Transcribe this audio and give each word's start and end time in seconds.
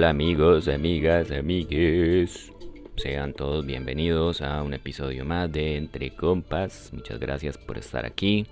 Hola 0.00 0.08
amigos, 0.08 0.66
amigas, 0.66 1.30
amigues. 1.30 2.50
Sean 2.96 3.34
todos 3.34 3.66
bienvenidos 3.66 4.40
a 4.40 4.62
un 4.62 4.72
episodio 4.72 5.26
más 5.26 5.52
de 5.52 5.76
Entre 5.76 6.16
Compas. 6.16 6.90
Muchas 6.94 7.20
gracias 7.20 7.58
por 7.58 7.76
estar 7.76 8.06
aquí, 8.06 8.46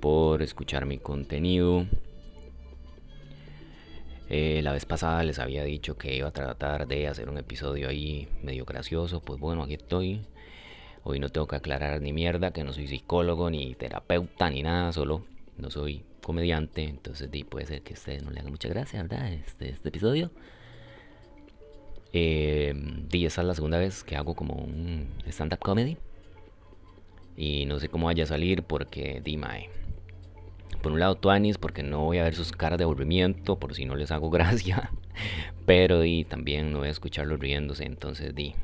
por 0.00 0.40
escuchar 0.40 0.86
mi 0.86 0.98
contenido. 0.98 1.84
Eh, 4.28 4.60
la 4.62 4.72
vez 4.72 4.86
pasada 4.86 5.24
les 5.24 5.40
había 5.40 5.64
dicho 5.64 5.98
que 5.98 6.14
iba 6.14 6.28
a 6.28 6.32
tratar 6.32 6.86
de 6.86 7.08
hacer 7.08 7.28
un 7.28 7.38
episodio 7.38 7.88
ahí 7.88 8.28
medio 8.40 8.64
gracioso. 8.64 9.20
Pues 9.20 9.40
bueno, 9.40 9.64
aquí 9.64 9.74
estoy. 9.74 10.20
Hoy 11.02 11.18
no 11.18 11.28
tengo 11.30 11.48
que 11.48 11.56
aclarar 11.56 12.00
ni 12.00 12.12
mierda, 12.12 12.52
que 12.52 12.62
no 12.62 12.72
soy 12.72 12.86
psicólogo, 12.86 13.50
ni 13.50 13.74
terapeuta, 13.74 14.48
ni 14.48 14.62
nada, 14.62 14.92
solo 14.92 15.24
no 15.58 15.70
soy 15.72 16.04
comediante. 16.22 16.84
Entonces 16.84 17.28
puede 17.48 17.66
ser 17.66 17.82
que 17.82 17.94
a 17.94 17.96
ustedes 17.96 18.22
no 18.22 18.30
le 18.30 18.40
hagan 18.40 18.52
mucha 18.52 18.68
gracia, 18.68 19.02
¿verdad? 19.02 19.32
Este, 19.32 19.70
este 19.70 19.88
episodio. 19.88 20.30
Eh, 22.12 22.74
esa 23.12 23.40
es 23.40 23.46
la 23.46 23.54
segunda 23.54 23.78
vez 23.78 24.04
que 24.04 24.16
hago 24.16 24.34
como 24.34 24.54
un 24.54 25.08
stand-up 25.26 25.60
comedy. 25.60 25.96
Y 27.36 27.64
no 27.66 27.78
sé 27.78 27.88
cómo 27.88 28.06
vaya 28.06 28.24
a 28.24 28.26
salir 28.26 28.62
porque, 28.62 29.22
Dime 29.24 29.70
Por 30.82 30.92
un 30.92 31.00
lado, 31.00 31.14
Tuanis, 31.16 31.58
porque 31.58 31.82
no 31.82 32.04
voy 32.04 32.18
a 32.18 32.24
ver 32.24 32.34
sus 32.34 32.52
caras 32.52 32.78
de 32.78 32.84
aburrimiento, 32.84 33.58
por 33.58 33.74
si 33.74 33.86
no 33.86 33.96
les 33.96 34.10
hago 34.10 34.30
gracia. 34.30 34.90
Pero 35.66 36.04
y 36.04 36.24
también 36.24 36.72
no 36.72 36.80
voy 36.80 36.88
a 36.88 36.92
escucharlos 36.92 37.40
riéndose, 37.40 37.84
entonces 37.84 38.34
di. 38.34 38.54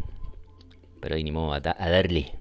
Pero 1.01 1.17
ni 1.17 1.31
modo, 1.33 1.55
a, 1.55 1.61
darle. 1.61 2.33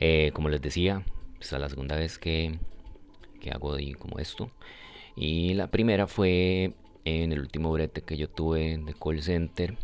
Eh, 0.00 0.30
como 0.32 0.48
les 0.48 0.62
decía, 0.62 1.04
es 1.40 1.52
la 1.52 1.68
segunda 1.68 1.94
vez 1.94 2.18
que, 2.18 2.58
que 3.40 3.50
hago 3.50 3.76
di, 3.76 3.94
como 3.94 4.18
esto. 4.18 4.50
Y 5.16 5.54
la 5.54 5.70
primera 5.70 6.06
fue 6.06 6.74
en 7.04 7.32
el 7.32 7.40
último 7.40 7.72
brete 7.72 8.02
que 8.02 8.16
yo 8.16 8.28
tuve 8.28 8.78
de 8.78 8.94
call 8.94 9.22
center. 9.22 9.76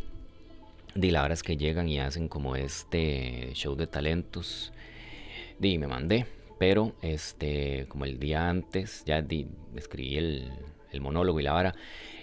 Di 0.94 1.10
la 1.10 1.26
es 1.26 1.42
que 1.42 1.56
llegan 1.56 1.88
y 1.88 1.98
hacen 1.98 2.28
como 2.28 2.56
este 2.56 3.50
show 3.54 3.74
de 3.76 3.86
talentos. 3.86 4.72
Di, 5.58 5.78
me 5.78 5.86
mandé. 5.86 6.26
Pero 6.58 6.94
este, 7.02 7.86
como 7.88 8.06
el 8.06 8.18
día 8.18 8.48
antes, 8.48 9.04
ya 9.04 9.20
di, 9.20 9.46
escribí 9.74 10.16
el, 10.16 10.50
el 10.92 11.00
monólogo 11.00 11.40
y 11.40 11.42
la 11.42 11.52
vara. 11.52 11.74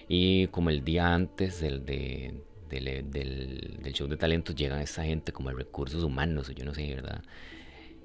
Y 0.08 0.48
como 0.48 0.70
el 0.70 0.84
día 0.84 1.14
antes 1.14 1.62
del, 1.62 1.86
de, 1.86 2.34
del, 2.70 3.94
show 3.94 4.08
de 4.08 4.18
talentos 4.18 4.56
llegan 4.56 4.82
esta 4.82 5.04
gente 5.04 5.32
como 5.32 5.50
de 5.50 5.56
recursos 5.56 6.04
humanos, 6.04 6.52
yo 6.56 6.66
no 6.66 6.74
sé, 6.74 6.96
¿verdad? 6.96 7.24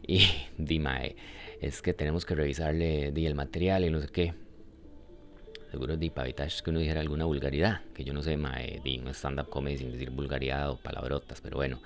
Y 0.06 0.22
dime, 0.58 1.16
es 1.60 1.82
que 1.82 1.94
tenemos 1.94 2.24
que 2.24 2.34
revisarle 2.34 3.12
di, 3.12 3.26
el 3.26 3.34
material 3.34 3.84
y 3.84 3.90
no 3.90 4.00
sé 4.00 4.08
qué. 4.08 4.34
Seguro 5.70 5.96
di 5.96 6.10
para 6.10 6.26
evitar 6.26 6.48
que 6.64 6.70
uno 6.70 6.78
dijera 6.78 7.00
alguna 7.00 7.26
vulgaridad, 7.26 7.82
que 7.94 8.04
yo 8.04 8.14
no 8.14 8.22
sé, 8.22 8.36
mae, 8.36 8.80
di 8.82 8.98
un 8.98 9.08
stand-up 9.08 9.50
comedy 9.50 9.78
sin 9.78 9.92
decir 9.92 10.10
vulgaridad 10.10 10.70
o 10.70 10.76
palabrotas, 10.76 11.40
pero 11.40 11.56
bueno. 11.56 11.80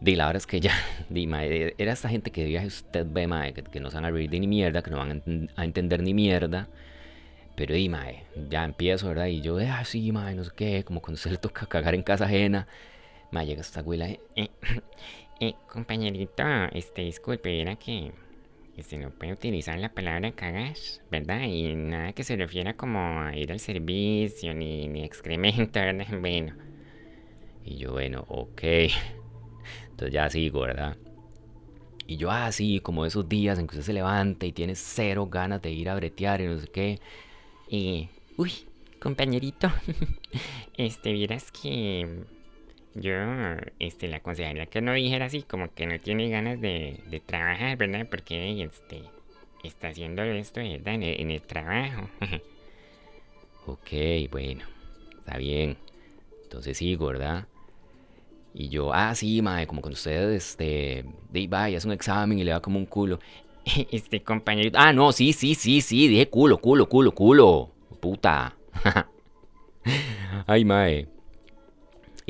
Di, 0.00 0.16
la 0.16 0.26
verdad 0.26 0.38
es 0.38 0.46
que 0.46 0.60
ya, 0.60 0.74
di, 1.08 1.26
mae, 1.26 1.74
era 1.78 1.92
esta 1.92 2.08
gente 2.08 2.30
que 2.30 2.42
de 2.42 2.48
viaje 2.48 2.66
usted 2.66 3.06
ve, 3.08 3.26
mae, 3.26 3.52
que, 3.52 3.80
no 3.80 3.90
se 3.90 3.96
van 3.96 4.06
a 4.06 4.10
reír 4.10 4.30
de 4.30 4.40
ni 4.40 4.48
mierda, 4.48 4.82
que 4.82 4.90
no 4.90 4.96
van 4.96 5.22
a 5.56 5.64
entender 5.64 6.02
ni 6.02 6.14
mierda 6.14 6.68
pero 7.60 7.76
y 7.76 7.90
mae, 7.90 8.24
ya 8.48 8.64
empiezo, 8.64 9.08
¿verdad? 9.08 9.26
Y 9.26 9.42
yo, 9.42 9.58
ah, 9.58 9.84
sí, 9.84 10.12
mae, 10.12 10.34
no 10.34 10.44
sé 10.44 10.50
qué, 10.56 10.82
como 10.82 11.02
cuando 11.02 11.18
se 11.18 11.30
le 11.30 11.36
toca 11.36 11.66
cagar 11.66 11.94
en 11.94 12.02
casa 12.02 12.24
ajena. 12.24 12.66
Mae, 13.32 13.44
llega 13.44 13.60
esta 13.60 13.82
güila, 13.82 14.08
eh, 14.08 14.20
eh, 14.34 14.48
eh, 15.40 15.54
compañerito, 15.68 16.42
este, 16.72 17.02
disculpe, 17.02 17.60
era 17.60 17.76
que 17.76 18.12
este, 18.80 18.98
no 18.98 19.10
puede 19.10 19.32
utilizar 19.34 19.78
la 19.78 19.92
palabra 19.92 20.32
cagas, 20.32 21.00
¿verdad? 21.10 21.42
Y 21.44 21.74
nada 21.74 22.12
que 22.12 22.24
se 22.24 22.36
refiera 22.36 22.74
como 22.76 23.20
a 23.22 23.36
ir 23.36 23.52
al 23.52 23.60
servicio, 23.60 24.54
ni, 24.54 24.88
ni 24.88 25.04
excremento, 25.04 25.80
¿verdad? 25.80 26.06
Bueno. 26.18 26.54
Y 27.64 27.76
yo, 27.78 27.92
bueno, 27.92 28.24
ok. 28.28 28.62
Entonces 29.90 30.12
ya 30.12 30.28
sigo, 30.30 30.60
¿verdad? 30.62 30.96
Y 32.06 32.16
yo, 32.16 32.30
ah, 32.30 32.50
sí, 32.52 32.80
como 32.80 33.06
esos 33.06 33.28
días 33.28 33.58
en 33.58 33.66
que 33.66 33.76
usted 33.76 33.86
se 33.86 33.92
levanta 33.92 34.46
y 34.46 34.52
tiene 34.52 34.74
cero 34.74 35.28
ganas 35.30 35.62
de 35.62 35.70
ir 35.70 35.88
a 35.88 35.94
bretear 35.94 36.40
y 36.40 36.46
no 36.46 36.58
sé 36.58 36.68
qué. 36.68 37.00
Y, 37.68 38.08
uy, 38.36 38.52
compañerito, 38.98 39.68
este, 40.76 41.12
vieras 41.12 41.52
que 41.52 42.24
yo, 42.94 43.12
este, 43.78 44.08
le 44.08 44.16
aconsejaría 44.16 44.66
que 44.66 44.80
no 44.80 44.92
dijera 44.92 45.26
así, 45.26 45.42
como 45.42 45.72
que 45.72 45.86
no 45.86 45.98
tiene 46.00 46.28
ganas 46.28 46.60
de, 46.60 47.00
de 47.06 47.20
trabajar, 47.20 47.76
¿verdad? 47.76 48.06
Porque, 48.10 48.62
este, 48.62 49.02
está 49.62 49.88
haciendo 49.88 50.22
esto. 50.22 50.60
En 50.60 51.02
el, 51.02 51.20
en 51.20 51.30
el 51.30 51.42
trabajo. 51.42 52.08
ok, 53.66 54.30
bueno, 54.30 54.64
está 55.18 55.38
bien. 55.38 55.76
Entonces 56.44 56.76
sigo, 56.78 57.06
¿verdad? 57.06 57.46
Y 58.52 58.68
yo, 58.68 58.92
ah, 58.92 59.14
sí, 59.14 59.40
mae, 59.42 59.66
como 59.66 59.80
cuando 59.80 59.94
usted, 59.94 60.32
este, 60.32 61.04
de 61.30 61.46
vaya, 61.46 61.78
hace 61.78 61.86
un 61.86 61.92
examen 61.92 62.38
y 62.38 62.44
le 62.44 62.50
da 62.50 62.60
como 62.60 62.78
un 62.78 62.86
culo. 62.86 63.20
Este 63.92 64.22
compañerito. 64.22 64.78
Ah, 64.80 64.92
no, 64.92 65.12
sí, 65.12 65.32
sí, 65.32 65.54
sí, 65.54 65.80
sí. 65.80 66.08
Dije 66.08 66.28
culo, 66.28 66.58
culo, 66.58 66.88
culo, 66.88 67.12
culo. 67.14 67.70
Puta. 68.00 68.56
Ay, 70.46 70.64
mae. 70.64 71.06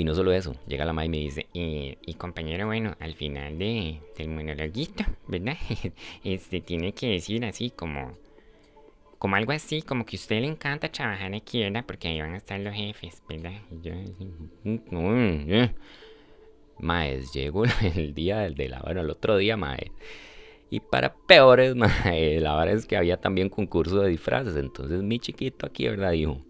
Y 0.00 0.04
no 0.04 0.14
solo 0.14 0.32
eso, 0.32 0.54
llega 0.66 0.86
la 0.86 0.94
mae 0.94 1.04
y 1.04 1.08
me 1.10 1.18
dice, 1.18 1.46
y, 1.52 2.14
compañero, 2.14 2.64
bueno, 2.64 2.96
al 3.00 3.12
final 3.12 3.58
de, 3.58 4.00
del 4.16 4.28
monologuito, 4.28 5.04
¿verdad? 5.28 5.58
Este 6.24 6.62
tiene 6.62 6.94
que 6.94 7.08
decir 7.08 7.44
así 7.44 7.68
como, 7.68 8.16
como 9.18 9.36
algo 9.36 9.52
así, 9.52 9.82
como 9.82 10.06
que 10.06 10.16
a 10.16 10.20
usted 10.20 10.40
le 10.40 10.46
encanta 10.46 10.90
trabajar 10.90 11.34
aquí, 11.34 11.60
¿verdad? 11.60 11.84
Porque 11.86 12.08
ahí 12.08 12.18
van 12.18 12.32
a 12.32 12.38
estar 12.38 12.58
los 12.60 12.74
jefes, 12.74 13.22
¿verdad? 13.28 13.52
Y 13.70 13.82
yo, 13.82 13.92
Maes, 16.78 17.34
llegó 17.34 17.64
el 17.94 18.14
día 18.14 18.38
del 18.38 18.54
de 18.54 18.70
la, 18.70 18.80
bueno, 18.80 19.02
el 19.02 19.10
otro 19.10 19.36
día, 19.36 19.58
mae. 19.58 19.92
Y 20.70 20.80
para 20.80 21.14
peores, 21.26 21.76
mae, 21.76 22.40
la 22.40 22.56
verdad 22.56 22.74
es 22.74 22.86
que 22.86 22.96
había 22.96 23.18
también 23.20 23.50
concurso 23.50 24.00
de 24.00 24.08
disfraces. 24.08 24.56
Entonces 24.56 25.02
mi 25.02 25.18
chiquito 25.18 25.66
aquí, 25.66 25.86
¿verdad? 25.88 26.12
Dijo, 26.12 26.40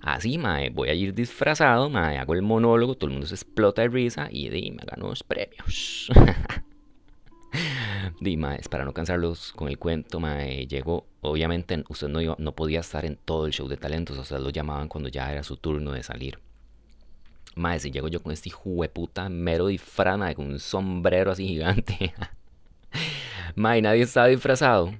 así, 0.00 0.38
mae, 0.38 0.70
voy 0.70 0.88
a 0.88 0.94
ir 0.94 1.14
disfrazado, 1.14 1.90
mae, 1.90 2.18
hago 2.18 2.34
el 2.34 2.42
monólogo, 2.42 2.94
todo 2.94 3.08
el 3.08 3.12
mundo 3.12 3.26
se 3.26 3.34
explota 3.34 3.82
de 3.82 3.88
risa 3.88 4.28
y 4.30 4.48
di, 4.48 4.70
me 4.70 4.84
ganó 4.84 5.08
los 5.08 5.22
premios. 5.22 6.10
di, 8.20 8.36
mae, 8.36 8.60
para 8.70 8.84
no 8.84 8.92
cansarlos 8.92 9.52
con 9.52 9.68
el 9.68 9.78
cuento, 9.78 10.20
mae, 10.20 10.66
llegó, 10.66 11.06
obviamente 11.20 11.84
usted 11.88 12.08
no, 12.08 12.36
no 12.38 12.54
podía 12.54 12.80
estar 12.80 13.04
en 13.04 13.16
todo 13.16 13.46
el 13.46 13.52
show 13.52 13.68
de 13.68 13.76
talentos, 13.76 14.18
o 14.18 14.24
sea, 14.24 14.38
lo 14.38 14.50
llamaban 14.50 14.88
cuando 14.88 15.08
ya 15.08 15.30
era 15.32 15.42
su 15.42 15.56
turno 15.56 15.92
de 15.92 16.02
salir. 16.02 16.38
Mae, 17.58 17.80
si 17.80 17.90
llego 17.90 18.06
yo 18.08 18.22
con 18.22 18.32
este 18.32 18.50
hijo 18.50 18.70
mero 19.30 19.66
disfraz, 19.66 20.34
con 20.36 20.46
un 20.46 20.60
sombrero 20.60 21.32
así 21.32 21.48
gigante. 21.48 22.14
Mae, 23.56 23.82
nadie 23.82 24.02
estaba 24.02 24.28
disfrazado. 24.28 24.94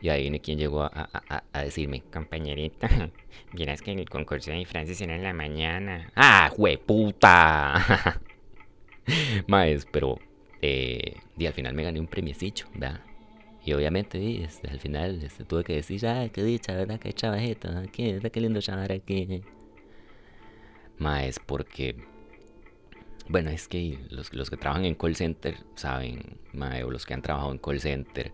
Y 0.00 0.08
ahí 0.08 0.22
viene 0.22 0.40
quien 0.40 0.58
llegó 0.58 0.82
a, 0.82 1.44
decirme, 1.54 2.02
compañerita, 2.12 2.88
vieras 3.52 3.82
que 3.82 3.92
el 3.92 4.08
concurso 4.08 4.50
de 4.50 4.58
disfraces 4.58 5.00
era 5.00 5.16
en 5.16 5.22
la 5.22 5.32
mañana. 5.32 6.12
¡Ah, 6.14 6.50
jueputa! 6.54 8.20
Maes, 9.46 9.86
pero 9.86 10.20
eh, 10.60 11.16
y 11.36 11.46
al 11.46 11.52
final 11.52 11.74
me 11.74 11.84
gané 11.84 12.00
un 12.00 12.08
premiecillo, 12.08 12.66
¿verdad? 12.74 13.00
Y 13.64 13.72
obviamente, 13.72 14.48
al 14.70 14.78
final 14.78 15.22
este, 15.22 15.44
tuve 15.44 15.64
que 15.64 15.74
decir, 15.74 16.06
¡ay, 16.06 16.30
qué 16.30 16.44
dicha, 16.44 16.74
¿verdad? 16.74 17.00
Qué 17.00 17.12
chavajeta, 17.12 17.82
qué, 17.92 18.20
qué 18.32 18.40
lindo 18.40 18.60
chavar 18.60 18.92
aquí. 18.92 19.42
Maes, 20.98 21.40
porque 21.40 21.96
bueno, 23.28 23.50
es 23.50 23.66
que 23.66 23.98
los, 24.10 24.32
los, 24.32 24.50
que 24.50 24.56
trabajan 24.56 24.84
en 24.84 24.94
call 24.94 25.16
center 25.16 25.56
saben, 25.74 26.38
mae, 26.52 26.84
o 26.84 26.90
los 26.90 27.04
que 27.04 27.14
han 27.14 27.22
trabajado 27.22 27.52
en 27.52 27.58
call 27.58 27.80
center, 27.80 28.32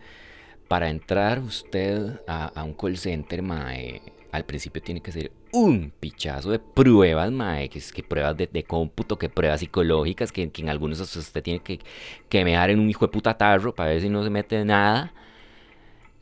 para 0.73 0.89
entrar 0.89 1.39
usted 1.41 2.19
a, 2.27 2.65
un 2.65 2.73
call 2.73 2.97
center, 2.97 3.43
mae, 3.43 4.01
al 4.33 4.47
principio 4.47 4.81
tiene 4.81 5.03
que 5.03 5.11
hacer 5.11 5.31
un 5.53 5.93
pichazo 6.01 6.51
de 6.51 6.59
pruebas, 6.61 7.31
mae, 7.31 7.69
que 7.69 7.79
que 7.95 8.03
pruebas 8.03 8.39
de, 8.39 8.65
cómputo, 8.65 9.19
que 9.19 9.29
pruebas 9.29 9.61
psicológicas, 9.61 10.33
que, 10.33 10.51
en 10.51 10.69
algunos 10.71 10.99
usted 10.99 11.43
tiene 11.43 11.61
que, 11.61 11.79
que 12.31 12.43
mear 12.43 12.71
en 12.71 12.81
un 12.81 12.89
hijo 12.89 13.05
de 13.07 13.13
puta 13.13 13.37
tarro 13.37 13.75
para 13.75 13.91
ver 13.91 14.01
si 14.01 14.09
no 14.09 14.25
se 14.25 14.31
mete 14.31 14.65
nada. 14.65 15.13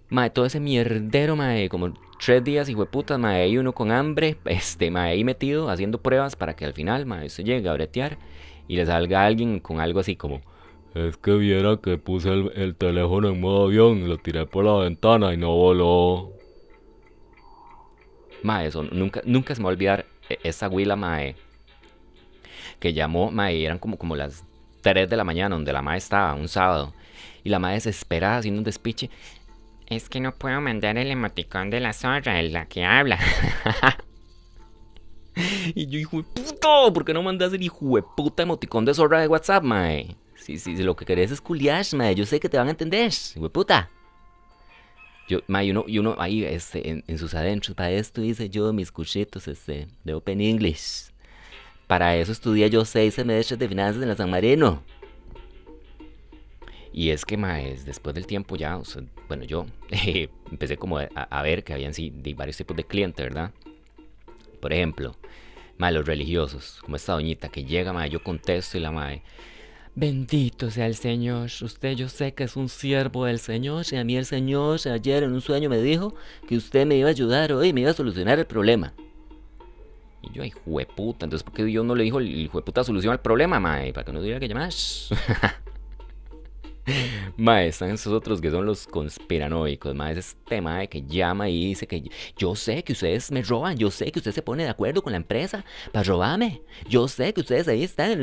Mae, 0.08 0.30
todo 0.30 0.46
ese 0.46 0.58
mierdero, 0.58 1.36
mae, 1.36 1.68
como 1.68 1.94
tres 2.18 2.42
días, 2.42 2.68
hijo 2.68 2.80
de 2.80 2.90
puta, 2.90 3.18
mae, 3.18 3.48
y 3.50 3.56
uno 3.56 3.72
con 3.72 3.92
hambre, 3.92 4.36
este, 4.46 4.90
mae, 4.90 5.12
ahí 5.12 5.22
metido, 5.22 5.70
haciendo 5.70 6.02
pruebas 6.02 6.34
para 6.34 6.56
que 6.56 6.64
al 6.64 6.72
final, 6.72 7.06
mae, 7.06 7.28
se 7.28 7.44
llegue 7.44 7.68
a 7.68 7.74
bretear 7.74 8.18
y 8.66 8.74
le 8.76 8.84
salga 8.84 9.24
alguien 9.24 9.60
con 9.60 9.78
algo 9.78 10.00
así 10.00 10.16
como, 10.16 10.40
es 10.94 11.16
que 11.16 11.32
viera 11.32 11.76
que 11.76 11.98
puse 11.98 12.30
el, 12.32 12.74
teléfono 12.76 13.28
en 13.28 13.40
modo 13.40 13.66
avión, 13.66 14.08
lo 14.08 14.18
tiré 14.18 14.46
por 14.46 14.64
la 14.64 14.74
ventana 14.84 15.32
y 15.32 15.36
no 15.36 15.54
voló. 15.54 16.32
Mae, 18.42 18.66
eso, 18.66 18.82
nunca, 18.82 19.20
nunca 19.24 19.54
se 19.54 19.60
me 19.60 19.64
va 19.64 19.70
a 19.70 19.74
olvidar 19.74 20.06
e, 20.28 20.38
esa 20.42 20.68
huila, 20.68 20.96
mae, 20.96 21.36
que 22.80 22.92
llamó, 22.92 23.30
mae, 23.30 23.64
eran 23.64 23.78
como, 23.78 23.98
como 23.98 24.16
las 24.16 24.44
3 24.82 25.08
de 25.08 25.16
la 25.16 25.24
mañana 25.24 25.54
donde 25.54 25.72
la 25.72 25.82
mae 25.82 25.98
estaba, 25.98 26.34
un 26.34 26.48
sábado. 26.48 26.92
Y 27.44 27.50
la 27.50 27.58
mae 27.58 27.74
desesperada 27.74 28.38
haciendo 28.38 28.60
un 28.60 28.64
despiche. 28.64 29.10
Es 29.86 30.08
que 30.08 30.20
no 30.20 30.34
puedo 30.34 30.60
mandar 30.60 30.98
el 30.98 31.10
emoticón 31.10 31.70
de 31.70 31.80
la 31.80 31.92
zorra, 31.92 32.40
el 32.40 32.52
la 32.52 32.66
que 32.66 32.84
habla. 32.84 33.18
y 35.74 35.86
yo, 35.86 35.98
hijo 35.98 36.18
de 36.18 36.22
puta, 36.22 36.92
¿por 36.92 37.04
qué 37.04 37.14
no 37.14 37.22
mandas 37.22 37.52
el 37.52 37.62
hijo 37.62 37.96
de 37.96 38.02
puta 38.02 38.42
emoticón 38.42 38.84
de 38.84 38.94
zorra 38.94 39.20
de 39.20 39.28
WhatsApp, 39.28 39.62
mae? 39.62 40.16
Si, 40.40 40.58
si, 40.58 40.76
si 40.76 40.82
lo 40.82 40.96
que 40.96 41.04
querés 41.04 41.30
es 41.30 41.40
culiar, 41.40 41.84
mae, 41.94 42.14
yo 42.14 42.24
sé 42.24 42.40
que 42.40 42.48
te 42.48 42.56
van 42.56 42.68
a 42.68 42.70
entender, 42.70 43.12
puta. 43.52 43.90
Yo, 45.28 45.40
mae, 45.46 45.66
y 45.66 45.70
uno, 45.70 45.84
y 45.86 45.98
uno 45.98 46.16
ahí 46.18 46.44
este, 46.44 47.02
en, 47.06 47.18
sus 47.18 47.34
adentros, 47.34 47.76
para 47.76 47.90
esto 47.92 48.22
hice 48.22 48.48
yo 48.48 48.72
mis 48.72 48.90
cursitos 48.90 49.46
este, 49.46 49.86
de 50.02 50.14
Open 50.14 50.40
English. 50.40 51.10
Para 51.86 52.16
eso 52.16 52.32
estudié 52.32 52.70
yo 52.70 52.84
seis 52.84 53.14
semestres 53.14 53.58
de 53.58 53.68
finanzas 53.68 54.02
en 54.02 54.08
la 54.08 54.16
San 54.16 54.30
Marino. 54.30 54.82
Y 56.92 57.10
es 57.10 57.24
que, 57.24 57.36
maes, 57.36 57.84
después 57.84 58.14
del 58.14 58.26
tiempo 58.26 58.56
ya, 58.56 58.80
bueno, 59.28 59.44
yo 59.44 59.66
eh, 59.90 60.28
empecé 60.50 60.76
como 60.76 60.98
a, 60.98 61.42
ver 61.42 61.62
que 61.62 61.74
habían 61.74 61.94
sí, 61.94 62.10
de 62.10 62.34
varios 62.34 62.56
tipos 62.56 62.76
de 62.76 62.84
clientes, 62.84 63.24
¿verdad? 63.24 63.52
Por 64.60 64.72
ejemplo, 64.72 65.14
los 65.78 66.06
religiosos, 66.06 66.78
como 66.82 66.96
esta 66.96 67.12
doñita 67.12 67.48
que 67.48 67.64
llega, 67.64 67.92
mae, 67.92 68.10
yo 68.10 68.22
contesto 68.22 68.76
y 68.76 68.80
la 68.80 68.90
mae, 68.90 69.22
bendito 69.94 70.70
sea 70.70 70.86
el 70.86 70.94
Señor, 70.94 71.50
usted 71.62 71.92
yo 71.92 72.08
sé 72.08 72.32
que 72.32 72.44
es 72.44 72.56
un 72.56 72.68
siervo 72.68 73.24
del 73.24 73.38
Señor 73.38 73.84
y 73.90 73.96
a 73.96 74.04
mí 74.04 74.16
el 74.16 74.24
Señor 74.24 74.80
ayer 74.88 75.24
en 75.24 75.32
un 75.32 75.40
sueño 75.40 75.68
me 75.68 75.80
dijo 75.80 76.14
que 76.48 76.56
usted 76.56 76.86
me 76.86 76.96
iba 76.96 77.08
a 77.08 77.10
ayudar 77.10 77.52
hoy 77.52 77.72
me 77.72 77.82
iba 77.82 77.90
a 77.90 77.94
solucionar 77.94 78.38
el 78.38 78.46
problema. 78.46 78.92
Y 80.22 80.32
yo, 80.32 80.42
ay, 80.42 80.50
jueputa, 80.50 81.24
entonces 81.24 81.42
¿por 81.42 81.54
qué 81.54 81.64
Dios 81.64 81.84
no 81.84 81.94
le 81.94 82.04
dijo 82.04 82.18
el 82.18 82.48
jueputa 82.48 82.84
solución 82.84 83.12
al 83.12 83.20
problema, 83.20 83.58
mae? 83.58 83.92
Para 83.92 84.04
que 84.04 84.12
no 84.12 84.22
diga 84.22 84.38
que 84.38 84.48
llamas. 84.48 85.10
Mae, 87.36 87.68
están 87.68 87.90
esos 87.90 88.12
otros 88.12 88.40
que 88.40 88.50
son 88.50 88.66
los 88.66 88.86
conspiranoicos. 88.86 89.94
Mae, 89.94 90.12
es 90.12 90.18
este 90.18 90.60
mae 90.60 90.88
que 90.88 91.02
llama 91.02 91.48
y 91.48 91.66
dice 91.66 91.86
que 91.86 92.10
yo 92.36 92.54
sé 92.54 92.82
que 92.82 92.92
ustedes 92.92 93.30
me 93.30 93.42
roban, 93.42 93.76
yo 93.76 93.90
sé 93.90 94.10
que 94.10 94.18
usted 94.18 94.32
se 94.32 94.42
pone 94.42 94.64
de 94.64 94.70
acuerdo 94.70 95.02
con 95.02 95.12
la 95.12 95.18
empresa 95.18 95.64
para 95.92 96.04
robarme. 96.04 96.62
Yo 96.88 97.06
sé 97.08 97.32
que 97.32 97.40
ustedes 97.40 97.68
ahí 97.68 97.84
están. 97.84 98.18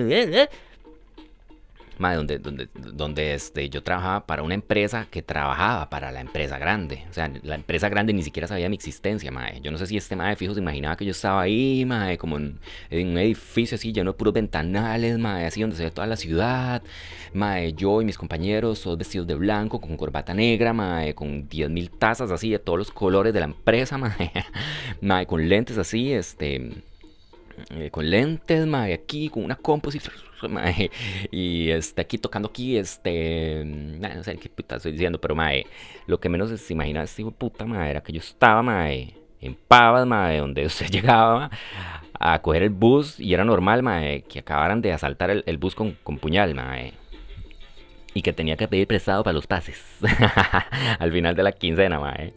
Mae, 2.00 2.16
donde, 2.16 2.40
donde, 2.40 3.34
este, 3.34 3.70
yo 3.70 3.82
trabajaba 3.84 4.26
para 4.26 4.44
una 4.44 4.54
empresa 4.54 5.08
que 5.10 5.22
trabajaba 5.22 5.90
para 5.90 6.12
la 6.12 6.22
empresa 6.22 6.58
grande. 6.60 7.06
O 7.10 7.14
sea, 7.14 7.32
la 7.44 7.56
empresa 7.56 7.90
grande 7.90 8.14
ni 8.14 8.24
siquiera 8.24 8.48
sabía 8.48 8.70
mi 8.70 8.76
existencia, 8.76 9.32
mae. 9.32 9.62
Yo 9.62 9.72
no 9.72 9.78
sé 9.78 9.88
si 9.88 9.98
este 9.98 10.16
mae 10.16 10.36
fijo 10.36 10.54
se 10.54 10.60
imaginaba 10.60 10.96
que 10.96 11.06
yo 11.06 11.12
estaba 11.12 11.42
ahí, 11.42 11.86
mae, 11.86 12.18
como 12.18 12.38
en, 12.38 12.60
un 12.92 13.18
edificio 13.18 13.76
así 13.76 13.92
lleno 13.94 14.12
de 14.12 14.18
puros 14.18 14.34
ventanales, 14.34 15.18
mae, 15.18 15.46
así 15.46 15.62
donde 15.62 15.76
se 15.76 15.84
ve 15.84 15.92
toda 15.92 16.08
la 16.08 16.18
ciudad. 16.18 16.84
Mae, 17.34 17.74
yo 17.74 18.02
y 18.02 18.06
mis 18.06 18.18
compañeros, 18.18 18.82
todos 18.82 18.98
vestidos 18.98 19.28
de 19.28 19.36
blanco, 19.36 19.82
con 19.82 19.98
corbata 19.98 20.34
negra, 20.34 20.74
mae, 20.74 21.16
con 21.16 21.50
10.000 21.50 21.90
tazas 21.98 22.32
así 22.32 22.52
de 22.52 22.60
todos 22.60 22.80
los 22.80 22.92
colores 22.92 23.34
de 23.34 23.40
la 23.40 23.46
empresa, 23.48 23.98
mae. 24.00 24.32
mae, 25.02 25.26
con 25.26 25.48
lentes 25.50 25.78
así, 25.78 26.14
este 26.14 26.84
eh, 27.72 27.90
con 27.92 28.10
lentes, 28.10 28.68
mae, 28.68 28.94
aquí 28.94 29.30
con 29.30 29.44
una 29.44 29.56
compu 29.56 29.90
así, 29.90 30.00
y 31.32 31.70
este, 31.70 32.02
aquí 32.02 32.18
tocando 32.18 32.50
aquí, 32.50 32.78
este, 32.78 33.64
no 33.66 34.24
sé 34.24 34.38
qué 34.38 34.50
puta 34.50 34.78
estoy 34.78 34.94
diciendo, 34.94 35.20
pero 35.20 35.36
mae, 35.36 35.66
lo 36.06 36.20
que 36.20 36.30
menos 36.30 36.50
se 36.50 36.74
imagina 36.74 37.04
este 37.04 37.22
hijo 37.22 37.32
de 37.32 37.38
puta, 37.38 37.66
mae, 37.66 37.90
era 37.90 38.02
que 38.02 38.14
yo 38.14 38.20
estaba, 38.20 38.62
mae, 38.62 39.14
en 39.42 39.56
Pavas, 39.56 40.06
mae, 40.06 40.40
donde 40.40 40.66
usted 40.68 40.90
llegaba 40.90 41.50
a 42.20 42.42
coger 42.42 42.64
el 42.64 42.70
bus 42.70 43.20
y 43.20 43.34
era 43.34 43.44
normal, 43.46 43.84
mae, 43.84 44.24
que 44.24 44.40
acabaran 44.40 44.82
de 44.82 44.94
asaltar 44.94 45.30
el, 45.30 45.44
el 45.46 45.58
bus 45.58 45.76
con, 45.76 45.94
con 46.04 46.18
puñal, 46.18 46.56
mae 46.56 46.94
y 48.18 48.24
que 48.24 48.34
tenía 48.34 48.58
que 48.58 48.68
pedir 48.68 48.88
prestado 48.88 49.24
para 49.24 49.36
los 49.36 49.46
pases 49.46 49.80
al 51.00 51.12
final 51.12 51.36
de 51.36 51.44
la 51.44 51.52
quincena, 51.52 52.00
mae. 52.00 52.34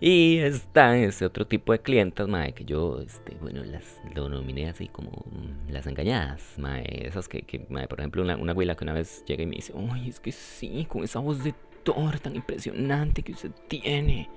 Y 0.00 0.38
está 0.38 0.96
ese 0.96 1.24
otro 1.24 1.46
tipo 1.46 1.72
de 1.72 1.80
clientes, 1.80 2.28
mae, 2.28 2.52
que 2.52 2.64
yo, 2.64 3.00
este, 3.00 3.34
bueno, 3.40 3.64
las 3.64 4.00
lo 4.14 4.28
así 4.68 4.86
como 4.88 5.10
mm, 5.10 5.72
las 5.72 5.86
engañadas, 5.88 6.54
mae, 6.56 6.84
esas 7.06 7.28
que, 7.28 7.42
que 7.42 7.58
por 7.58 7.98
ejemplo, 7.98 8.22
una, 8.22 8.36
una 8.36 8.52
abuela 8.52 8.76
que 8.76 8.84
una 8.84 8.92
vez 8.92 9.24
llega 9.26 9.42
y 9.42 9.46
me 9.46 9.56
dice, 9.56 9.72
uy, 9.74 10.08
es 10.08 10.20
que 10.20 10.30
sí, 10.30 10.86
con 10.88 11.02
esa 11.02 11.18
voz 11.18 11.42
de 11.42 11.52
Thor 11.82 12.20
tan 12.20 12.36
impresionante 12.36 13.22
que 13.22 13.32
usted 13.32 13.50
tiene. 13.66 14.28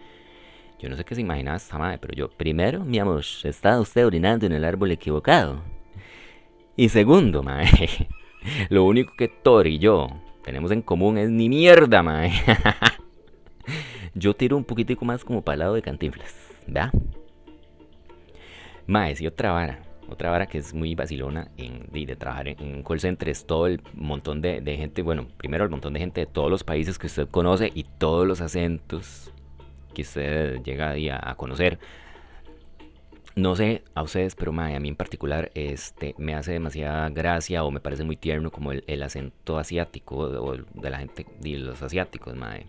Yo 0.80 0.90
no 0.90 0.98
sé 0.98 1.04
qué 1.04 1.14
se 1.14 1.22
imaginaba 1.22 1.58
esta 1.58 1.78
madre, 1.78 2.00
pero 2.00 2.16
yo, 2.16 2.30
primero, 2.30 2.84
mi 2.84 2.98
amor, 2.98 3.24
está 3.44 3.80
usted 3.80 4.06
orinando 4.06 4.48
en 4.48 4.54
el 4.54 4.66
árbol 4.66 4.92
equivocado. 4.92 5.62
Y 6.76 6.90
segundo, 6.90 7.44
mae, 7.44 7.68
lo 8.70 8.86
único 8.86 9.14
que 9.16 9.28
Thor 9.28 9.68
y 9.68 9.78
yo 9.78 10.08
tenemos 10.44 10.72
en 10.72 10.82
común 10.82 11.20
es 11.20 11.30
ni 11.30 11.50
mierda, 11.50 12.02
mae. 12.02 12.32
yo 14.14 14.36
tiro 14.36 14.58
un 14.58 14.64
poquitico 14.64 15.06
más 15.06 15.24
como 15.24 15.42
para 15.42 15.54
el 15.54 15.60
lado 15.60 15.74
de 15.76 15.82
cantinflas, 15.82 16.34
¿verdad? 16.68 16.92
Mae, 18.88 19.16
si 19.16 19.28
otra 19.28 19.52
vara, 19.52 19.80
otra 20.10 20.30
vara 20.30 20.48
que 20.48 20.58
es 20.58 20.74
muy 20.74 20.96
vacilona 20.96 21.50
en, 21.58 21.88
de, 21.92 22.06
de 22.06 22.16
trabajar 22.16 22.50
en, 22.50 22.60
en, 22.60 22.84
call 22.84 23.00
center 23.00 23.30
es 23.30 23.46
todo 23.46 23.68
el 23.68 23.82
montón 23.94 24.42
de, 24.42 24.60
de, 24.62 24.76
gente, 24.76 25.02
bueno, 25.02 25.28
primero 25.38 25.64
el 25.64 25.70
montón 25.70 25.94
de 25.94 26.00
gente 26.00 26.22
de 26.22 26.28
todos 26.28 26.50
los 26.50 26.64
países 26.64 27.00
que 27.00 27.08
usted 27.08 27.28
conoce 27.30 27.72
y 27.74 27.84
todos 27.84 28.28
los 28.28 28.42
acentos 28.42 29.32
que 29.94 30.02
usted 30.02 30.62
llega 30.64 30.92
a, 30.92 31.32
a 31.32 31.36
conocer. 31.36 31.80
No 33.34 33.56
sé 33.56 33.84
a 33.96 34.04
ustedes, 34.04 34.36
pero 34.36 34.52
mae, 34.52 34.76
a 34.76 34.80
mí 34.82 34.90
en 34.90 34.98
particular 34.98 35.52
este, 35.56 36.16
me 36.18 36.36
hace 36.36 36.52
demasiada 36.52 37.10
gracia 37.10 37.64
o 37.64 37.72
me 37.72 37.80
parece 37.80 38.04
muy 38.04 38.18
tierno 38.18 38.52
como 38.52 38.74
el, 38.74 38.84
el 38.88 39.02
acento 39.04 39.58
asiático 39.58 40.18
o 40.18 40.58
de 40.58 40.90
la 40.90 40.98
gente, 41.00 41.26
de 41.40 41.58
los 41.58 41.82
asiáticos, 41.82 42.36
mae. 42.36 42.66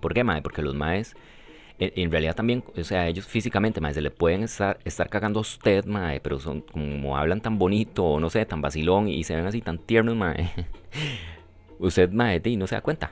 ¿Por 0.00 0.14
qué, 0.14 0.24
mae? 0.24 0.42
Porque 0.42 0.62
los 0.62 0.74
maes, 0.74 1.14
en, 1.78 2.10
realidad 2.10 2.36
también, 2.36 2.62
o 2.76 2.84
sea, 2.84 3.08
ellos 3.08 3.26
físicamente, 3.26 3.80
mae, 3.80 3.94
se 3.94 4.00
le 4.00 4.10
pueden 4.10 4.44
estar, 4.44 4.78
cagando 5.10 5.40
a 5.40 5.42
usted, 5.42 5.84
mae, 5.86 6.20
pero 6.20 6.38
son 6.38 6.60
como 6.60 7.16
hablan 7.16 7.40
tan 7.40 7.58
bonito, 7.58 8.04
o 8.04 8.20
no 8.20 8.30
sé, 8.30 8.44
tan 8.46 8.60
vacilón 8.60 9.08
y 9.08 9.24
se 9.24 9.34
ven 9.34 9.46
así 9.46 9.60
tan 9.60 9.78
tiernos, 9.78 10.16
mae. 10.16 10.50
usted, 11.78 12.10
mae, 12.10 12.40
y 12.44 12.56
no 12.56 12.66
se 12.66 12.76
da 12.76 12.80
cuenta. 12.80 13.10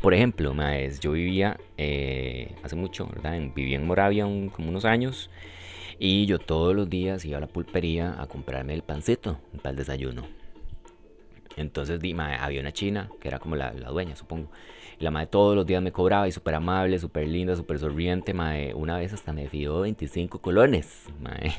Por 0.00 0.14
ejemplo, 0.14 0.54
maes, 0.54 1.00
yo 1.00 1.12
vivía 1.12 1.58
eh, 1.76 2.54
hace 2.62 2.76
mucho, 2.76 3.06
¿verdad? 3.06 3.36
En, 3.36 3.52
vivía 3.52 3.76
en 3.76 3.86
Moravia 3.86 4.26
un, 4.26 4.48
como 4.48 4.68
unos 4.68 4.84
años 4.84 5.28
y 5.98 6.26
yo 6.26 6.38
todos 6.38 6.76
los 6.76 6.88
días 6.88 7.24
iba 7.24 7.38
a 7.38 7.40
la 7.40 7.48
pulpería 7.48 8.14
a 8.20 8.26
comprarme 8.26 8.74
el 8.74 8.82
pancito 8.82 9.40
para 9.60 9.70
el 9.70 9.76
desayuno. 9.76 10.22
Entonces 11.56 11.98
di, 12.00 12.14
mae, 12.14 12.36
había 12.36 12.60
una 12.60 12.72
china 12.72 13.10
que 13.20 13.26
era 13.26 13.40
como 13.40 13.56
la 13.56 13.72
dueña, 13.72 14.14
supongo. 14.14 14.50
La 15.00 15.12
madre 15.12 15.28
todos 15.28 15.54
los 15.54 15.64
días 15.64 15.80
me 15.80 15.92
cobraba 15.92 16.26
y 16.26 16.32
súper 16.32 16.54
amable, 16.54 16.98
súper 16.98 17.28
linda, 17.28 17.54
súper 17.54 17.78
sonriente, 17.78 18.34
mae. 18.34 18.74
Una 18.74 18.98
vez 18.98 19.12
hasta 19.12 19.32
me 19.32 19.48
fió 19.48 19.80
25 19.80 20.40
colones, 20.40 21.04
mae. 21.20 21.52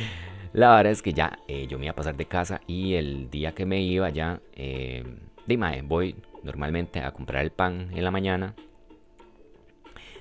La 0.52 0.74
verdad 0.74 0.92
es 0.92 1.00
que 1.00 1.12
ya 1.12 1.38
eh, 1.46 1.68
yo 1.68 1.78
me 1.78 1.84
iba 1.84 1.92
a 1.92 1.96
pasar 1.96 2.16
de 2.16 2.26
casa 2.26 2.60
y 2.66 2.94
el 2.94 3.30
día 3.30 3.52
que 3.52 3.64
me 3.64 3.80
iba 3.80 4.10
ya, 4.10 4.40
eh, 4.56 5.04
di, 5.46 5.56
mae, 5.56 5.82
voy 5.82 6.16
normalmente 6.42 7.00
a 7.00 7.12
comprar 7.12 7.44
el 7.44 7.52
pan 7.52 7.90
en 7.94 8.02
la 8.02 8.10
mañana. 8.10 8.54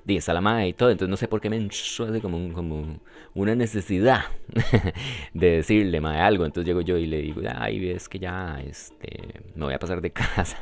Y 0.05 0.17
está 0.17 0.33
la 0.33 0.41
madre 0.41 0.67
y 0.69 0.73
todo, 0.73 0.89
entonces 0.89 1.09
no 1.09 1.17
sé 1.17 1.27
por 1.27 1.39
qué 1.39 1.51
me 1.51 1.57
así 1.57 2.21
como, 2.21 2.37
un, 2.37 2.51
como 2.51 2.99
una 3.35 3.53
necesidad 3.53 4.21
de 5.33 5.51
decirle 5.57 6.01
madre 6.01 6.21
algo. 6.21 6.45
Entonces 6.45 6.67
llego 6.67 6.81
yo 6.81 6.97
y 6.97 7.05
le 7.05 7.21
digo, 7.21 7.41
ay, 7.55 7.89
es 7.89 8.09
que 8.09 8.17
ya 8.17 8.59
este, 8.65 9.41
me 9.55 9.65
voy 9.65 9.73
a 9.73 9.79
pasar 9.79 10.01
de 10.01 10.11
casa. 10.11 10.57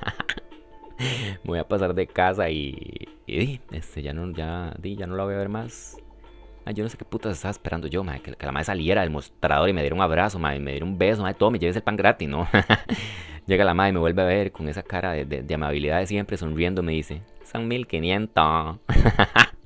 me 1.44 1.46
voy 1.46 1.60
a 1.60 1.68
pasar 1.68 1.94
de 1.94 2.08
casa 2.08 2.50
y, 2.50 3.08
y 3.26 3.60
este, 3.72 4.02
ya, 4.02 4.14
no, 4.14 4.32
ya, 4.32 4.74
ya 4.82 5.08
no 5.08 5.16
la 5.16 5.24
voy 5.24 5.36
a 5.36 5.38
ver 5.38 5.50
más. 5.50 5.98
Ay, 6.66 6.74
yo 6.74 6.84
no 6.84 6.90
sé 6.90 6.98
qué 6.98 7.06
putas 7.06 7.34
estaba 7.34 7.52
esperando 7.52 7.88
yo, 7.88 8.04
madre, 8.04 8.22
que, 8.22 8.46
la 8.46 8.52
madre 8.52 8.66
saliera 8.66 9.02
del 9.02 9.10
mostrador 9.10 9.70
y 9.70 9.74
me 9.74 9.82
diera 9.82 9.96
un 9.96 10.02
abrazo, 10.02 10.38
madre, 10.38 10.60
me 10.60 10.72
diera 10.72 10.86
un 10.86 10.98
beso, 10.98 11.22
madre, 11.22 11.36
todo, 11.36 11.52
me 11.52 11.60
lleves 11.60 11.78
el 11.78 11.84
pan 11.84 11.96
gratis, 11.96 12.28
¿no? 12.28 12.48
Llega 13.48 13.64
la 13.64 13.74
madre 13.74 13.92
y 13.92 13.94
me 13.94 14.00
vuelve 14.00 14.22
a 14.22 14.26
ver 14.26 14.52
con 14.52 14.68
esa 14.68 14.84
cara 14.84 15.14
de 15.14 15.54
amabilidad 15.54 16.00
de 16.00 16.08
siempre, 16.08 16.36
sonriendo, 16.36 16.84
me 16.84 16.92
dice, 16.92 17.22
son 17.50 17.68
1500. 17.68 18.80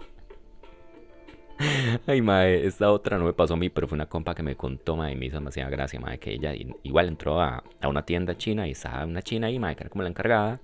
Ay, 2.08 2.22
madre, 2.22 2.66
esta 2.66 2.92
otra 2.92 3.18
no 3.18 3.26
me 3.26 3.34
pasó 3.34 3.54
a 3.54 3.58
mí, 3.58 3.70
pero 3.70 3.88
fue 3.88 3.96
una 3.96 4.08
compa 4.08 4.34
que 4.34 4.44
me 4.44 4.56
contó, 4.56 4.96
madre, 4.96 5.14
y 5.14 5.16
me 5.16 5.28
hizo 5.28 5.36
demasiada 5.36 5.70
gracia, 5.70 6.00
madre, 6.00 6.20
que 6.20 6.32
ella 6.34 6.54
igual 6.84 7.08
entró 7.08 7.40
a, 7.42 7.64
a, 7.82 7.88
una 7.88 8.04
tienda 8.04 8.36
china 8.38 8.68
y 8.68 8.72
estaba 8.72 9.06
una 9.06 9.22
china 9.22 9.48
ahí, 9.48 9.60
madre, 9.60 9.76
que 9.76 9.84
era 9.84 9.90
como 9.90 10.04
la 10.04 10.10
encargada. 10.10 10.60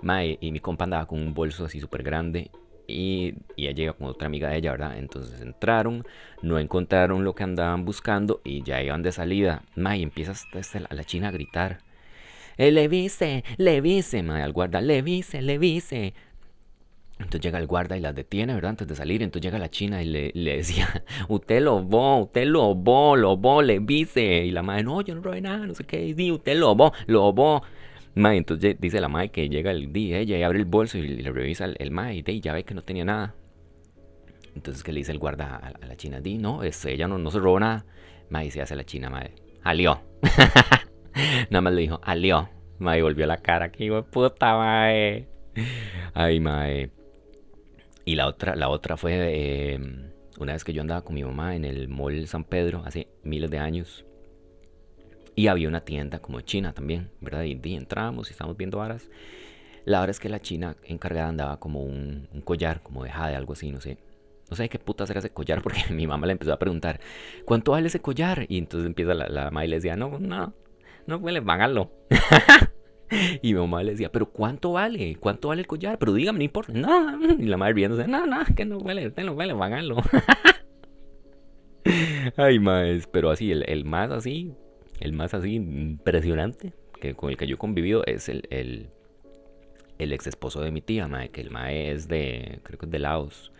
Madre, 0.00 0.38
y 0.40 0.52
mi 0.52 0.60
compa 0.60 0.84
andaba 0.84 1.06
con 1.06 1.20
un 1.20 1.34
bolso 1.34 1.64
así 1.64 1.80
súper 1.80 2.02
grande 2.02 2.50
y, 2.88 3.34
y, 3.54 3.66
ella 3.66 3.72
llega 3.72 3.92
con 3.92 4.08
otra 4.08 4.26
amiga 4.26 4.48
de 4.48 4.56
ella, 4.56 4.72
¿verdad? 4.72 4.96
Entonces 4.98 5.40
entraron, 5.42 6.06
no 6.40 6.58
encontraron 6.58 7.22
lo 7.22 7.34
que 7.34 7.44
andaban 7.44 7.84
buscando 7.84 8.40
y 8.44 8.62
ya 8.62 8.82
iban 8.82 9.02
de 9.02 9.12
salida. 9.12 9.62
Ma, 9.76 9.96
y 9.96 10.02
empieza 10.02 10.32
la, 10.90 11.04
china 11.04 11.28
a 11.28 11.30
gritar. 11.30 11.80
Eh, 12.56 12.72
le 12.72 12.88
vise, 12.88 13.44
le 13.58 13.80
vise, 13.82 14.22
ma, 14.22 14.42
al 14.42 14.52
guarda, 14.52 14.80
le 14.80 15.02
vise, 15.02 15.42
le 15.42 15.58
vise. 15.58 16.14
Entonces 17.18 17.40
llega 17.42 17.58
el 17.58 17.66
guarda 17.66 17.96
y 17.96 18.00
las 18.00 18.14
detiene, 18.14 18.54
¿verdad? 18.54 18.70
Antes 18.70 18.88
de 18.88 18.94
salir. 18.94 19.22
Entonces 19.22 19.42
llega 19.42 19.58
la 19.58 19.70
china 19.70 20.02
y 20.02 20.06
le, 20.06 20.56
decía, 20.56 20.88
usted 21.28 21.60
lo 21.60 21.82
bo, 21.82 22.22
usted 22.22 22.46
lo 22.46 22.74
bo, 22.74 23.16
lo 23.16 23.62
le 23.62 23.80
vise. 23.80 24.46
Y 24.46 24.50
la 24.50 24.62
madre, 24.62 24.84
no, 24.84 25.02
yo 25.02 25.14
no 25.14 25.20
robé 25.20 25.42
nada, 25.42 25.66
no 25.66 25.74
sé 25.74 25.84
qué. 25.84 26.14
Y 26.16 26.32
usted 26.32 26.56
lo 26.56 26.74
bo, 26.74 26.92
lo. 27.06 27.62
Mae, 28.14 28.36
entonces 28.36 28.76
dice 28.80 29.00
la 29.00 29.08
mae 29.08 29.30
que 29.30 29.48
llega 29.48 29.70
el 29.70 29.92
día, 29.92 30.18
ella 30.18 30.38
y 30.38 30.42
abre 30.42 30.58
el 30.58 30.64
bolso 30.64 30.98
y 30.98 31.06
le 31.06 31.30
revisa 31.30 31.64
el, 31.64 31.76
el 31.78 31.90
mae 31.90 32.22
y 32.26 32.40
ya 32.40 32.52
ve 32.52 32.64
que 32.64 32.74
no 32.74 32.82
tenía 32.82 33.04
nada. 33.04 33.34
Entonces 34.54 34.82
que 34.82 34.92
le 34.92 34.98
dice 35.00 35.12
el 35.12 35.18
guarda 35.18 35.56
a, 35.56 35.86
la 35.86 35.96
china, 35.96 36.20
di, 36.20 36.38
no, 36.38 36.62
este, 36.62 36.92
ella 36.92 37.06
no, 37.06 37.18
no 37.18 37.30
se 37.30 37.38
robó 37.38 37.60
nada. 37.60 37.84
Mae, 38.30 38.50
se 38.50 38.60
hace 38.60 38.76
la 38.76 38.84
china, 38.84 39.08
mae, 39.08 39.34
alió. 39.62 40.00
Nada 41.50 41.60
más 41.60 41.72
le 41.72 41.82
dijo, 41.82 42.00
alió. 42.02 42.48
Mae, 42.78 43.02
volvió 43.02 43.26
la 43.26 43.38
cara, 43.38 43.70
que 43.70 43.84
hijo 43.84 44.02
puta, 44.04 44.56
mae. 44.56 45.28
Ay, 46.14 46.40
mae. 46.40 46.90
Y 48.04 48.16
la 48.16 48.26
otra, 48.26 48.56
la 48.56 48.68
otra 48.68 48.96
fue 48.96 49.12
eh, 49.14 49.78
una 50.38 50.52
vez 50.52 50.64
que 50.64 50.72
yo 50.72 50.80
andaba 50.80 51.02
con 51.02 51.14
mi 51.14 51.24
mamá 51.24 51.54
en 51.54 51.64
el 51.64 51.88
Mall 51.88 52.26
San 52.26 52.44
Pedro, 52.44 52.82
hace 52.84 53.08
miles 53.22 53.50
de 53.50 53.58
años. 53.58 54.04
Y 55.38 55.46
había 55.46 55.68
una 55.68 55.82
tienda 55.82 56.18
como 56.18 56.40
china 56.40 56.72
también, 56.72 57.12
¿verdad? 57.20 57.44
Y, 57.44 57.52
entramos 57.76 58.28
y 58.28 58.32
estábamos 58.32 58.56
viendo 58.56 58.78
varas. 58.78 59.08
La 59.84 60.00
verdad 60.00 60.10
es 60.10 60.18
que 60.18 60.28
la 60.28 60.40
china 60.40 60.76
encargada 60.82 61.28
andaba 61.28 61.60
como 61.60 61.84
un, 61.84 62.26
collar, 62.42 62.82
como 62.82 63.04
de 63.04 63.10
jade, 63.10 63.36
algo 63.36 63.52
así, 63.52 63.70
no 63.70 63.80
sé. 63.80 63.98
No 64.50 64.56
sé 64.56 64.68
qué 64.68 64.80
puta 64.80 65.04
era 65.04 65.20
ese 65.20 65.30
collar 65.30 65.62
porque 65.62 65.92
mi 65.92 66.08
mamá 66.08 66.26
le 66.26 66.32
empezó 66.32 66.52
a 66.52 66.58
preguntar, 66.58 66.98
¿cuánto 67.44 67.70
vale 67.70 67.86
ese 67.86 68.00
collar? 68.00 68.46
Y 68.48 68.58
entonces 68.58 68.88
empieza 68.88 69.14
la, 69.14 69.28
la 69.28 69.44
mamá 69.44 69.64
y 69.64 69.68
le 69.68 69.76
decía, 69.76 69.94
no, 69.94 70.18
no, 70.18 70.54
no 71.06 71.20
puede 71.20 71.40
pagarlo. 71.40 71.92
y 73.40 73.54
mi 73.54 73.60
mamá 73.60 73.84
le 73.84 73.92
decía, 73.92 74.10
pero 74.10 74.32
¿cuánto 74.32 74.72
vale? 74.72 75.18
¿Cuánto 75.20 75.46
vale 75.46 75.60
el 75.60 75.68
collar? 75.68 76.00
Pero 76.00 76.14
dígame, 76.14 76.38
no 76.38 76.44
importa. 76.46 76.72
No, 76.72 77.16
y 77.38 77.44
la 77.44 77.56
madre 77.56 77.74
riéndose, 77.74 78.08
no, 78.08 78.26
no, 78.26 78.44
que 78.56 78.64
no 78.64 78.80
vale, 78.80 79.06
usted 79.06 79.22
no 79.22 79.36
vale 79.36 79.54
pagarlo. 79.54 79.98
Ay, 82.36 82.58
más, 82.58 83.06
pero 83.12 83.30
así, 83.30 83.52
el, 83.52 83.62
el, 83.68 83.84
más 83.84 84.10
así, 84.10 84.52
el 85.00 85.12
más 85.12 85.34
así 85.34 85.54
impresionante 85.54 86.72
que 87.00 87.14
con 87.14 87.30
el 87.30 87.36
que 87.36 87.46
yo 87.46 87.54
he 87.54 87.58
convivido 87.58 88.04
es 88.06 88.28
el, 88.28 88.46
el, 88.50 90.12
ex 90.12 90.26
esposo 90.26 90.60
de 90.60 90.70
mi 90.70 90.80
tía, 90.80 91.08
mae, 91.08 91.30
que 91.30 91.40
el 91.40 91.50
mae 91.50 91.92
es 91.92 92.08
de, 92.08 92.60
creo 92.62 92.78
que 92.78 92.86
es 92.86 92.92
de 92.92 92.98
Laos. 92.98 93.52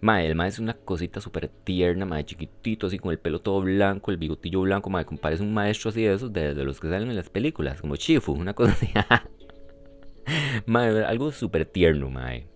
Mae, 0.00 0.26
el 0.26 0.34
mae 0.34 0.48
es 0.48 0.58
una 0.58 0.74
cosita 0.74 1.20
súper 1.20 1.48
tierna, 1.48 2.04
mae, 2.06 2.24
chiquitito, 2.24 2.86
así 2.86 2.98
con 2.98 3.12
el 3.12 3.18
pelo 3.18 3.40
todo 3.40 3.60
blanco, 3.62 4.10
el 4.10 4.16
bigotillo 4.16 4.62
blanco, 4.62 4.90
mae, 4.90 5.04
parece 5.20 5.42
un 5.42 5.54
maestro 5.54 5.90
así 5.90 6.02
de 6.02 6.14
esos, 6.14 6.32
de, 6.32 6.54
de, 6.54 6.64
los 6.64 6.80
que 6.80 6.88
salen 6.88 7.10
en 7.10 7.16
las 7.16 7.30
películas, 7.30 7.80
como 7.80 7.96
Chifu, 7.96 8.32
una 8.32 8.54
cosa 8.54 8.72
así. 8.72 8.88
mae, 10.66 11.04
algo 11.04 11.32
súper 11.32 11.66
tierno, 11.66 12.10
mae. 12.10 12.46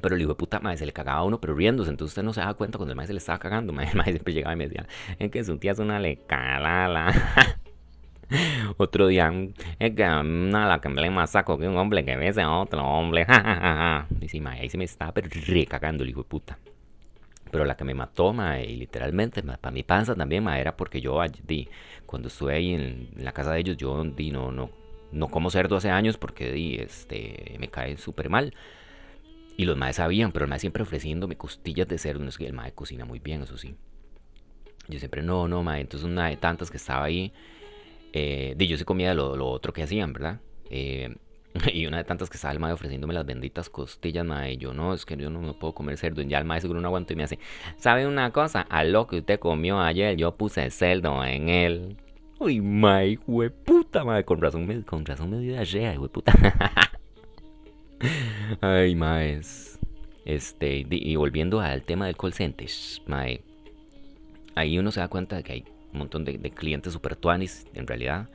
Pero 0.00 0.14
el 0.14 0.22
hijo 0.22 0.30
de 0.30 0.36
puta, 0.36 0.60
mae, 0.60 0.76
se 0.76 0.86
le 0.86 0.92
cagaba 0.92 1.18
a 1.18 1.24
uno, 1.24 1.40
pero 1.40 1.54
riéndose. 1.54 1.90
Entonces 1.90 2.12
usted 2.12 2.22
no 2.22 2.32
se 2.32 2.40
daba 2.40 2.54
cuenta 2.54 2.78
cuando 2.78 2.92
el 2.92 2.96
mae 2.96 3.06
se 3.06 3.12
le 3.12 3.18
estaba 3.18 3.38
cagando. 3.38 3.72
Mae, 3.72 3.86
el 3.90 3.96
mae 3.96 4.10
siempre 4.10 4.32
llegaba 4.32 4.54
y 4.54 4.56
me 4.56 4.64
decía, 4.68 4.86
es 5.18 5.30
que 5.30 5.44
su 5.44 5.58
tía 5.58 5.72
es 5.72 5.78
una 5.78 5.98
lecalala. 5.98 7.12
Otro 8.78 9.06
día, 9.06 9.32
es 9.78 9.94
que 9.94 10.02
una 10.02 10.66
la 10.66 10.80
que 10.80 10.88
me 10.88 11.02
le 11.02 11.10
más 11.10 11.30
saco 11.30 11.58
que 11.58 11.68
un 11.68 11.76
hombre 11.76 12.04
que 12.04 12.16
bese 12.16 12.40
a 12.40 12.50
otro 12.50 12.82
hombre. 12.82 13.26
y 14.20 14.28
sí, 14.28 14.40
mae, 14.40 14.60
ahí 14.60 14.70
se 14.70 14.78
me 14.78 14.84
estaba 14.84 15.12
pero 15.12 15.28
recagando 15.46 16.02
el 16.02 16.10
hijo 16.10 16.22
de 16.22 16.28
puta. 16.28 16.58
Pero 17.50 17.64
la 17.64 17.76
que 17.76 17.84
me 17.84 17.94
mató, 17.94 18.32
mae, 18.32 18.64
y 18.64 18.76
literalmente, 18.76 19.42
para 19.42 19.70
mi 19.70 19.82
panza 19.82 20.14
también, 20.14 20.42
mae, 20.42 20.60
era 20.60 20.76
porque 20.76 21.00
yo, 21.00 21.20
di, 21.46 21.68
cuando 22.06 22.28
estuve 22.28 22.54
ahí 22.54 22.74
en, 22.74 23.10
en, 23.16 23.24
la 23.24 23.32
casa 23.32 23.52
de 23.52 23.60
ellos, 23.60 23.76
yo, 23.76 24.02
di, 24.02 24.30
no, 24.30 24.50
no, 24.50 24.70
no 25.12 25.28
como 25.28 25.50
cerdo 25.50 25.76
hace 25.76 25.90
años 25.90 26.16
porque, 26.16 26.50
di, 26.50 26.76
este, 26.76 27.56
me 27.60 27.68
cae 27.68 27.96
súper 27.96 28.30
mal. 28.30 28.54
Y 29.56 29.64
los 29.64 29.76
maes 29.76 29.96
sabían, 29.96 30.32
pero 30.32 30.44
el 30.44 30.48
mae 30.48 30.58
siempre 30.58 30.82
ofreciéndome 30.82 31.36
costillas 31.36 31.86
de 31.86 31.98
cerdo. 31.98 32.22
No 32.22 32.28
es 32.28 32.38
que 32.38 32.46
el 32.46 32.52
mae 32.52 32.72
cocina 32.72 33.04
muy 33.04 33.20
bien, 33.20 33.42
eso 33.42 33.56
sí. 33.56 33.76
Yo 34.88 34.98
siempre, 34.98 35.22
no, 35.22 35.48
no, 35.48 35.62
mae. 35.62 35.80
Entonces, 35.80 36.08
una 36.08 36.28
de 36.28 36.36
tantas 36.36 36.70
que 36.70 36.76
estaba 36.76 37.04
ahí, 37.04 37.32
eh, 38.12 38.56
yo 38.58 38.76
se 38.76 38.84
comía 38.84 39.14
lo, 39.14 39.36
lo, 39.36 39.48
otro 39.48 39.72
que 39.72 39.82
hacían, 39.82 40.12
¿verdad? 40.12 40.40
Eh, 40.70 41.14
y 41.72 41.86
una 41.86 41.98
de 41.98 42.04
tantas 42.04 42.30
que 42.30 42.36
estaba 42.36 42.52
el 42.52 42.58
mae 42.58 42.72
ofreciéndome 42.72 43.14
las 43.14 43.24
benditas 43.24 43.70
costillas, 43.70 44.26
mae. 44.26 44.56
Yo, 44.56 44.74
no, 44.74 44.92
es 44.92 45.06
que 45.06 45.16
yo 45.16 45.30
no, 45.30 45.58
puedo 45.58 45.72
comer 45.72 45.96
cerdo. 45.98 46.20
Y 46.20 46.26
ya 46.26 46.38
el 46.38 46.44
mae 46.44 46.60
seguro 46.60 46.80
no 46.80 46.88
aguanto 46.88 47.12
y 47.12 47.16
me 47.16 47.22
hace, 47.22 47.38
¿sabe 47.76 48.06
una 48.06 48.32
cosa? 48.32 48.62
A 48.62 48.82
lo 48.84 49.06
que 49.06 49.18
usted 49.18 49.38
comió 49.38 49.80
ayer, 49.80 50.16
yo 50.16 50.36
puse 50.36 50.68
cerdo 50.70 51.24
en 51.24 51.48
él. 51.48 51.96
Uy, 52.40 52.60
mae, 52.60 53.18
puta, 53.64 54.04
mae. 54.04 54.24
Con 54.24 54.40
razón 54.40 54.66
me, 54.66 54.82
con 54.82 55.06
razón 55.06 55.30
me 55.30 55.38
dio 55.38 55.52
diarrea, 55.52 55.98
puta. 56.08 56.32
Ay, 58.60 58.94
maes. 58.94 59.78
Este, 60.24 60.86
y 60.88 61.16
volviendo 61.16 61.60
al 61.60 61.82
tema 61.82 62.06
del 62.06 62.16
call 62.16 62.32
center, 62.32 62.68
mae. 63.06 63.42
Ahí 64.54 64.78
uno 64.78 64.90
se 64.90 65.00
da 65.00 65.08
cuenta 65.08 65.36
de 65.36 65.42
que 65.42 65.52
hay 65.52 65.64
un 65.92 65.98
montón 65.98 66.24
de, 66.24 66.38
de 66.38 66.50
clientes 66.50 66.92
super 66.92 67.16
tuanis, 67.16 67.66
en 67.74 67.86
realidad. 67.86 68.28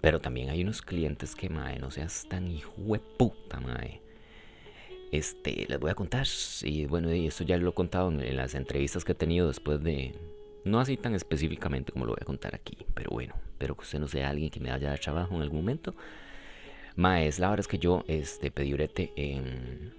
Pero 0.00 0.20
también 0.20 0.50
hay 0.50 0.62
unos 0.62 0.82
clientes 0.82 1.34
que, 1.34 1.48
mae, 1.48 1.78
no 1.78 1.90
seas 1.90 2.26
tan 2.28 2.48
hijo 2.48 2.74
de 2.76 2.98
puta, 2.98 3.60
mae. 3.60 4.02
Este, 5.12 5.66
les 5.68 5.78
voy 5.78 5.90
a 5.90 5.94
contar. 5.94 6.26
Y 6.62 6.86
bueno, 6.86 7.14
y 7.14 7.26
esto 7.26 7.44
ya 7.44 7.56
lo 7.56 7.70
he 7.70 7.74
contado 7.74 8.10
en, 8.10 8.20
en, 8.20 8.36
las 8.36 8.54
entrevistas 8.54 9.04
que 9.04 9.12
he 9.12 9.14
tenido 9.14 9.48
después 9.48 9.82
de. 9.82 10.14
No 10.64 10.80
así 10.80 10.96
tan 10.96 11.14
específicamente 11.14 11.92
como 11.92 12.06
lo 12.06 12.12
voy 12.12 12.20
a 12.20 12.24
contar 12.24 12.54
aquí. 12.54 12.76
Pero 12.94 13.10
bueno, 13.10 13.34
espero 13.52 13.76
que 13.76 13.82
usted 13.82 13.98
no 13.98 14.08
sea 14.08 14.30
alguien 14.30 14.50
que 14.50 14.60
me 14.60 14.70
vaya 14.70 14.88
a 14.88 14.90
dar 14.90 15.00
trabajo 15.00 15.34
en 15.36 15.42
algún 15.42 15.60
momento. 15.60 15.94
Maes, 16.96 17.38
la 17.38 17.50
verdad 17.50 17.60
es 17.60 17.68
que 17.68 17.78
yo 17.78 18.04
este, 18.06 18.50
pedí 18.50 18.72
brete 18.72 19.12
en, 19.16 19.92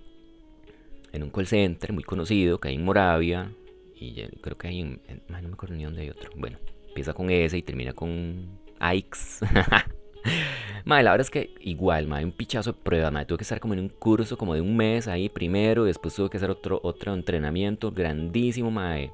en 1.11 1.23
un 1.23 1.29
call 1.29 1.47
center 1.47 1.91
muy 1.93 2.03
conocido 2.03 2.59
que 2.59 2.69
hay 2.69 2.75
en 2.75 2.85
Moravia. 2.85 3.51
Y 3.95 4.13
ya, 4.13 4.27
creo 4.41 4.57
que 4.57 4.67
hay 4.67 4.81
en, 4.81 5.01
en 5.07 5.21
no 5.29 5.47
me 5.47 5.53
acuerdo 5.53 5.75
ni 5.75 5.83
dónde 5.83 6.01
hay 6.01 6.09
otro. 6.09 6.29
Bueno, 6.35 6.57
empieza 6.87 7.13
con 7.13 7.29
S 7.29 7.57
y 7.57 7.61
termina 7.61 7.93
con 7.93 8.59
Aix. 8.79 9.41
Madre, 10.85 11.03
la 11.03 11.11
verdad 11.11 11.25
es 11.25 11.31
que 11.31 11.53
igual, 11.61 12.07
madre, 12.07 12.25
un 12.25 12.31
pichazo 12.31 12.71
de 12.73 12.79
prueba, 12.79 13.09
madre. 13.09 13.25
Tuve 13.25 13.39
que 13.39 13.43
estar 13.43 13.59
como 13.59 13.73
en 13.73 13.79
un 13.79 13.89
curso 13.89 14.37
como 14.37 14.53
de 14.53 14.61
un 14.61 14.77
mes 14.77 15.07
ahí 15.07 15.29
primero, 15.29 15.83
después 15.83 16.13
tuve 16.13 16.29
que 16.29 16.37
hacer 16.37 16.51
otro, 16.51 16.79
otro 16.83 17.13
entrenamiento 17.13 17.91
grandísimo, 17.91 18.69
madre. 18.69 19.11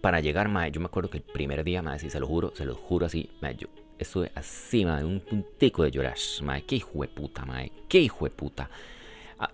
Para 0.00 0.20
llegar, 0.20 0.48
madre, 0.48 0.72
yo 0.72 0.80
me 0.80 0.86
acuerdo 0.86 1.10
que 1.10 1.18
el 1.18 1.22
primer 1.22 1.62
día, 1.62 1.80
madre, 1.80 2.00
sí, 2.00 2.10
se 2.10 2.18
lo 2.18 2.26
juro, 2.26 2.52
se 2.54 2.64
lo 2.64 2.74
juro 2.74 3.06
así, 3.06 3.30
madre, 3.40 3.56
yo 3.60 3.68
estuve 3.98 4.32
así, 4.34 4.84
madre, 4.84 5.04
un 5.04 5.20
puntico 5.20 5.84
de 5.84 5.90
llorar, 5.90 6.16
madre, 6.42 6.64
qué 6.66 6.76
hijo 6.76 7.02
de 7.02 7.08
puta, 7.08 7.44
madre, 7.44 7.72
qué 7.88 8.00
hijo 8.00 8.24
de 8.24 8.30
puta. 8.30 8.70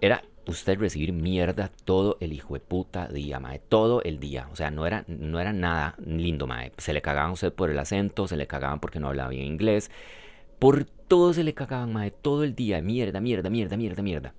Era 0.01 0.23
usted 0.47 0.79
recibir 0.79 1.13
mierda 1.13 1.71
todo 1.85 2.17
el 2.21 2.33
hijo 2.33 2.55
de 2.55 2.61
puta 2.61 3.09
día, 3.09 3.41
mae, 3.41 3.59
todo 3.59 4.03
el 4.03 4.19
día. 4.21 4.49
O 4.53 4.57
sea, 4.57 4.71
no 4.71 4.87
era, 4.87 5.05
no 5.07 5.41
era 5.41 5.53
nada 5.53 5.95
lindo, 6.05 6.47
mae. 6.47 6.73
Se 6.79 6.93
le 6.93 7.03
cagaban 7.03 7.31
a 7.31 7.35
usted 7.35 7.53
por 7.53 7.71
el 7.71 7.79
acento, 7.79 8.27
se 8.27 8.37
le 8.37 8.47
cagaban 8.47 8.81
porque 8.81 9.01
no 9.01 9.09
hablaba 9.09 9.31
bien 9.31 9.45
inglés. 9.45 9.91
Por 10.59 10.85
todo 10.85 11.33
se 11.33 11.45
le 11.45 11.55
cagaban, 11.55 11.93
mae, 11.93 12.11
todo 12.11 12.45
el 12.45 12.55
día. 12.55 12.81
Mierda, 12.83 13.21
mierda, 13.21 13.51
mierda, 13.51 13.77
mierda, 13.77 14.03
mierda. 14.03 14.35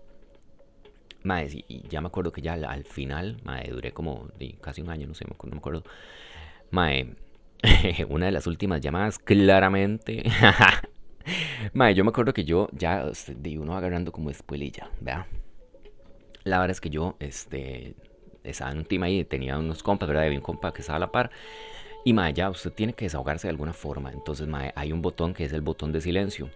Mae, 1.24 1.48
y 1.68 1.88
ya 1.90 2.02
me 2.02 2.08
acuerdo 2.08 2.32
que 2.32 2.42
ya 2.42 2.54
al, 2.54 2.66
al 2.66 2.84
final, 2.84 3.38
mae, 3.44 3.70
duré 3.70 3.92
como 3.92 4.30
casi 4.60 4.82
un 4.82 4.90
año, 4.90 5.08
no 5.08 5.14
sé, 5.14 5.26
no 5.26 5.52
me 5.52 5.58
acuerdo. 5.58 5.84
Mae, 6.72 7.16
una 8.10 8.26
de 8.28 8.32
las 8.32 8.48
últimas 8.48 8.82
llamadas, 8.82 9.20
claramente. 9.20 10.24
mae, 11.74 11.94
yo 11.94 12.04
me 12.04 12.10
acuerdo 12.10 12.34
que 12.34 12.44
yo 12.44 12.70
ya 12.72 13.12
di 13.38 13.58
uno 13.58 13.76
agarrando 13.76 14.12
como 14.12 14.30
espuelilla, 14.30 14.90
¿verdad? 15.00 15.26
La 16.44 16.60
verdad 16.60 16.72
es 16.72 16.82
que 16.82 16.90
yo 16.90 17.16
este, 17.20 17.96
estaba 18.44 18.72
en 18.72 18.80
un 18.80 18.86
team 18.86 19.04
ahí, 19.04 19.24
tenía 19.24 19.58
unos 19.58 19.84
compas, 19.84 20.08
¿verdad? 20.08 20.26
Había 20.26 20.40
un 20.40 20.44
compa 20.44 20.74
que 20.74 20.82
estaba 20.82 20.98
a 20.98 21.00
la 21.02 21.12
par. 21.12 21.32
Y 22.04 22.14
mae, 22.14 22.34
ya 22.34 22.50
usted 22.50 22.72
tiene 22.72 22.94
que 22.94 23.06
desahogarse 23.06 23.48
de 23.48 23.52
alguna 23.52 23.74
forma. 23.74 24.12
Entonces, 24.12 24.48
mae, 24.48 24.74
hay 24.76 24.92
un 24.92 25.02
botón 25.02 25.34
que 25.34 25.46
es 25.46 25.54
el 25.54 25.62
botón 25.62 25.92
de 25.92 26.02
silencio. 26.02 26.50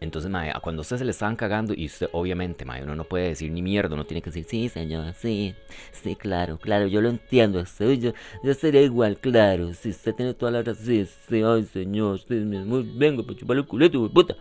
Entonces, 0.00 0.30
mae, 0.30 0.52
cuando 0.62 0.80
a 0.80 0.82
usted 0.82 0.96
se 0.96 1.04
le 1.04 1.10
estaban 1.10 1.36
cagando, 1.36 1.74
y 1.76 1.86
usted, 1.86 2.08
obviamente, 2.12 2.64
mae, 2.64 2.82
uno 2.82 2.96
no 2.96 3.04
puede 3.04 3.28
decir 3.28 3.52
ni 3.52 3.60
mierda, 3.60 3.94
uno 3.94 4.06
tiene 4.06 4.22
que 4.22 4.30
decir, 4.30 4.46
sí, 4.48 4.68
señor, 4.68 5.12
sí, 5.12 5.54
sí, 5.92 6.16
claro, 6.16 6.58
claro, 6.58 6.86
yo 6.86 7.02
lo 7.02 7.10
entiendo, 7.10 7.60
usted, 7.60 7.92
yo, 7.92 8.12
yo 8.42 8.54
sería 8.54 8.80
igual, 8.80 9.18
claro, 9.18 9.74
si 9.74 9.90
usted 9.90 10.14
tiene 10.14 10.32
toda 10.32 10.52
la 10.52 10.62
razón, 10.62 10.84
sí, 10.86 11.06
sí, 11.28 11.42
ay, 11.42 11.64
señor, 11.64 12.18
mismo, 12.30 12.82
vengo 12.94 13.24
para 13.24 13.38
chuparle 13.38 13.62
el 13.62 13.68
culito, 13.68 14.10
puta. 14.10 14.36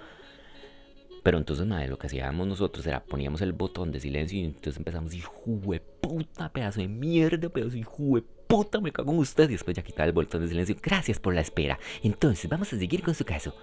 Pero 1.24 1.38
entonces, 1.38 1.66
madre, 1.68 1.90
lo 1.90 1.98
que 1.98 2.08
hacíamos 2.08 2.48
nosotros 2.48 2.86
era 2.88 3.04
poníamos 3.04 3.42
el 3.42 3.52
botón 3.52 3.92
de 3.92 4.00
silencio 4.00 4.40
y 4.40 4.46
entonces 4.46 4.78
empezamos, 4.78 5.14
hijo 5.14 5.34
de 5.46 5.80
puta, 5.80 6.50
pedazo 6.50 6.80
de 6.80 6.88
mierda, 6.88 7.50
pedazo 7.50 7.72
de 7.72 7.80
hijo 7.80 8.16
de 8.16 8.24
puta, 8.48 8.80
me 8.80 8.92
cago 8.92 9.12
en 9.12 9.20
usted. 9.20 9.50
Y 9.50 9.54
después 9.54 9.76
ya 9.76 9.84
quitaba 9.84 10.08
el 10.08 10.14
botón 10.14 10.42
de 10.42 10.48
silencio. 10.48 10.76
Gracias 10.82 11.20
por 11.20 11.36
la 11.36 11.42
espera. 11.42 11.78
Entonces, 12.04 12.50
vamos 12.50 12.72
a 12.72 12.80
seguir 12.80 13.04
con 13.04 13.14
su 13.14 13.26
caso. 13.26 13.54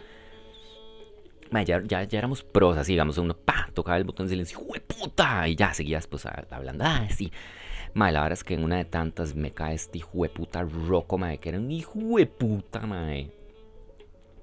Madre, 1.50 1.66
ya, 1.66 1.82
ya, 1.82 2.04
ya 2.04 2.18
éramos 2.18 2.42
pros, 2.42 2.76
así, 2.76 2.92
digamos, 2.92 3.18
uno, 3.18 3.36
pa, 3.36 3.68
tocaba 3.74 3.96
el 3.96 4.04
botón 4.04 4.26
de 4.26 4.30
silencio, 4.30 4.60
hijo 4.60 4.72
de 4.72 4.80
puta, 4.80 5.48
y 5.48 5.56
ya 5.56 5.72
seguías, 5.74 6.06
pues, 6.06 6.26
hablando, 6.26 6.84
ah, 6.84 7.06
sí. 7.10 7.30
Madre, 7.94 8.12
la 8.12 8.22
verdad 8.22 8.32
es 8.34 8.44
que 8.44 8.54
en 8.54 8.64
una 8.64 8.76
de 8.76 8.84
tantas 8.84 9.34
me 9.34 9.52
cae 9.52 9.74
este 9.74 9.98
hijo 9.98 10.22
de 10.22 10.28
puta 10.28 10.62
roco, 10.62 11.16
madre, 11.16 11.38
que 11.38 11.48
era 11.48 11.58
un 11.58 11.70
hijo 11.70 11.98
de 12.18 12.26
puta, 12.26 12.80
madre. 12.80 13.30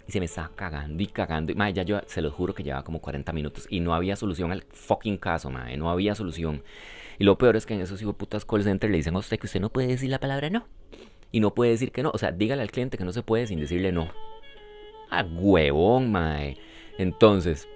Y 0.07 0.11
se 0.11 0.19
me 0.19 0.25
estaba 0.25 0.49
cagando 0.55 1.01
y 1.01 1.07
cagando. 1.07 1.51
Y, 1.51 1.55
madre, 1.55 1.73
ya 1.73 1.83
yo 1.83 2.01
se 2.07 2.21
lo 2.21 2.31
juro 2.31 2.53
que 2.53 2.63
llevaba 2.63 2.83
como 2.83 2.99
40 2.99 3.31
minutos. 3.31 3.67
Y 3.69 3.79
no 3.79 3.93
había 3.93 4.15
solución 4.15 4.51
al 4.51 4.63
fucking 4.63 5.17
caso, 5.17 5.49
madre. 5.49 5.77
No 5.77 5.89
había 5.89 6.15
solución. 6.15 6.63
Y 7.19 7.23
lo 7.23 7.37
peor 7.37 7.55
es 7.55 7.65
que 7.65 7.73
en 7.75 7.81
esos 7.81 8.01
hijos 8.01 8.15
putas 8.15 8.43
call 8.43 8.63
center 8.63 8.89
le 8.89 8.97
dicen 8.97 9.15
a 9.15 9.21
que 9.21 9.45
usted 9.45 9.61
no 9.61 9.69
puede 9.69 9.87
decir 9.87 10.09
la 10.09 10.19
palabra 10.19 10.49
no. 10.49 10.67
Y 11.31 11.39
no 11.39 11.53
puede 11.53 11.71
decir 11.71 11.91
que 11.91 12.03
no. 12.03 12.11
O 12.13 12.17
sea, 12.17 12.31
dígale 12.31 12.61
al 12.63 12.71
cliente 12.71 12.97
que 12.97 13.05
no 13.05 13.13
se 13.13 13.23
puede 13.23 13.47
sin 13.47 13.59
decirle 13.59 13.91
no. 13.91 14.09
Ah, 15.09 15.23
huevón, 15.23 16.11
mae. 16.11 16.57
Entonces, 16.97 17.67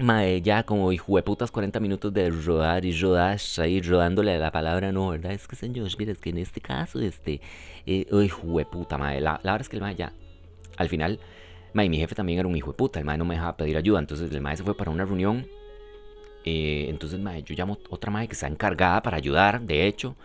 Mae, 0.00 0.40
ya 0.40 0.62
como 0.62 0.92
hijo 0.92 1.16
de 1.16 1.22
putas 1.22 1.50
40 1.50 1.78
minutos 1.78 2.12
de 2.14 2.30
rodar 2.30 2.86
y 2.86 2.92
rodar, 2.98 3.38
ahí 3.58 3.82
rodándole 3.82 4.38
la 4.38 4.50
palabra 4.50 4.92
no, 4.92 5.10
¿verdad? 5.10 5.32
Es 5.32 5.46
que 5.46 5.56
señor, 5.56 5.88
mira, 5.98 6.12
es 6.12 6.18
que 6.18 6.30
en 6.30 6.38
este 6.38 6.60
caso, 6.62 7.00
este, 7.00 7.40
eh, 7.84 8.06
hijo 8.10 8.58
de 8.58 8.64
puta, 8.64 8.96
mae. 8.96 9.20
La, 9.20 9.40
la 9.42 9.52
verdad 9.52 9.60
es 9.60 9.68
que 9.68 9.76
el 9.76 9.82
mae 9.82 9.94
ya, 9.96 10.12
al 10.78 10.88
final, 10.88 11.20
mae, 11.74 11.90
mi 11.90 11.98
jefe 11.98 12.14
también 12.14 12.38
era 12.38 12.48
un 12.48 12.56
hijo 12.56 12.70
de 12.70 12.78
puta, 12.78 12.98
el 12.98 13.04
mae 13.04 13.18
no 13.18 13.26
me 13.26 13.34
dejaba 13.34 13.56
pedir 13.58 13.76
ayuda, 13.76 13.98
entonces 13.98 14.32
el 14.32 14.40
mae 14.40 14.56
se 14.56 14.64
fue 14.64 14.74
para 14.74 14.90
una 14.90 15.04
reunión, 15.04 15.46
eh, 16.44 16.86
entonces, 16.88 17.20
mae, 17.20 17.42
yo 17.42 17.54
llamo 17.54 17.78
otra 17.90 18.10
mae 18.10 18.26
que 18.26 18.32
está 18.32 18.46
encargada 18.46 19.02
para 19.02 19.18
ayudar, 19.18 19.60
de 19.60 19.86
hecho, 19.86 20.16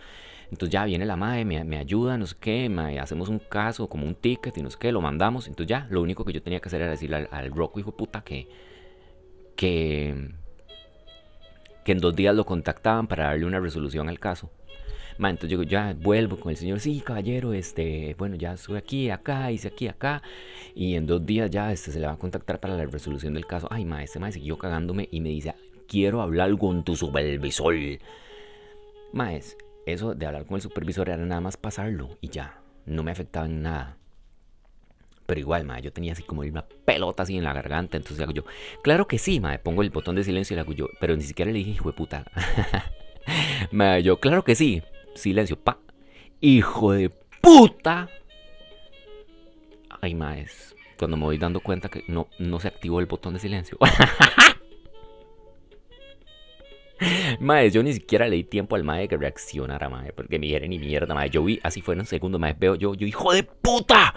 entonces 0.50 0.70
ya 0.70 0.84
viene 0.84 1.06
la 1.06 1.16
mae, 1.16 1.44
me, 1.44 1.62
me 1.64 1.78
ayuda, 1.78 2.18
no 2.18 2.26
sé 2.26 2.36
qué, 2.40 2.68
mae, 2.68 2.98
hacemos 2.98 3.28
un 3.28 3.38
caso, 3.38 3.88
como 3.88 4.06
un 4.06 4.14
ticket 4.14 4.56
y 4.58 4.62
no 4.62 4.70
sé 4.70 4.78
qué, 4.80 4.92
lo 4.92 5.00
mandamos, 5.00 5.48
entonces 5.48 5.68
ya, 5.68 5.86
lo 5.90 6.02
único 6.02 6.24
que 6.24 6.32
yo 6.32 6.42
tenía 6.42 6.60
que 6.60 6.68
hacer 6.68 6.82
era 6.82 6.90
decirle 6.90 7.16
al, 7.16 7.28
al 7.30 7.50
Rocco, 7.50 7.80
hijo 7.80 7.90
de 7.90 7.96
puta, 7.96 8.22
que 8.22 8.48
que, 9.56 10.30
que 11.84 11.92
en 11.92 11.98
dos 11.98 12.14
días 12.14 12.36
lo 12.36 12.44
contactaban 12.44 13.08
para 13.08 13.24
darle 13.24 13.46
una 13.46 13.58
resolución 13.58 14.08
al 14.08 14.20
caso. 14.20 14.50
Ma, 15.18 15.30
entonces 15.30 15.58
yo 15.58 15.62
ya 15.62 15.96
vuelvo 15.98 16.38
con 16.38 16.50
el 16.50 16.58
señor, 16.58 16.78
sí, 16.78 17.00
caballero, 17.00 17.54
este, 17.54 18.14
bueno, 18.18 18.36
ya 18.36 18.52
estuve 18.52 18.76
aquí, 18.76 19.08
acá, 19.08 19.50
hice 19.50 19.68
aquí, 19.68 19.88
acá, 19.88 20.22
y 20.74 20.94
en 20.94 21.06
dos 21.06 21.24
días 21.24 21.50
ya 21.50 21.72
este, 21.72 21.90
se 21.90 22.00
le 22.00 22.06
va 22.06 22.12
a 22.12 22.18
contactar 22.18 22.60
para 22.60 22.76
la 22.76 22.84
resolución 22.84 23.32
del 23.32 23.46
caso. 23.46 23.66
Ay, 23.70 23.86
ma, 23.86 24.02
este 24.02 24.18
ma 24.18 24.30
siguió 24.30 24.58
cagándome 24.58 25.08
y 25.10 25.22
me 25.22 25.30
dice, 25.30 25.54
quiero 25.88 26.20
hablar 26.20 26.56
con 26.58 26.84
tu 26.84 26.96
supervisor. 26.96 27.74
Maes, 29.12 29.56
eso 29.86 30.14
de 30.14 30.26
hablar 30.26 30.46
con 30.46 30.56
el 30.56 30.62
supervisor 30.62 31.08
era 31.08 31.24
nada 31.24 31.40
más 31.40 31.56
pasarlo 31.56 32.18
y 32.20 32.28
ya, 32.28 32.60
no 32.84 33.02
me 33.02 33.12
afectaba 33.12 33.46
en 33.46 33.62
nada. 33.62 33.96
Pero 35.26 35.40
igual, 35.40 35.64
ma, 35.64 35.80
yo 35.80 35.92
tenía 35.92 36.12
así 36.12 36.22
como 36.22 36.42
una 36.42 36.64
pelota 36.84 37.24
así 37.24 37.36
en 37.36 37.44
la 37.44 37.52
garganta. 37.52 37.96
Entonces 37.96 38.22
hago 38.22 38.32
yo, 38.32 38.44
claro 38.82 39.08
que 39.08 39.18
sí, 39.18 39.40
ma, 39.40 39.58
pongo 39.58 39.82
el 39.82 39.90
botón 39.90 40.14
de 40.14 40.22
silencio 40.24 40.54
y 40.54 40.56
le 40.56 40.60
hago 40.60 40.72
yo. 40.72 40.88
Pero 41.00 41.16
ni 41.16 41.22
siquiera 41.22 41.50
le 41.50 41.58
dije, 41.58 41.70
hijo 41.70 41.90
de 41.90 41.96
puta. 41.96 42.24
ma, 43.72 43.98
yo, 43.98 44.20
claro 44.20 44.44
que 44.44 44.54
sí. 44.54 44.82
Silencio, 45.14 45.58
pa. 45.58 45.78
Hijo 46.40 46.92
de 46.92 47.10
puta. 47.40 48.08
Ay, 50.00 50.14
ma, 50.14 50.38
es 50.38 50.76
cuando 50.98 51.16
me 51.16 51.24
voy 51.24 51.38
dando 51.38 51.60
cuenta 51.60 51.88
que 51.88 52.04
no, 52.08 52.28
no 52.38 52.60
se 52.60 52.68
activó 52.68 53.00
el 53.00 53.06
botón 53.06 53.34
de 53.34 53.40
silencio. 53.40 53.78
Mae, 57.40 57.70
yo 57.70 57.82
ni 57.82 57.92
siquiera 57.92 58.28
le 58.28 58.36
di 58.36 58.44
tiempo 58.44 58.76
al 58.76 58.84
mae 58.84 59.08
que 59.08 59.16
reaccionara, 59.16 59.88
mae, 59.88 60.12
porque 60.12 60.38
me 60.38 60.46
dijera 60.46 60.66
ni 60.66 60.78
mierda, 60.78 61.14
mae. 61.14 61.30
Yo 61.30 61.44
vi, 61.44 61.60
así 61.62 61.82
fue 61.82 61.94
en 61.94 62.00
un 62.00 62.06
segundo, 62.06 62.38
mae, 62.38 62.54
veo 62.58 62.74
yo, 62.74 62.94
yo, 62.94 63.06
hijo 63.06 63.32
de 63.32 63.42
puta. 63.42 64.14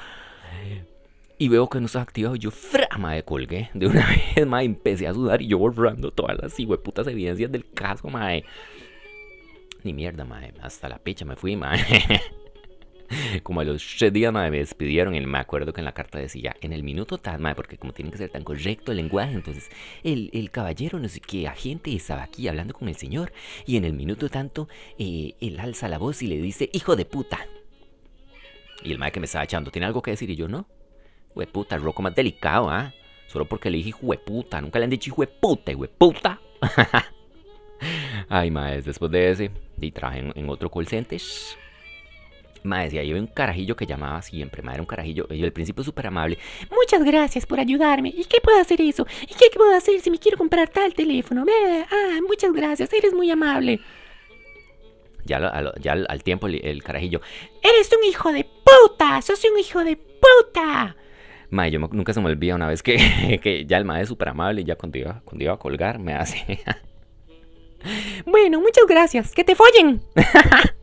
Y 1.37 1.47
veo 1.47 1.69
que 1.69 1.79
no 1.79 1.85
está 1.85 2.01
activado. 2.01 2.35
Yo, 2.35 2.51
frama 2.51 3.13
de 3.13 3.23
colgué. 3.23 3.69
De 3.73 3.87
una 3.87 4.07
vez, 4.35 4.45
mae, 4.45 4.65
empecé 4.65 5.07
a 5.07 5.13
sudar 5.13 5.41
y 5.41 5.47
yo 5.47 5.57
borrando 5.57 6.11
todas 6.11 6.37
las 6.37 6.53
putas 6.79 7.07
evidencias 7.07 7.51
del 7.51 7.69
caso, 7.71 8.07
mae. 8.09 8.43
Ni 9.83 9.93
mierda, 9.93 10.25
mae. 10.25 10.53
Hasta 10.61 10.89
la 10.89 10.99
picha 10.99 11.25
me 11.25 11.35
fui, 11.35 11.55
mae. 11.55 11.79
Como 13.43 13.61
a 13.61 13.63
los 13.63 13.95
tres 13.97 14.13
días, 14.13 14.31
mae, 14.31 14.51
me 14.51 14.59
despidieron. 14.59 15.15
Y 15.15 15.25
me 15.25 15.39
acuerdo 15.39 15.73
que 15.73 15.81
en 15.81 15.85
la 15.85 15.93
carta 15.93 16.19
decía, 16.19 16.55
en 16.61 16.73
el 16.73 16.83
minuto 16.83 17.17
tal, 17.17 17.39
mae, 17.39 17.55
porque 17.55 17.77
como 17.77 17.93
tiene 17.93 18.11
que 18.11 18.17
ser 18.17 18.29
tan 18.29 18.43
correcto 18.43 18.91
el 18.91 18.97
lenguaje, 18.97 19.33
entonces 19.33 19.69
el, 20.03 20.29
el 20.33 20.51
caballero, 20.51 20.99
no 20.99 21.07
sé 21.07 21.19
qué, 21.19 21.47
agente, 21.47 21.93
estaba 21.93 22.23
aquí 22.23 22.47
hablando 22.47 22.73
con 22.73 22.87
el 22.87 22.95
señor. 22.95 23.31
Y 23.65 23.77
en 23.77 23.85
el 23.85 23.93
minuto 23.93 24.29
tanto, 24.29 24.67
eh, 24.97 25.35
él 25.41 25.59
alza 25.59 25.87
la 25.87 25.97
voz 25.97 26.21
y 26.21 26.27
le 26.27 26.41
dice, 26.41 26.69
hijo 26.73 26.95
de 26.95 27.05
puta. 27.05 27.47
Y 28.83 28.91
el 28.91 28.99
mae 28.99 29.11
que 29.11 29.19
me 29.19 29.25
estaba 29.25 29.43
echando, 29.43 29.71
¿tiene 29.71 29.87
algo 29.87 30.01
que 30.01 30.11
decir? 30.11 30.29
Y 30.29 30.35
yo, 30.35 30.47
no. 30.47 30.67
Hueputa, 31.35 31.77
roco 31.77 32.01
más 32.01 32.15
delicado, 32.15 32.69
¿ah? 32.69 32.93
Solo 33.27 33.45
porque 33.45 33.69
le 33.69 33.77
dije 33.77 33.93
hueputa. 34.01 34.61
Nunca 34.61 34.79
le 34.79 34.85
han 34.85 34.91
dicho 34.91 35.13
hueputa, 35.15 35.75
hueputa. 35.75 36.39
Ay, 38.29 38.51
maes, 38.51 38.85
después 38.85 39.11
de 39.11 39.29
ese, 39.29 39.51
y 39.79 39.91
trabajé 39.91 40.19
en, 40.19 40.33
en 40.35 40.49
otro 40.49 40.69
call 40.69 40.87
center. 40.87 41.19
Maes, 42.63 42.93
y 42.93 42.97
ahí 42.97 43.09
había 43.09 43.21
un 43.21 43.27
carajillo 43.27 43.75
que 43.75 43.85
llamaba 43.85 44.21
siempre, 44.21 44.61
madre, 44.61 44.75
era 44.75 44.83
un 44.83 44.87
carajillo. 44.87 45.27
Y 45.29 45.43
al 45.43 45.51
principio 45.51 45.83
súper 45.83 46.07
amable. 46.07 46.37
Muchas 46.69 47.03
gracias 47.03 47.45
por 47.45 47.59
ayudarme. 47.59 48.09
¿Y 48.09 48.25
qué 48.25 48.39
puedo 48.41 48.59
hacer 48.59 48.81
eso? 48.81 49.07
¿Y 49.23 49.33
qué 49.33 49.45
puedo 49.55 49.75
hacer 49.75 49.99
si 50.01 50.11
me 50.11 50.19
quiero 50.19 50.37
comprar 50.37 50.69
tal 50.69 50.93
teléfono? 50.93 51.45
Ah, 51.91 52.19
muchas 52.27 52.51
gracias, 52.53 52.91
eres 52.93 53.13
muy 53.13 53.29
amable. 53.31 53.79
Ya, 55.25 55.37
al, 55.37 56.23
tiempo 56.23 56.47
el, 56.47 56.83
carajillo. 56.83 57.21
Eres 57.61 57.91
un 57.95 58.03
hijo 58.03 58.31
de 58.31 58.45
puta, 58.45 59.21
sos 59.21 59.43
un 59.51 59.59
hijo 59.59 59.83
de 59.83 59.95
puta. 59.95 60.95
Mae, 61.51 61.71
yo 61.71 61.79
nunca 61.79 62.13
se 62.13 62.21
me 62.21 62.27
olvida 62.27 62.55
una 62.55 62.67
vez 62.67 62.81
que, 62.81 63.39
que 63.43 63.65
ya 63.65 63.77
el 63.77 63.85
mae 63.85 64.03
es 64.03 64.07
súper 64.07 64.29
amable 64.29 64.61
y 64.61 64.63
ya 64.63 64.75
cuando 64.75 64.97
iba, 64.97 65.21
cuando 65.25 65.43
iba 65.43 65.53
a 65.53 65.57
colgar 65.57 65.99
me 65.99 66.13
hace. 66.13 66.59
bueno, 68.25 68.59
muchas 68.59 68.85
gracias. 68.87 69.33
Que 69.33 69.43
te 69.43 69.55
follen. 69.55 70.01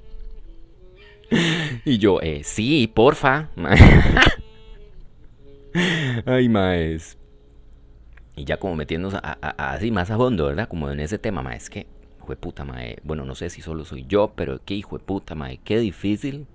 y 1.84 1.98
yo, 1.98 2.20
eh, 2.22 2.42
sí, 2.44 2.86
porfa. 2.86 3.50
Ay, 6.26 6.48
maes. 6.48 7.18
Y 8.36 8.44
ya 8.44 8.58
como 8.58 8.76
metiéndonos 8.76 9.18
a, 9.22 9.32
así 9.72 9.90
más 9.90 10.10
a 10.10 10.16
fondo, 10.16 10.46
¿verdad? 10.46 10.68
Como 10.68 10.90
en 10.90 11.00
ese 11.00 11.18
tema, 11.18 11.42
mae. 11.42 11.56
Es 11.56 11.70
que, 11.70 11.86
hijo 12.18 12.28
de 12.28 12.36
puta. 12.36 12.66
Bueno, 13.02 13.24
no 13.24 13.34
sé 13.34 13.50
si 13.50 13.62
solo 13.62 13.84
soy 13.84 14.04
yo, 14.06 14.32
pero 14.36 14.60
qué 14.64 14.74
hijo 14.74 14.98
de 14.98 15.04
puta, 15.04 15.34
mae. 15.34 15.58
Qué 15.64 15.78
difícil 15.78 16.46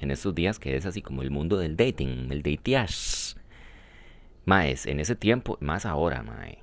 en 0.00 0.10
estos 0.10 0.34
días 0.34 0.58
que 0.58 0.76
es 0.76 0.86
así 0.86 1.02
como 1.02 1.22
el 1.22 1.30
mundo 1.30 1.58
del 1.58 1.76
dating, 1.76 2.30
el 2.30 2.42
dateash. 2.42 3.34
Maes, 4.44 4.86
en 4.86 5.00
ese 5.00 5.16
tiempo, 5.16 5.58
más 5.60 5.86
ahora, 5.86 6.22
mae. 6.22 6.58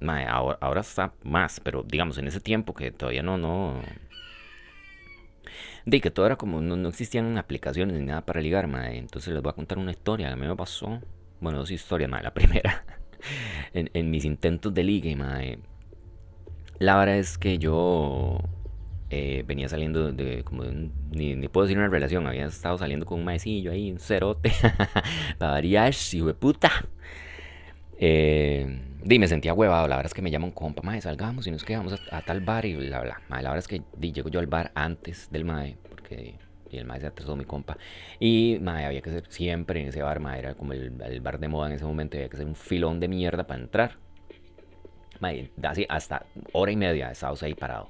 Mae, 0.00 0.26
ahora, 0.26 0.58
ahora 0.60 0.80
está 0.80 1.12
más, 1.22 1.60
pero 1.60 1.82
digamos, 1.82 2.18
en 2.18 2.28
ese 2.28 2.40
tiempo 2.40 2.74
que 2.74 2.92
todavía 2.92 3.22
no, 3.22 3.38
no. 3.38 3.80
De 5.88 6.02
que 6.02 6.10
todo 6.10 6.26
era 6.26 6.36
como, 6.36 6.60
no, 6.60 6.76
no 6.76 6.90
existían 6.90 7.38
aplicaciones 7.38 7.98
ni 7.98 8.04
nada 8.04 8.20
para 8.20 8.42
ligar, 8.42 8.66
mae. 8.66 8.98
Entonces 8.98 9.32
les 9.32 9.42
voy 9.42 9.50
a 9.50 9.54
contar 9.54 9.78
una 9.78 9.90
historia. 9.90 10.30
A 10.30 10.36
mí 10.36 10.46
me 10.46 10.54
pasó, 10.54 11.00
bueno, 11.40 11.60
dos 11.60 11.70
historias, 11.70 12.10
mae. 12.10 12.22
La 12.22 12.34
primera, 12.34 12.84
en, 13.72 14.10
mis 14.10 14.26
intentos 14.26 14.74
de 14.74 14.84
ligue, 14.84 15.16
mae. 15.16 15.58
La 16.78 16.98
verdad 16.98 17.16
es 17.16 17.38
que 17.38 17.56
yo 17.58 18.38
eh, 19.08 19.44
venía 19.46 19.66
saliendo 19.70 20.12
de 20.12 20.44
como 20.44 20.64
de 20.64 20.90
ni, 21.10 21.48
puedo 21.48 21.66
decir 21.66 21.78
una 21.78 21.88
relación, 21.88 22.26
había 22.26 22.44
estado 22.46 22.76
saliendo 22.76 23.06
con 23.06 23.20
un 23.20 23.24
maecillo 23.24 23.72
ahí, 23.72 23.90
un 23.90 23.98
cerote, 23.98 24.52
para 25.38 25.52
variar, 25.52 25.94
hijo 26.12 26.26
de 26.26 26.34
puta. 26.34 26.70
Eh, 27.98 28.98
y 29.04 29.18
me 29.18 29.28
sentía 29.28 29.54
huevado, 29.54 29.88
la 29.88 29.96
verdad 29.96 30.10
es 30.10 30.14
que 30.14 30.22
me 30.22 30.30
llama 30.30 30.46
un 30.46 30.52
compa, 30.52 30.82
mae, 30.82 31.00
salgamos 31.00 31.46
y 31.46 31.50
nos 31.50 31.64
quedamos 31.64 31.94
a, 31.94 32.16
a, 32.16 32.22
tal 32.22 32.40
bar 32.40 32.64
y 32.64 32.76
bla, 32.76 33.00
bla. 33.00 33.22
Mae, 33.28 33.42
la 33.42 33.50
verdad 33.50 33.64
es 33.64 33.68
que 33.68 33.82
di, 33.96 34.12
llego 34.12 34.28
yo 34.28 34.40
al 34.40 34.46
bar 34.46 34.70
antes 34.74 35.28
del 35.30 35.44
mae, 35.44 35.76
porque 35.88 36.38
y 36.70 36.76
el 36.76 36.84
mae 36.84 37.00
se 37.00 37.06
atrasó 37.06 37.34
mi 37.36 37.44
compa. 37.44 37.78
Y 38.20 38.58
mae, 38.60 38.84
había 38.84 39.00
que 39.00 39.10
ser 39.10 39.24
siempre 39.28 39.80
en 39.80 39.88
ese 39.88 40.02
bar, 40.02 40.20
mae, 40.20 40.38
era 40.38 40.54
como 40.54 40.72
el, 40.72 41.20
bar 41.20 41.38
de 41.38 41.48
moda 41.48 41.68
en 41.68 41.74
ese 41.74 41.84
momento, 41.84 42.16
había 42.16 42.28
que 42.28 42.36
ser 42.36 42.46
un 42.46 42.54
filón 42.54 43.00
de 43.00 43.08
mierda 43.08 43.46
para 43.46 43.60
entrar. 43.60 43.98
Mae, 45.20 45.50
así 45.62 45.84
hasta 45.88 46.26
hora 46.52 46.70
y 46.70 46.76
media 46.76 47.10
estábamos 47.10 47.42
ahí 47.42 47.54
parado 47.54 47.88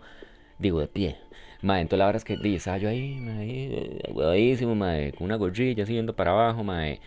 digo, 0.58 0.80
de 0.80 0.88
pie. 0.88 1.16
Madre, 1.62 1.82
entonces 1.82 1.98
la 1.98 2.06
verdad 2.06 2.20
es 2.20 2.24
que 2.24 2.36
di, 2.36 2.56
estaba 2.56 2.78
yo 2.78 2.88
ahí, 2.88 3.20
madre, 3.20 4.00
huevadísimo, 4.12 4.74
madre, 4.74 5.12
con 5.12 5.24
una 5.26 5.36
gorrilla 5.36 5.84
yendo 5.84 6.14
para 6.14 6.30
abajo, 6.32 6.64
madre. 6.64 7.00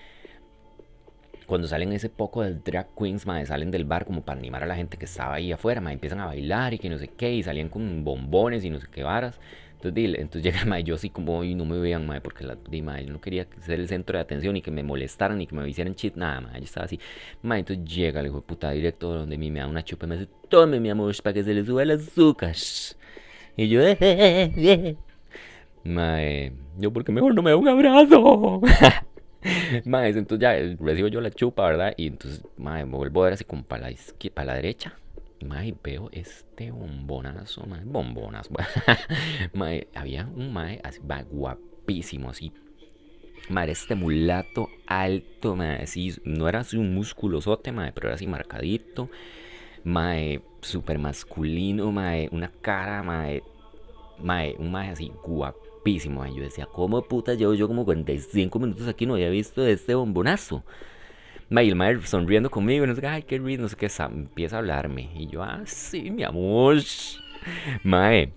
Cuando 1.52 1.68
salen 1.68 1.92
ese 1.92 2.08
poco 2.08 2.44
de 2.44 2.54
drag 2.54 2.96
queens, 2.98 3.26
madre, 3.26 3.46
salen 3.46 3.72
del 3.72 3.84
bar 3.84 4.06
como 4.06 4.22
para 4.22 4.40
animar 4.40 4.64
a 4.64 4.66
la 4.66 4.78
gente 4.78 4.96
que 4.96 5.04
estaba 5.04 5.34
ahí 5.34 5.52
afuera, 5.52 5.82
madre, 5.82 5.96
empiezan 5.96 6.22
a 6.22 6.26
bailar 6.28 6.74
y 6.74 6.80
que 6.80 6.90
no 6.90 6.98
sé 6.98 7.10
qué, 7.10 7.34
y 7.34 7.44
salían 7.44 7.68
con 7.68 8.06
bombones 8.06 8.64
y 8.64 8.70
no 8.70 8.80
sé 8.80 8.88
qué 8.90 9.04
varas. 9.04 9.38
Entonces, 9.74 9.94
di, 9.94 10.06
entonces 10.06 10.44
llega, 10.44 10.64
madre, 10.66 10.86
yo 10.86 10.96
así 10.96 11.10
como, 11.10 11.44
y 11.44 11.54
no 11.54 11.66
me 11.66 11.78
vean, 11.78 12.08
madre, 12.08 12.22
porque 12.22 12.46
la, 12.46 12.56
di, 12.56 12.82
madre, 12.82 13.04
yo 13.06 13.12
no 13.12 13.20
quería 13.20 13.48
ser 13.60 13.82
el 13.82 13.90
centro 13.90 14.18
de 14.18 14.22
atención 14.22 14.56
y 14.56 14.62
que 14.62 14.72
me 14.72 14.82
molestaran 14.82 15.42
y 15.42 15.46
que 15.46 15.54
me 15.54 15.68
hicieran 15.68 15.94
chit, 15.94 16.16
nada, 16.16 16.40
madre, 16.40 16.60
yo 16.60 16.64
estaba 16.64 16.86
así. 16.86 16.98
Madre, 17.42 17.60
entonces 17.60 17.84
llega 17.84 18.22
el 18.22 18.28
hijo 18.28 18.38
de 18.38 18.44
puta 18.44 18.72
directo 18.72 19.14
donde 19.14 19.38
mí 19.38 19.52
me 19.52 19.60
da 19.60 19.68
una 19.68 19.84
chupa 19.84 20.06
y 20.06 20.10
me 20.10 20.18
dice, 20.20 20.32
tome 20.48 20.80
mi 20.80 20.90
amor, 20.90 21.14
para 21.22 21.34
que 21.34 21.44
se 21.44 21.54
le 21.54 21.66
suba 21.66 21.84
el 21.84 21.92
azúcar. 21.92 22.56
Y 23.58 23.68
yo, 23.68 23.82
eh, 23.82 23.98
eh, 24.00 24.54
eh. 24.56 24.96
Mae, 25.84 26.54
yo 26.80 26.94
porque 26.94 27.12
mejor 27.12 27.36
no 27.36 27.42
me 27.42 27.50
da 27.50 27.58
un 27.58 27.68
abrazo. 27.68 28.62
mae, 29.86 30.10
entonces 30.10 30.40
ya 30.40 30.54
recibo 30.84 31.08
yo 31.08 31.22
la 31.22 31.32
chupa, 31.32 31.66
¿verdad? 31.68 31.94
Y 31.98 32.08
entonces, 32.08 32.44
mae, 32.58 32.86
me 32.86 32.98
vuelvo 32.98 33.22
a 33.22 33.26
ver 33.26 33.34
así 33.34 33.44
como 33.44 33.64
para 33.64 33.90
la, 33.90 33.96
para 34.34 34.46
la 34.46 34.56
derecha. 34.56 34.94
Mae, 35.46 35.74
veo 35.84 36.10
este 36.12 36.72
bombonazo, 36.72 37.66
mae, 37.66 37.82
bombonazo. 37.84 38.52
mae, 39.54 39.88
había 39.96 40.28
un 40.28 40.54
mae 40.54 40.80
así, 40.84 41.00
va, 41.00 41.24
guapísimo, 41.24 42.30
así. 42.30 42.52
Mae, 43.50 43.72
este 43.72 43.96
mulato 43.96 44.70
alto, 44.86 45.56
mae, 45.56 45.82
así, 45.82 46.14
no 46.24 46.48
era 46.48 46.60
así 46.60 46.78
un 46.78 46.94
musculosote, 46.94 47.72
mae, 47.72 47.92
pero 47.92 48.08
era 48.08 48.16
así 48.16 48.28
marcadito. 48.28 49.10
Mae, 49.84 50.42
super 50.62 51.00
masculino, 51.00 51.92
mae, 51.92 52.30
una 52.32 52.52
cara, 52.62 53.02
mae, 53.02 53.42
mae, 54.20 54.56
un 54.60 54.72
mae 54.72 54.90
así 54.92 55.12
guapísimo, 55.24 55.71
Yo 55.84 56.44
decía, 56.44 56.68
¿cómo 56.68 57.02
puta 57.04 57.34
llevo 57.34 57.54
yo 57.56 57.68
como 57.68 57.86
45 57.86 58.60
minutos 58.60 58.88
aquí 58.88 59.06
no 59.06 59.16
había 59.16 59.30
visto 59.30 59.66
este 59.66 59.96
bombonazo? 59.96 60.64
Mae, 61.50 61.66
y 61.66 61.70
el 61.70 62.06
sonriendo 62.06 62.50
conmigo, 62.50 62.86
no 62.88 62.96
sé 62.96 63.02
qué, 63.02 63.08
ay, 63.08 63.24
qué 63.24 63.38
rico, 63.38 63.64
no 63.64 63.68
sé 63.68 63.76
qué, 63.76 63.90
empieza 64.00 64.56
a 64.56 64.60
hablarme. 64.60 65.10
Y 65.16 65.28
yo, 65.28 65.44
ah, 65.44 65.62
sí, 65.66 66.10
mi 66.10 66.24
amor. 66.24 66.78
Mae. 67.84 68.32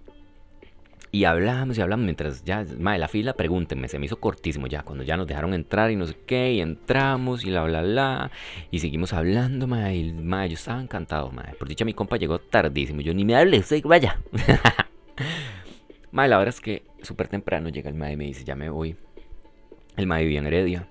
Y 1.13 1.27
hablamos 1.27 1.79
y 1.79 1.81
hablamos 1.81 2.05
mientras 2.05 2.43
ya, 2.43 2.67
mae, 2.77 2.99
la 2.99 3.07
fila, 3.07 3.35
pregúntenme, 3.35 3.87
se 3.87 4.01
me 4.01 4.07
hizo 4.07 4.19
cortísimo 4.19 4.67
ya, 4.67 4.83
cuando 4.83 5.05
ya 5.05 5.17
nos 5.17 5.29
dejaron 5.29 5.55
entrar 5.55 5.93
y 5.93 5.97
no 5.97 6.07
sé 6.07 6.17
qué, 6.27 6.55
y 6.55 6.61
entramos 6.61 7.45
y 7.45 7.51
la 7.51 7.63
bla 7.63 7.83
bla, 7.83 8.31
y 8.73 8.81
seguimos 8.81 9.13
hablando, 9.13 9.69
mae, 9.69 9.95
y, 9.95 10.13
yo 10.49 10.55
estaba 10.55 10.81
encantado, 10.81 11.31
mae. 11.31 11.55
Por 11.55 11.69
dicha 11.69 11.85
mi 11.85 11.95
compa 11.95 12.17
llegó 12.17 12.41
tardísimo, 12.41 13.01
yo 13.01 13.15
ni 13.15 13.25
me 13.25 13.37
hable, 13.37 13.61
usted 13.61 13.81
vaya. 13.85 14.21
mae, 16.11 16.29
la 16.29 16.39
verdad 16.39 16.53
es 16.53 16.61
que 16.61 16.83
súper 17.05 17.29
temprano 17.29 17.69
llega 17.69 17.89
el 17.91 17.95
mae 17.97 18.13
y 18.13 18.17
me 18.17 18.25
dice, 18.25 18.45
ya 18.45 18.55
me 18.55 18.69
voy. 18.71 18.97
El 19.97 20.07
mae 20.07 20.23
vivía 20.25 20.41
en 20.41 20.47
Heredia. 20.47 20.89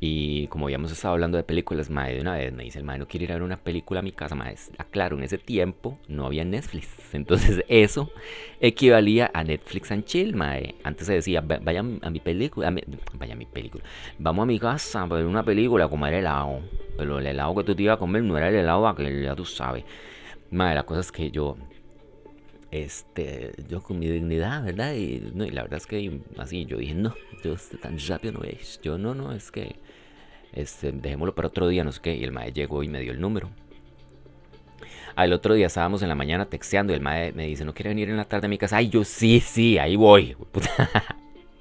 Y 0.00 0.46
como 0.46 0.66
habíamos 0.66 0.92
estado 0.92 1.14
hablando 1.14 1.36
de 1.38 1.42
películas, 1.42 1.90
mae, 1.90 2.14
de 2.14 2.20
una 2.20 2.34
vez 2.36 2.52
me 2.52 2.62
dice 2.62 2.78
el 2.78 2.84
mae, 2.84 2.98
no 2.98 3.08
quiere 3.08 3.24
ir 3.24 3.32
a 3.32 3.34
ver 3.34 3.42
una 3.42 3.56
película 3.56 3.98
a 3.98 4.02
mi 4.02 4.12
casa, 4.12 4.36
mae. 4.36 4.54
Aclaro, 4.78 5.16
en 5.18 5.24
ese 5.24 5.38
tiempo 5.38 5.98
no 6.06 6.26
había 6.26 6.44
Netflix. 6.44 6.88
Entonces 7.12 7.64
eso 7.68 8.08
equivalía 8.60 9.30
a 9.34 9.42
Netflix 9.42 9.90
and 9.90 10.04
Chill, 10.04 10.36
mae. 10.36 10.74
Antes 10.84 11.08
se 11.08 11.14
decía, 11.14 11.40
"Va- 11.40 11.58
vaya 11.60 11.80
a 11.80 12.10
mi 12.10 12.20
película, 12.20 12.72
vaya 13.14 13.32
a 13.34 13.36
mi 13.36 13.46
película. 13.46 13.82
Vamos 14.18 14.44
a 14.44 14.46
mi 14.46 14.58
casa 14.60 15.02
a 15.02 15.06
ver 15.06 15.26
una 15.26 15.42
película, 15.42 15.86
a 15.86 15.88
comer 15.88 16.14
helado. 16.14 16.60
Pero 16.96 17.18
el 17.18 17.26
helado 17.26 17.54
que 17.56 17.64
tú 17.64 17.74
te 17.74 17.82
ibas 17.82 17.96
a 17.96 17.98
comer 17.98 18.22
no 18.22 18.36
era 18.38 18.48
el 18.48 18.54
helado 18.54 18.86
aquel, 18.86 19.22
ya 19.24 19.34
tú 19.34 19.44
sabes. 19.44 19.84
Mae, 20.50 20.74
la 20.74 20.84
cosa 20.84 21.00
es 21.00 21.12
que 21.12 21.30
yo, 21.30 21.56
este, 22.70 23.52
yo 23.68 23.82
con 23.82 23.98
mi 23.98 24.08
dignidad, 24.08 24.64
¿verdad? 24.64 24.94
Y, 24.94 25.30
no, 25.34 25.44
y 25.44 25.50
la 25.50 25.62
verdad 25.62 25.78
es 25.78 25.86
que 25.86 26.20
así, 26.36 26.66
yo 26.66 26.76
dije, 26.78 26.94
no, 26.94 27.14
yo 27.42 27.54
este, 27.54 27.78
tan 27.78 27.98
rápido 28.06 28.34
no 28.34 28.44
es. 28.44 28.80
Yo 28.82 28.98
no, 28.98 29.14
no, 29.14 29.32
es 29.32 29.50
que, 29.50 29.76
este, 30.52 30.92
dejémoslo 30.92 31.34
para 31.34 31.48
otro 31.48 31.68
día, 31.68 31.84
no 31.84 31.92
sé 31.92 32.00
qué. 32.02 32.16
Y 32.16 32.24
el 32.24 32.32
mae 32.32 32.52
llegó 32.52 32.82
y 32.82 32.88
me 32.88 33.00
dio 33.00 33.12
el 33.12 33.20
número. 33.20 33.50
Al 35.16 35.32
otro 35.32 35.54
día 35.54 35.66
estábamos 35.66 36.02
en 36.02 36.08
la 36.08 36.14
mañana 36.14 36.46
texteando 36.46 36.92
y 36.92 36.96
el 36.96 37.02
mae 37.02 37.32
me 37.32 37.46
dice, 37.46 37.64
¿no 37.64 37.74
quiere 37.74 37.90
venir 37.90 38.08
en 38.08 38.16
la 38.16 38.24
tarde 38.26 38.46
a 38.46 38.48
mi 38.48 38.58
casa? 38.58 38.76
Ay, 38.76 38.88
yo 38.88 39.04
sí, 39.04 39.40
sí, 39.40 39.78
ahí 39.78 39.96
voy. 39.96 40.36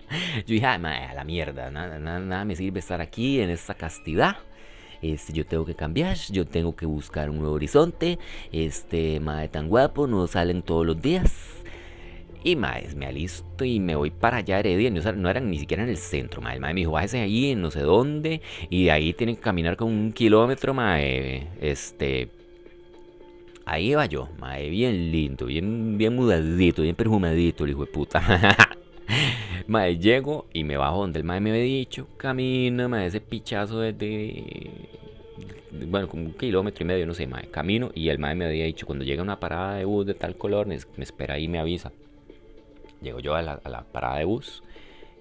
Yo 0.10 0.54
dije, 0.54 0.78
mae, 0.78 1.04
a 1.06 1.14
la 1.14 1.26
mierda, 1.26 1.70
nada, 1.70 2.00
nada, 2.00 2.20
nada 2.20 2.46
me 2.46 2.56
sirve 2.56 2.80
estar 2.80 3.02
aquí 3.02 3.42
en 3.42 3.50
esta 3.50 3.74
castidad. 3.74 4.38
Este, 5.02 5.34
yo 5.34 5.46
tengo 5.46 5.66
que 5.66 5.76
cambiar, 5.76 6.18
yo 6.32 6.46
tengo 6.46 6.76
que 6.76 6.86
buscar 6.86 7.30
un 7.30 7.40
nuevo 7.40 7.56
horizonte. 7.56 8.20
Este, 8.52 9.20
mae 9.20 9.48
tan 9.50 9.70
guapo, 9.70 10.08
no 10.08 10.28
salen 10.28 10.62
todos 10.62 10.86
los 10.86 11.02
días. 11.02 11.34
Y 12.44 12.56
mae, 12.56 12.88
me 12.96 13.08
alisto 13.08 13.66
y 13.66 13.80
me 13.80 13.96
voy 13.96 14.12
para 14.12 14.38
allá 14.38 14.60
Heredia. 14.60 14.90
No, 14.90 15.12
no 15.14 15.30
eran 15.30 15.50
ni 15.50 15.60
siquiera 15.60 15.84
en 15.84 15.90
el 15.90 15.98
centro, 15.98 16.42
mae. 16.42 16.56
El 16.56 16.62
mae 16.62 16.74
me 16.74 16.82
dijo, 16.82 16.92
bájese 16.92 17.20
ahí 17.20 17.52
en 17.52 17.62
no 17.62 17.72
sé 17.72 17.82
dónde. 17.82 18.42
Y 18.70 18.86
de 18.86 18.92
ahí 18.92 19.14
tienen 19.14 19.36
que 19.36 19.42
caminar 19.42 19.76
como 19.76 19.92
un 19.92 20.14
kilómetro, 20.14 20.74
mae. 20.74 21.48
Este, 21.62 22.30
Ahí 23.70 23.94
va 23.96 24.06
yo, 24.06 24.30
mae, 24.40 24.70
bien 24.70 25.12
lindo, 25.12 25.46
bien, 25.48 25.98
bien 25.98 26.16
mudadito, 26.16 26.84
bien 26.84 26.96
perfumadito, 26.96 27.66
el 27.66 27.72
hijo 27.72 27.82
de 27.82 27.92
puta. 27.92 28.70
mae, 29.68 29.98
llego 29.98 30.48
y 30.54 30.64
me 30.64 30.78
bajo 30.78 31.00
donde 31.02 31.20
el 31.20 31.26
mae 31.26 31.40
me 31.40 31.52
había 31.52 31.64
dicho. 31.64 32.08
Camina, 32.18 32.88
mae, 32.88 33.08
ese 33.08 33.22
pichazo 33.22 33.80
de, 33.80 33.94
de- 33.94 34.88
de- 35.72 35.86
Bueno, 35.86 36.08
como 36.08 36.24
un 36.26 36.34
kilómetro 36.34 36.84
y 36.84 36.88
medio, 36.88 37.06
no 37.08 37.14
sé, 37.14 37.28
mae. 37.28 37.48
Camino 37.50 37.92
y 37.94 38.10
el 38.10 38.20
mae 38.20 38.36
me 38.36 38.46
había 38.46 38.66
dicho, 38.66 38.86
cuando 38.86 39.06
llega 39.06 39.24
una 39.24 39.40
parada 39.40 39.76
de 39.76 39.86
bus 39.86 40.06
de 40.06 40.14
tal 40.16 40.36
color, 40.38 40.68
me, 40.68 40.76
espera 40.76 41.36
ahí 41.36 41.46
y 41.46 41.48
me 41.48 41.60
avisa. 41.60 41.92
Llego 43.02 43.20
yo 43.20 43.34
a 43.36 43.42
la, 43.42 43.54
a 43.64 43.70
la 43.70 43.82
parada 43.84 44.18
de 44.20 44.26
bus, 44.26 44.62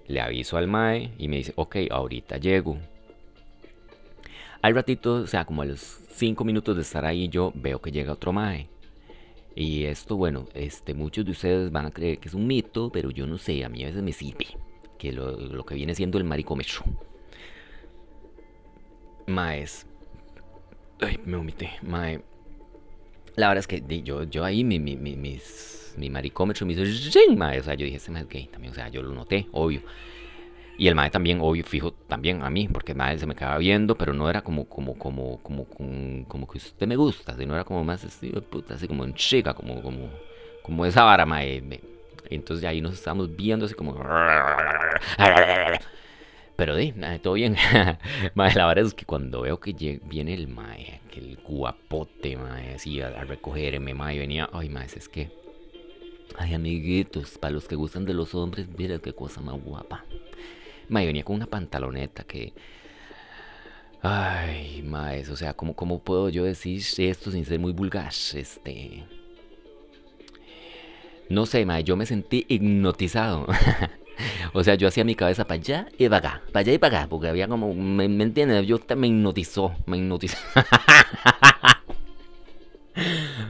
le 0.07 0.21
aviso 0.21 0.57
al 0.57 0.67
mae 0.67 1.11
y 1.17 1.27
me 1.27 1.37
dice, 1.37 1.53
ok, 1.55 1.77
ahorita 1.91 2.37
llego. 2.37 2.77
Al 4.61 4.75
ratito, 4.75 5.13
o 5.15 5.27
sea, 5.27 5.45
como 5.45 5.61
a 5.61 5.65
los 5.65 5.79
5 6.11 6.43
minutos 6.43 6.75
de 6.75 6.81
estar 6.83 7.05
ahí, 7.05 7.27
yo 7.29 7.51
veo 7.55 7.79
que 7.81 7.91
llega 7.91 8.13
otro 8.13 8.33
mae. 8.33 8.67
Y 9.59 9.85
esto, 9.85 10.15
bueno, 10.15 10.45
este, 10.53 10.93
muchos 10.93 11.25
de 11.25 11.31
ustedes 11.31 11.71
van 11.71 11.87
a 11.87 11.91
creer 11.91 12.19
que 12.19 12.27
es 12.27 12.35
un 12.35 12.45
mito, 12.45 12.91
pero 12.91 13.09
yo 13.09 13.25
no 13.25 13.39
sé, 13.39 13.65
a 13.65 13.69
mí 13.69 13.83
a 13.83 13.87
veces 13.87 14.03
me 14.03 14.13
sirve. 14.13 14.45
Que 14.99 15.11
lo, 15.11 15.31
lo 15.31 15.65
que 15.65 15.73
viene 15.73 15.95
siendo 15.95 16.19
el 16.19 16.25
maricómetro. 16.25 16.83
Maes. 19.25 19.87
Ay, 20.99 21.19
me 21.25 21.37
vomité. 21.37 21.71
Mae. 21.81 22.21
La 23.35 23.47
verdad 23.47 23.61
es 23.61 23.67
que 23.67 24.03
yo, 24.03 24.25
yo 24.25 24.45
ahí, 24.45 24.63
mi, 24.63 24.77
mi, 24.77 24.95
mi, 24.95 25.17
mi 25.97 26.09
maricómetro 26.11 26.67
me 26.67 26.73
hizo. 26.73 26.83
O 26.83 27.63
sea, 27.63 27.73
yo 27.73 27.85
dije, 27.85 27.97
este 27.97 28.11
mae 28.11 28.21
es 28.21 28.29
gay 28.29 28.45
también. 28.51 28.73
O 28.73 28.75
sea, 28.75 28.89
yo 28.89 29.01
lo 29.01 29.11
noté, 29.11 29.47
obvio. 29.53 29.81
Y 30.77 30.87
el 30.87 30.95
mae 30.95 31.09
también, 31.09 31.39
obvio, 31.41 31.63
fijo, 31.63 31.91
también 32.07 32.43
a 32.43 32.51
mí, 32.51 32.67
porque 32.67 32.93
mae 32.93 33.17
se 33.17 33.25
me 33.25 33.35
quedaba 33.35 33.57
viendo, 33.57 33.95
pero 33.95 34.13
no 34.13 34.29
era 34.29 34.41
como, 34.41 34.65
como, 34.65 34.95
como, 34.97 35.41
como, 35.41 35.65
como, 36.27 36.47
que 36.47 36.59
usted 36.59 36.87
me 36.87 36.95
gusta, 36.95 37.35
sino 37.35 37.55
era 37.55 37.63
como 37.63 37.83
más 37.83 38.05
así, 38.05 38.31
como 38.87 39.03
en 39.03 39.15
chica, 39.15 39.55
como, 39.55 39.81
como, 39.81 40.09
como 40.61 40.85
esa 40.85 41.03
vara, 41.03 41.25
mae. 41.25 41.63
Entonces 42.29 42.65
ahí 42.65 42.79
nos 42.81 42.93
estábamos 42.93 43.35
viendo 43.35 43.65
así 43.65 43.73
como... 43.73 43.95
Pero 46.55 46.75
di, 46.75 46.91
mae, 46.93 47.19
todo 47.19 47.33
bien. 47.33 47.55
mae, 48.35 48.53
la 48.53 48.67
verdad 48.67 48.85
es 48.85 48.93
que 48.93 49.05
cuando 49.05 49.41
veo 49.41 49.59
que 49.59 49.99
viene 50.03 50.33
el 50.33 50.47
mae, 50.47 51.01
aquel 51.07 51.37
guapote, 51.47 52.35
mae, 52.35 52.75
así 52.75 53.01
a, 53.01 53.07
a 53.07 53.23
recogerme, 53.23 53.93
mae, 53.93 54.19
venía, 54.19 54.49
ay, 54.53 54.69
mae, 54.69 54.85
es 54.85 55.09
que... 55.09 55.31
Ay, 56.37 56.53
amiguitos, 56.53 57.37
para 57.37 57.53
los 57.53 57.67
que 57.67 57.75
gustan 57.75 58.05
de 58.05 58.13
los 58.13 58.35
hombres, 58.35 58.67
mira 58.77 58.99
qué 58.99 59.13
cosa 59.13 59.41
más 59.41 59.59
guapa. 59.63 60.05
Mae, 60.89 61.05
venía 61.05 61.23
con 61.23 61.35
una 61.35 61.47
pantaloneta 61.47 62.23
que. 62.23 62.53
Ay, 64.01 64.83
maes, 64.83 65.29
o 65.29 65.35
sea, 65.35 65.53
¿cómo, 65.53 65.75
¿cómo 65.75 65.99
puedo 65.99 66.29
yo 66.29 66.43
decir 66.43 66.81
esto 66.97 67.31
sin 67.31 67.45
ser 67.45 67.59
muy 67.59 67.73
vulgar? 67.73 68.11
Este. 68.33 69.03
No 71.29 71.45
sé, 71.45 71.65
mae, 71.65 71.83
yo 71.83 71.97
me 71.97 72.05
sentí 72.05 72.45
hipnotizado. 72.47 73.47
o 74.53 74.63
sea, 74.63 74.75
yo 74.75 74.87
hacía 74.87 75.03
mi 75.03 75.15
cabeza 75.15 75.45
para 75.45 75.59
allá 75.59 75.87
y 75.97 76.07
para 76.07 76.17
acá, 76.17 76.41
para 76.51 76.61
allá 76.61 76.73
y 76.73 76.77
para 76.77 76.99
acá, 76.99 77.09
porque 77.09 77.27
había 77.27 77.47
como. 77.47 77.73
¿Me, 77.73 78.07
me 78.07 78.23
entiendes? 78.23 78.65
Yo 78.65 78.79
me 78.95 79.07
hipnotizó, 79.07 79.75
me 79.85 79.97
hipnotizó. 79.97 80.37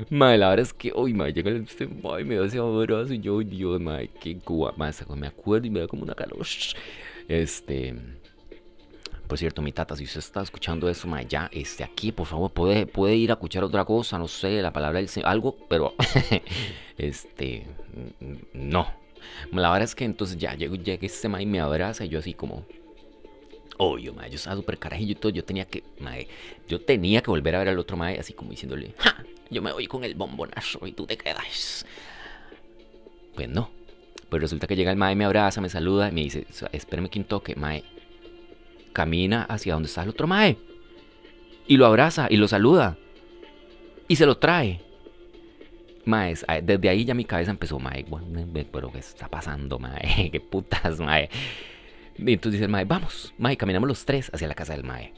Mae, 0.10 0.38
la 0.38 0.50
verdad 0.50 0.66
es 0.66 0.74
que, 0.74 0.92
uy, 0.94 1.14
mae, 1.14 1.32
llega 1.32 1.52
este 1.52 1.88
mae, 1.88 2.24
me 2.26 2.36
da 2.36 2.46
ese 2.46 2.58
abrazo 2.58 3.14
y 3.14 3.20
yo, 3.20 3.40
Dios, 3.40 3.80
mae, 3.80 4.10
qué 4.20 4.38
guapa, 4.46 4.92
me 5.16 5.28
acuerdo 5.28 5.68
y 5.68 5.70
me 5.70 5.80
da 5.80 5.88
como 5.88 6.04
una 6.04 6.16
calor. 6.16 6.46
Este. 7.28 7.96
Por 9.28 9.38
cierto, 9.38 9.62
mi 9.62 9.74
tata, 9.74 9.94
si 9.96 10.06
usted 10.06 10.20
está 10.20 10.42
escuchando 10.42 10.88
eso, 10.88 11.06
mae, 11.08 11.26
ya, 11.28 11.50
este, 11.52 11.84
aquí, 11.84 12.14
por 12.14 12.28
favor, 12.28 12.50
puede, 12.52 12.86
puede 12.86 13.16
ir 13.18 13.30
a 13.32 13.34
escuchar 13.34 13.62
otra 13.66 13.84
cosa, 13.84 14.18
no 14.18 14.28
sé, 14.30 14.62
la 14.62 14.72
palabra 14.72 15.00
del 15.00 15.10
Señor, 15.10 15.28
algo, 15.30 15.58
pero, 15.68 15.94
este, 16.98 17.68
n- 18.22 18.40
no. 18.54 18.88
La 19.52 19.70
verdad 19.70 19.84
es 19.84 19.96
que 19.96 20.06
entonces 20.06 20.38
ya 20.38 20.54
llego, 20.56 20.76
llega 20.76 21.06
este 21.06 21.28
mae 21.28 21.44
y 21.44 21.46
me 21.46 21.60
abraza 21.60 22.06
y 22.06 22.10
yo 22.10 22.20
así 22.20 22.34
como, 22.34 22.66
obvio, 23.78 24.14
mae, 24.14 24.30
yo 24.30 24.38
estaba 24.38 24.56
súper 24.56 24.78
carajillo 24.78 25.12
y 25.12 25.16
todo, 25.16 25.34
yo 25.34 25.44
tenía 25.44 25.66
que, 25.66 25.84
mae, 26.00 26.30
yo 26.70 26.80
tenía 26.80 27.22
que 27.22 27.30
volver 27.30 27.56
a 27.56 27.60
ver 27.60 27.68
al 27.70 27.80
otro 27.80 27.98
mae 27.98 28.18
así 28.18 28.32
como 28.32 28.52
diciéndole, 28.52 28.94
ja, 28.98 29.26
yo 29.50 29.62
me 29.62 29.74
voy 29.74 29.88
con 29.88 30.06
el 30.06 30.16
bombonazo 30.16 30.88
y 30.88 30.94
tú 30.94 31.06
te 31.06 31.18
quedas. 31.18 31.86
Pues 33.36 33.50
no. 33.50 33.77
Pues 34.30 34.42
resulta 34.42 34.68
que 34.68 34.76
llega 34.76 34.92
el 34.92 34.98
mae, 34.98 35.16
me 35.16 35.26
abraza, 35.26 35.62
me 35.62 35.70
saluda 35.70 36.10
y 36.10 36.12
me 36.12 36.22
dice, 36.22 36.46
espérame 36.72 37.10
que 37.10 37.24
toque, 37.24 37.56
mae, 37.56 37.84
camina 38.94 39.44
hacia 39.44 39.74
donde 39.74 39.88
está 39.88 40.04
el 40.04 40.10
otro 40.10 40.28
mae. 40.28 40.58
Y 41.68 41.78
lo 41.78 41.86
abraza 41.86 42.28
y 42.30 42.38
lo 42.38 42.48
saluda. 42.48 42.98
Y 44.08 44.16
se 44.16 44.26
lo 44.26 44.38
trae. 44.38 44.82
Mae, 46.06 46.32
es- 46.32 46.46
a- 46.48 46.62
desde 46.62 46.90
ahí 46.90 47.04
ya 47.06 47.14
mi 47.14 47.26
cabeza 47.26 47.52
empezó, 47.52 47.80
mae, 47.80 48.04
bueno, 48.08 48.26
pero 48.72 48.92
¿qué 48.92 49.00
está 49.00 49.28
pasando, 49.30 49.78
mae? 49.80 50.30
¿Qué 50.32 50.40
putas, 50.40 51.00
mae? 51.00 51.30
Entonces 52.18 52.54
dice 52.54 52.64
el 52.66 52.72
mae, 52.72 52.86
vamos, 52.86 53.34
mae, 53.38 53.58
caminamos 53.58 53.88
los 53.88 54.06
tres 54.06 54.30
hacia 54.34 54.48
la 54.48 54.56
casa 54.56 54.74
del 54.74 54.84
mae. 54.84 55.14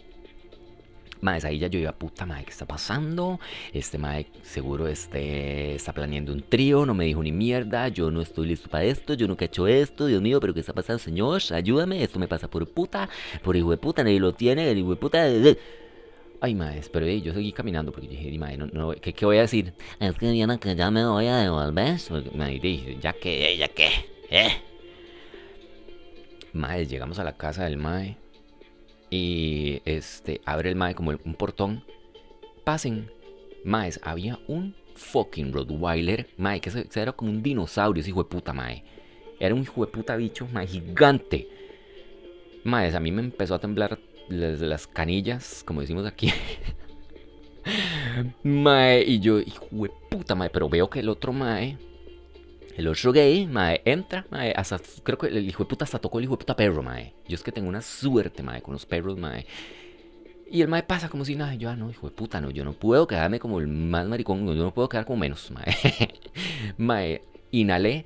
Mae, 1.21 1.39
ahí 1.43 1.59
ya 1.59 1.67
yo 1.67 1.79
iba, 1.79 1.91
puta, 1.91 2.25
mae, 2.25 2.45
¿qué 2.45 2.51
está 2.51 2.65
pasando? 2.65 3.39
Este 3.73 3.97
mae 3.97 4.27
seguro 4.41 4.87
este, 4.87 5.75
está 5.75 5.91
planeando 5.91 6.31
un 6.31 6.41
trío, 6.41 6.85
no 6.85 6.93
me 6.93 7.05
dijo 7.05 7.21
ni 7.21 7.33
mierda, 7.33 7.89
yo 7.89 8.09
no 8.09 8.21
estoy 8.21 8.47
listo 8.47 8.69
para 8.69 8.85
esto, 8.85 9.15
yo 9.15 9.27
nunca 9.27 9.43
he 9.43 9.47
hecho 9.47 9.67
esto, 9.67 10.05
Dios 10.05 10.21
mío, 10.21 10.39
pero 10.39 10.53
¿qué 10.53 10.61
está 10.61 10.73
pasando, 10.73 10.99
señor? 10.99 11.41
Ayúdame, 11.51 12.01
esto 12.03 12.19
me 12.19 12.27
pasa 12.29 12.49
por 12.49 12.65
puta, 12.69 13.09
por 13.43 13.57
hijo 13.57 13.71
de 13.71 13.77
puta, 13.77 14.03
nadie 14.03 14.19
lo 14.19 14.33
tiene, 14.33 14.69
el 14.71 14.77
hijo 14.77 14.91
de 14.91 14.95
puta... 14.95 15.27
Ay, 16.41 16.55
mae, 16.55 16.81
pero 16.93 17.05
ey, 17.05 17.21
yo 17.21 17.33
seguí 17.33 17.51
caminando 17.51 17.91
porque 17.91 18.07
dije, 18.07 18.37
mae, 18.39 18.55
no, 18.55 18.67
no, 18.67 18.91
¿qué, 18.91 19.11
¿qué 19.11 19.25
voy 19.25 19.37
a 19.39 19.41
decir? 19.41 19.73
Es 19.99 20.15
que 20.15 20.31
viene 20.31 20.57
que 20.57 20.73
ya 20.73 20.89
me 20.89 21.05
voy 21.05 21.27
a 21.27 21.37
devolver. 21.37 21.97
Mae, 22.33 22.59
dije, 22.59 22.97
ya 23.01 23.11
que, 23.11 23.57
ya 23.57 23.67
que, 23.67 23.89
eh. 24.29 24.51
Mae, 26.53 26.85
llegamos 26.87 27.19
a 27.19 27.25
la 27.25 27.35
casa 27.35 27.65
del 27.65 27.75
mae. 27.75 28.15
Y 29.09 29.81
este, 29.85 30.41
abre 30.45 30.69
el 30.69 30.75
mae 30.75 30.95
como 30.95 31.11
un 31.11 31.33
portón. 31.35 31.83
Pasen. 32.63 33.11
Maes, 33.63 33.99
había 34.03 34.39
un 34.47 34.75
fucking 34.95 35.51
Rottweiler. 35.51 36.27
Mae, 36.37 36.61
que 36.61 36.71
era 36.95 37.11
como 37.11 37.31
un 37.31 37.41
dinosaurio, 37.41 38.01
ese 38.01 38.11
hijo 38.11 38.23
de 38.23 38.29
puta, 38.29 38.53
mae. 38.53 38.83
Era 39.39 39.55
un 39.55 39.61
hijo 39.61 39.85
de 39.85 39.91
puta 39.91 40.15
bicho, 40.15 40.47
mae, 40.51 40.67
gigante. 40.67 41.47
Maes, 42.63 42.95
a 42.95 42.99
mí 42.99 43.11
me 43.11 43.21
empezó 43.21 43.55
a 43.55 43.59
temblar 43.59 43.99
las, 44.27 44.59
las 44.59 44.87
canillas, 44.87 45.63
como 45.65 45.81
decimos 45.81 46.05
aquí. 46.05 46.31
mae, 48.43 49.03
y 49.03 49.19
yo, 49.19 49.39
hijo 49.39 49.67
de 49.71 49.91
puta, 50.09 50.35
mae, 50.35 50.49
pero 50.49 50.69
veo 50.69 50.89
que 50.89 50.99
el 50.99 51.09
otro 51.09 51.33
mae, 51.33 51.77
el 52.79 52.87
otro 52.87 53.11
gay, 53.11 53.45
mae, 53.45 53.81
entra, 53.83 54.25
mae, 54.31 54.53
hasta, 54.55 54.79
creo 55.03 55.17
que 55.17 55.27
el 55.27 55.49
hijo 55.49 55.63
de 55.63 55.67
puta 55.67 55.83
hasta 55.83 55.99
tocó 55.99 56.17
el 56.17 56.23
hijo 56.23 56.35
de 56.35 56.37
puta 56.37 56.55
perro, 56.55 56.81
mae. 56.81 57.13
Yo 57.27 57.35
es 57.35 57.43
que 57.43 57.51
tengo 57.51 57.67
una 57.67 57.81
suerte, 57.81 58.41
mae, 58.41 58.61
con 58.61 58.71
los 58.71 58.85
perros, 58.85 59.17
mae. 59.17 59.45
Y 60.49 60.61
el 60.61 60.69
mae 60.69 60.83
pasa 60.83 61.09
como 61.09 61.25
si 61.25 61.35
nada, 61.35 61.55
yo, 61.55 61.69
ah, 61.69 61.75
no, 61.75 61.89
hijo 61.91 62.09
de 62.09 62.15
puta, 62.15 62.39
no, 62.39 62.51
yo 62.51 62.63
no 62.63 62.71
puedo 62.71 63.05
quedarme 63.05 63.37
como 63.37 63.59
el 63.59 63.67
más 63.67 64.07
maricón, 64.07 64.47
yo 64.47 64.63
no 64.63 64.73
puedo 64.73 64.87
quedar 64.87 65.05
como 65.05 65.19
menos, 65.19 65.51
mae. 65.55 65.75
mae, 66.77 67.21
inhalé. 67.51 68.05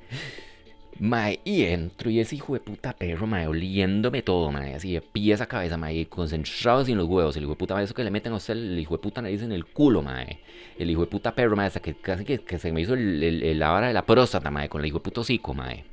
Mae, 0.99 1.39
y 1.43 1.63
entro 1.63 2.09
y 2.11 2.19
ese 2.19 2.35
hijo 2.35 2.53
de 2.53 2.59
puta 2.59 2.93
perro, 2.93 3.27
oliéndome 3.47 4.21
todo, 4.21 4.51
mae, 4.51 4.75
así 4.75 4.93
de 4.93 5.01
pies 5.01 5.41
a 5.41 5.47
cabeza, 5.47 5.75
mae, 5.75 6.05
concentrado 6.05 6.85
sin 6.85 6.97
los 6.97 7.07
huevos. 7.07 7.35
El 7.35 7.43
hijo 7.43 7.53
de 7.53 7.57
puta, 7.57 7.81
eso 7.81 7.93
que 7.93 8.03
le 8.03 8.11
meten 8.11 8.33
a 8.33 8.35
usted, 8.35 8.53
el 8.53 8.77
hijo 8.79 8.95
de 8.95 9.01
puta 9.01 9.21
nariz 9.21 9.41
en 9.41 9.51
el 9.51 9.65
culo, 9.65 10.01
mae. 10.03 10.39
El 10.77 10.89
hijo 10.89 11.01
de 11.01 11.07
puta 11.07 11.33
perro, 11.33 11.55
mae, 11.55 11.67
hasta 11.67 11.81
que 11.81 11.95
casi 11.95 12.23
que, 12.25 12.59
se 12.59 12.71
me 12.71 12.81
hizo 12.81 12.93
el, 12.93 13.23
el, 13.23 13.59
la 13.59 13.69
vara 13.69 13.87
de 13.87 13.93
la 13.93 14.05
próstata, 14.05 14.51
mae, 14.51 14.69
con 14.69 14.81
el 14.81 14.87
hijo 14.87 14.99
de 14.99 15.03
puto 15.03 15.21
hocico, 15.21 15.53
mae. 15.53 15.83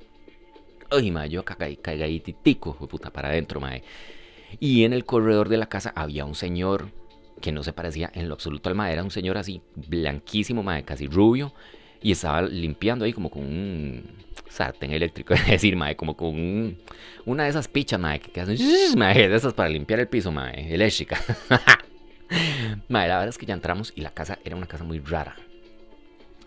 Ay, 0.91 1.11
mae, 1.11 1.29
yo 1.31 1.45
cagué, 1.45 1.77
cagué 1.77 2.05
ahí 2.05 2.21
titico, 2.21 2.71
hijo 2.71 2.85
de 2.85 2.91
puta, 2.91 3.11
para 3.11 3.29
adentro, 3.29 3.59
mae. 3.61 3.83
Y 4.59 4.85
en 4.85 4.93
el 4.93 5.05
corredor 5.07 5.49
de 5.49 5.57
la 5.57 5.67
casa 5.67 5.93
había 5.95 6.25
un 6.25 6.35
señor 6.35 6.91
que 7.41 7.53
no 7.53 7.63
se 7.63 7.73
parecía 7.73 8.11
en 8.13 8.29
lo 8.29 8.35
absoluto 8.35 8.69
al 8.69 8.75
mae, 8.75 8.93
era 8.93 9.03
un 9.03 9.11
señor 9.11 9.39
así 9.39 9.63
blanquísimo, 9.75 10.63
mae, 10.63 10.83
casi 10.83 11.07
rubio. 11.07 11.55
Y 12.03 12.13
estaba 12.13 12.43
limpiando 12.43 13.05
ahí 13.05 13.13
como 13.13 13.31
con 13.31 13.43
un 13.43 14.05
sartén 14.49 14.91
eléctrico, 14.93 15.35
es 15.35 15.47
decir, 15.47 15.77
mae, 15.77 15.97
como 15.97 16.17
con 16.17 16.29
un- 16.29 16.79
una 17.27 17.45
de 17.45 17.51
esas 17.51 17.69
pichas, 17.69 18.01
mae, 18.01 18.21
que 18.21 18.41
hacen 18.41 18.57
de 18.97 19.35
esas 19.35 19.55
para 19.55 19.69
limpiar 19.69 20.01
el 20.01 20.09
piso, 20.09 20.33
mae, 20.33 20.73
eléctrica. 20.75 21.19
mae, 22.89 23.09
la 23.09 23.15
verdad 23.17 23.29
es 23.29 23.39
que 23.39 23.47
ya 23.47 23.55
entramos 23.55 23.93
y 23.95 24.01
la 24.01 24.11
casa 24.11 24.39
era 24.45 24.57
una 24.57 24.67
casa 24.67 24.85
muy 24.85 24.99
rara. 25.01 25.37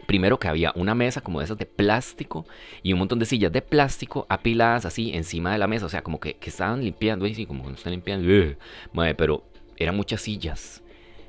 Primero 0.08 0.38
que 0.38 0.48
había 0.50 0.74
una 0.76 0.96
mesa 0.96 1.22
como 1.22 1.40
de 1.40 1.46
esas 1.46 1.58
de 1.58 1.66
plástico 1.66 2.46
y 2.84 2.92
un 2.92 3.00
montón 3.00 3.20
de 3.20 3.26
sillas 3.26 3.52
de 3.54 3.62
plástico 3.62 4.26
apiladas 4.30 4.86
así 4.86 5.12
encima 5.14 5.52
de 5.54 5.58
la 5.58 5.68
mesa, 5.68 5.86
o 5.86 5.90
sea, 5.90 6.02
como 6.04 6.20
que, 6.20 6.34
que 6.36 6.50
estaban 6.50 6.84
limpiando, 6.84 7.26
y 7.26 7.34
sí, 7.34 7.46
como 7.46 7.64
no 7.70 7.76
están 7.76 7.92
limpiando, 7.94 8.28
ugh, 8.28 8.58
mae, 8.92 9.16
pero 9.16 9.44
eran 9.78 9.96
muchas 9.96 10.22
sillas. 10.22 10.84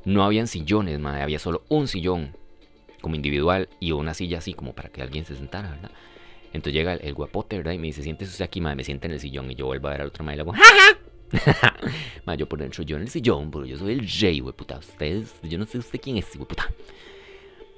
No 0.04 0.24
habían 0.24 0.48
sillones, 0.48 0.98
mae, 0.98 1.22
había 1.22 1.38
solo 1.38 1.62
un 1.68 1.86
sillón 1.88 2.36
como 3.04 3.16
individual 3.16 3.68
y 3.80 3.92
una 3.92 4.14
silla 4.14 4.38
así 4.38 4.54
como 4.54 4.72
para 4.72 4.88
que 4.88 5.02
alguien 5.02 5.26
se 5.26 5.36
sentara, 5.36 5.72
¿verdad? 5.72 5.90
Entonces 6.54 6.72
llega 6.72 6.94
el, 6.94 7.02
el 7.02 7.12
guapote, 7.12 7.58
¿verdad? 7.58 7.72
Y 7.72 7.78
me 7.78 7.88
dice, 7.88 8.02
siéntese 8.02 8.30
usted 8.30 8.46
aquí, 8.46 8.62
madre, 8.62 8.76
me 8.76 8.84
sienta 8.84 9.08
en 9.08 9.12
el 9.12 9.20
sillón. 9.20 9.50
Y 9.50 9.56
yo 9.56 9.66
vuelvo 9.66 9.88
a 9.88 9.90
ver 9.90 10.00
al 10.00 10.06
otro 10.06 10.24
madre 10.24 10.36
y 10.36 10.36
le 10.36 10.42
hago, 10.42 10.52
madre, 12.24 12.38
yo 12.38 12.48
por 12.48 12.60
dentro, 12.60 12.82
yo 12.82 12.96
en 12.96 13.02
el 13.02 13.10
sillón, 13.10 13.50
porque 13.50 13.68
yo 13.68 13.76
soy 13.76 13.92
el 13.92 14.08
rey, 14.08 14.40
puta. 14.40 14.78
Ustedes, 14.78 15.34
yo 15.42 15.58
no 15.58 15.66
sé 15.66 15.76
usted 15.76 16.00
quién 16.00 16.16
es, 16.16 16.24
puta. 16.24 16.66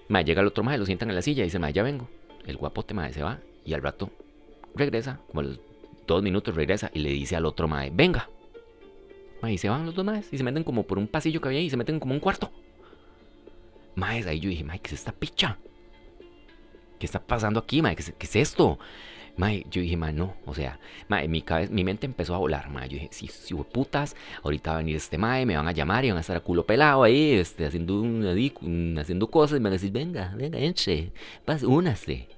Madre, 0.07 0.27
llega 0.27 0.43
el 0.43 0.47
otro 0.47 0.63
madre, 0.63 0.79
lo 0.79 0.87
sientan 0.87 1.09
en 1.09 1.17
la 1.17 1.23
silla 1.23 1.43
y 1.43 1.47
dice, 1.47 1.59
madre, 1.59 1.75
ya 1.75 1.83
vengo. 1.83 2.09
El 2.47 2.57
guapote, 2.57 2.95
madre, 2.95 3.13
se 3.13 3.25
va 3.25 3.41
y 3.65 3.75
al 3.75 3.83
rato 3.83 4.13
regresa, 4.77 5.19
como 5.27 5.41
a 5.41 5.43
los 5.43 5.59
dos 6.07 6.23
minutos 6.23 6.55
regresa 6.55 6.89
y 6.95 7.01
le 7.01 7.11
dice 7.11 7.35
al 7.35 7.47
otro 7.47 7.67
madre, 7.67 7.91
venga. 7.93 8.31
Madre, 9.43 9.55
y 9.55 9.59
se 9.59 9.69
van 9.69 9.87
los 9.87 9.97
dos 9.97 10.05
madres 10.05 10.29
y 10.31 10.39
se 10.39 10.45
meten 10.45 10.63
como 10.63 10.85
por 10.85 10.99
un 10.99 11.09
pasillo 11.09 11.41
que 11.41 11.49
había 11.49 11.59
ahí 11.59 11.67
y 11.67 11.71
se 11.71 11.77
meten 11.77 11.99
como 11.99 12.15
un 12.15 12.21
cuarto. 12.21 12.53
Madre, 13.97 14.31
ahí 14.31 14.41
yo 14.41 14.51
dije, 14.51 14.63
madre, 14.63 14.81
¿qué 14.81 14.89
es 14.89 15.01
esta 15.01 15.13
picha? 15.13 15.59
¿Qué 16.99 17.07
está 17.07 17.19
pasando 17.19 17.61
aquí, 17.61 17.83
madre? 17.83 17.97
¿Qué 17.97 18.27
es, 18.27 18.37
esto? 18.37 18.79
Mae, 19.37 19.67
yo 19.71 19.83
dije, 19.83 19.97
mae, 19.97 20.13
no, 20.13 20.35
o 20.47 20.55
sea, 20.55 20.79
mae, 21.09 21.29
mi, 21.29 21.43
cabeza, 21.43 21.73
mi 21.73 21.83
mente 21.85 22.07
empezó 22.07 22.35
a 22.35 22.39
volar, 22.39 22.71
mae. 22.71 22.89
Yo 22.89 22.95
dije, 22.95 23.09
sí, 23.11 23.29
sí, 23.29 23.55
putas, 23.55 24.15
ahorita 24.43 24.71
va 24.71 24.77
a 24.77 24.79
venir 24.79 24.97
este 24.97 25.19
mae, 25.19 25.45
me 25.47 25.57
van 25.57 25.69
a 25.69 25.73
llamar 25.73 26.05
y 26.05 26.11
van 26.11 26.19
a 26.19 26.21
estar 26.21 26.37
a 26.37 26.41
culo 26.41 26.65
pelado 26.67 27.03
ahí, 27.03 27.33
este, 27.33 27.67
haciendo, 27.67 28.03
haciendo 29.01 29.31
cosas 29.31 29.61
me 29.61 29.65
van 29.65 29.73
a 29.73 29.77
decir, 29.81 29.93
venga, 29.93 30.33
venga, 30.37 30.59
entre, 30.59 31.13
pase, 31.45 31.67
únase. 31.67 32.29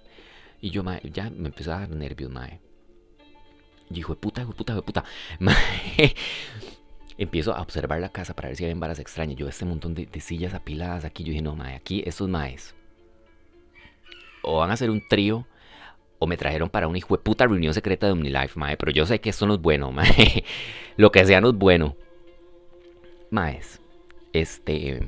Y 0.61 0.71
yo, 0.71 0.83
mae, 0.83 1.01
ya 1.13 1.31
me 1.31 1.49
empezó 1.49 1.73
a 1.73 1.81
dar 1.81 1.91
nervios, 1.91 2.31
mae. 2.31 2.61
De 3.91 4.03
puta, 4.03 4.43
hijo 4.43 4.53
puta, 4.53 4.73
hijo 4.73 4.83
puta. 4.83 5.05
Mae, 5.41 6.15
empiezo 7.19 7.55
a 7.55 7.61
observar 7.63 8.01
la 8.01 8.09
casa 8.11 8.35
para 8.35 8.49
ver 8.49 8.57
si 8.57 8.65
hay 8.65 8.75
varas 8.75 8.99
extrañas. 8.99 9.37
Yo, 9.37 9.49
este 9.49 9.65
montón 9.65 9.95
de, 9.95 10.09
sillas 10.21 10.55
apiladas 10.55 11.05
aquí, 11.05 11.25
yo 11.25 11.31
dije, 11.31 11.43
no, 11.43 11.55
mae, 11.57 11.75
aquí 11.77 12.03
estos 12.07 12.29
maes 12.29 12.75
o 14.43 14.59
van 14.59 14.71
a 14.71 14.75
hacer 14.75 14.91
un 14.91 15.07
trío 15.07 15.47
o 16.19 16.27
me 16.27 16.37
trajeron 16.37 16.69
para 16.69 16.89
una 16.89 16.99
hijo 16.99 17.17
puta 17.21 17.47
reunión 17.47 17.75
secreta 17.75 18.07
de 18.07 18.13
OmniLife, 18.13 18.59
mae. 18.59 18.77
Pero 18.77 18.93
yo 18.93 19.07
sé 19.07 19.21
que 19.21 19.31
esto 19.31 19.47
no 19.47 19.55
es 19.55 19.61
bueno, 19.61 19.93
mae. 19.93 20.45
Lo 20.97 21.13
que 21.13 21.25
sea 21.25 21.41
no 21.41 21.51
es 21.51 21.55
bueno. 21.55 21.97
Maes, 23.31 23.81
este. 24.33 25.07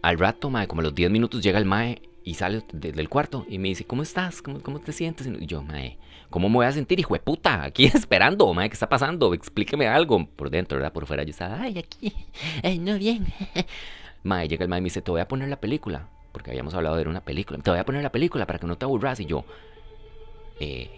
Al 0.00 0.18
rato, 0.18 0.48
mae, 0.48 0.68
como 0.68 0.80
a 0.80 0.84
los 0.84 0.94
10 0.94 1.10
minutos 1.10 1.42
llega 1.42 1.58
el 1.58 1.64
mae 1.64 2.00
y 2.24 2.34
sale 2.34 2.62
de- 2.72 2.92
del 2.92 3.08
cuarto 3.08 3.44
y 3.48 3.58
me 3.58 3.68
dice, 3.68 3.84
¿cómo 3.84 4.02
estás? 4.02 4.40
¿Cómo, 4.42 4.60
cómo 4.60 4.78
te 4.78 4.92
sientes? 4.92 5.26
Y 5.26 5.46
yo, 5.46 5.62
mae, 5.62 5.98
¿cómo 6.30 6.48
me 6.48 6.56
voy 6.56 6.66
a 6.66 6.72
sentir, 6.72 7.00
hijo 7.00 7.14
de 7.14 7.20
puta? 7.20 7.62
Aquí 7.62 7.84
esperando, 7.94 8.52
mae, 8.54 8.68
¿qué 8.68 8.74
está 8.74 8.88
pasando? 8.88 9.34
Explíqueme 9.34 9.88
algo. 9.88 10.26
Por 10.26 10.50
dentro, 10.50 10.78
¿verdad? 10.78 10.92
Por 10.92 11.06
fuera 11.06 11.22
yo 11.22 11.30
estaba, 11.30 11.60
ay, 11.60 11.78
aquí. 11.78 12.12
Ay, 12.62 12.78
no, 12.78 12.98
bien. 12.98 13.26
Mae, 14.24 14.48
llega 14.48 14.64
el 14.64 14.68
mae 14.68 14.78
y 14.78 14.82
me 14.82 14.86
dice, 14.86 15.00
te 15.00 15.10
voy 15.10 15.20
a 15.20 15.28
poner 15.28 15.48
la 15.48 15.60
película. 15.60 16.08
Porque 16.32 16.50
habíamos 16.50 16.74
hablado 16.74 16.96
de 16.96 17.08
una 17.08 17.20
película. 17.20 17.58
Te 17.60 17.70
voy 17.70 17.78
a 17.78 17.84
poner 17.84 18.02
la 18.02 18.12
película 18.12 18.46
para 18.46 18.58
que 18.58 18.66
no 18.66 18.76
te 18.76 18.84
aburras. 18.84 19.20
Y 19.20 19.26
yo, 19.26 19.44
eh, 20.60 20.90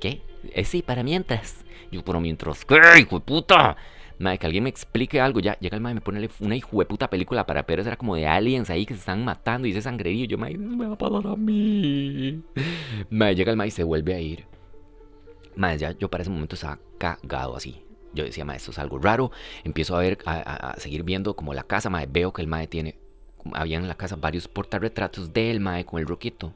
¿qué? 0.00 0.20
Eh, 0.52 0.64
sí, 0.64 0.82
para 0.82 1.02
mientras. 1.02 1.64
Yo, 1.90 2.04
pero 2.04 2.20
mientras, 2.20 2.64
¿qué, 2.64 2.78
hijo 3.00 3.18
de 3.18 3.24
puta? 3.24 3.76
Mae, 4.22 4.38
que 4.38 4.46
alguien 4.46 4.64
me 4.64 4.70
explique 4.70 5.20
algo. 5.20 5.40
Ya 5.40 5.58
llega 5.58 5.76
el 5.76 5.82
y 5.82 5.94
me 5.94 6.00
pone 6.00 6.28
una 6.40 6.56
hijo 6.56 6.78
de 6.78 6.86
puta 6.86 7.10
película 7.10 7.44
para 7.44 7.62
ver. 7.62 7.80
Era 7.80 7.96
como 7.96 8.14
de 8.14 8.26
aliens 8.26 8.70
ahí 8.70 8.86
que 8.86 8.94
se 8.94 9.00
están 9.00 9.24
matando 9.24 9.66
y 9.66 9.72
ese 9.72 9.82
sangrerío. 9.82 10.26
Yo, 10.26 10.38
mae, 10.38 10.56
me 10.56 10.86
va 10.86 10.94
a 10.94 10.98
pasar 10.98 11.26
a 11.26 11.36
mí. 11.36 12.40
Mae, 13.10 13.34
llega 13.34 13.50
el 13.50 13.56
mae 13.56 13.68
y 13.68 13.70
se 13.72 13.82
vuelve 13.84 14.14
a 14.14 14.20
ir. 14.20 14.44
Mae, 15.56 15.76
ya 15.76 15.90
yo 15.98 16.08
para 16.08 16.22
ese 16.22 16.30
momento 16.30 16.54
estaba 16.54 16.78
cagado 16.98 17.56
así. 17.56 17.82
Yo 18.14 18.24
decía, 18.24 18.44
mae, 18.44 18.56
esto 18.58 18.70
es 18.70 18.78
algo 18.78 18.98
raro. 18.98 19.32
Empiezo 19.64 19.96
a 19.96 20.00
ver, 20.00 20.18
a, 20.24 20.70
a- 20.70 20.76
seguir 20.80 21.02
viendo 21.02 21.34
como 21.34 21.52
la 21.54 21.64
casa, 21.64 21.90
mae. 21.90 22.06
Veo 22.06 22.32
que 22.32 22.42
el 22.42 22.48
mae 22.48 22.68
tiene, 22.68 22.96
había 23.54 23.78
en 23.78 23.88
la 23.88 23.96
casa 23.96 24.16
varios 24.16 24.46
portarretratos 24.48 25.32
del 25.32 25.60
mae 25.60 25.84
con 25.84 25.98
el 26.00 26.06
roquito. 26.06 26.54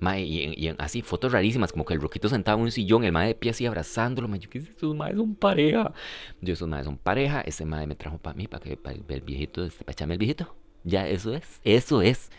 Mae, 0.00 0.22
y, 0.22 0.74
así, 0.78 1.02
fotos 1.02 1.32
rarísimas, 1.32 1.72
como 1.72 1.84
que 1.84 1.94
el 1.94 2.00
roquito 2.00 2.28
sentado 2.28 2.58
en 2.58 2.64
un 2.64 2.70
sillón, 2.70 3.04
el 3.04 3.12
mae 3.12 3.28
de 3.28 3.34
pie 3.34 3.50
así 3.50 3.66
abrazándolo. 3.66 4.28
Mae, 4.28 4.40
yo, 4.40 4.50
¿qué 4.50 4.58
es 4.58 4.68
esos 4.68 4.94
maes 4.94 5.16
son 5.16 5.34
pareja? 5.34 5.92
Yo, 6.40 6.52
esos 6.52 6.68
maes 6.68 6.84
son 6.84 6.98
pareja. 6.98 7.40
Ese 7.40 7.64
mae 7.64 7.86
me 7.86 7.96
trajo 7.96 8.18
para 8.18 8.36
mí, 8.36 8.46
para 8.46 8.62
que, 8.62 8.78
el, 9.08 9.20
viejito, 9.22 9.64
este, 9.64 9.84
para 9.84 9.92
echarme 9.92 10.14
el 10.14 10.18
viejito. 10.18 10.54
Ya, 10.84 11.08
eso 11.08 11.34
es, 11.34 11.60
eso 11.64 12.02
es. 12.02 12.30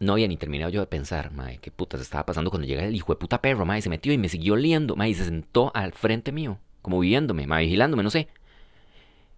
No 0.00 0.14
había 0.14 0.28
ni 0.28 0.36
terminado 0.36 0.70
yo 0.70 0.80
de 0.80 0.86
pensar, 0.86 1.30
mae, 1.32 1.58
qué 1.58 1.70
putas 1.70 2.00
estaba 2.00 2.26
pasando 2.26 2.50
cuando 2.50 2.66
llega 2.66 2.84
el 2.84 2.94
hijo 2.94 3.12
de 3.12 3.18
puta 3.18 3.40
perro, 3.40 3.66
mae, 3.66 3.82
se 3.82 3.90
metió 3.90 4.12
y 4.12 4.18
me 4.18 4.28
siguió 4.28 4.54
oliendo, 4.54 4.96
mae, 4.96 5.10
y 5.10 5.14
se 5.14 5.24
sentó 5.24 5.70
al 5.74 5.92
frente 5.92 6.32
mío, 6.32 6.58
como 6.82 7.00
viéndome, 7.00 7.46
mae, 7.46 7.64
vigilándome, 7.64 8.02
no 8.02 8.10
sé. 8.10 8.28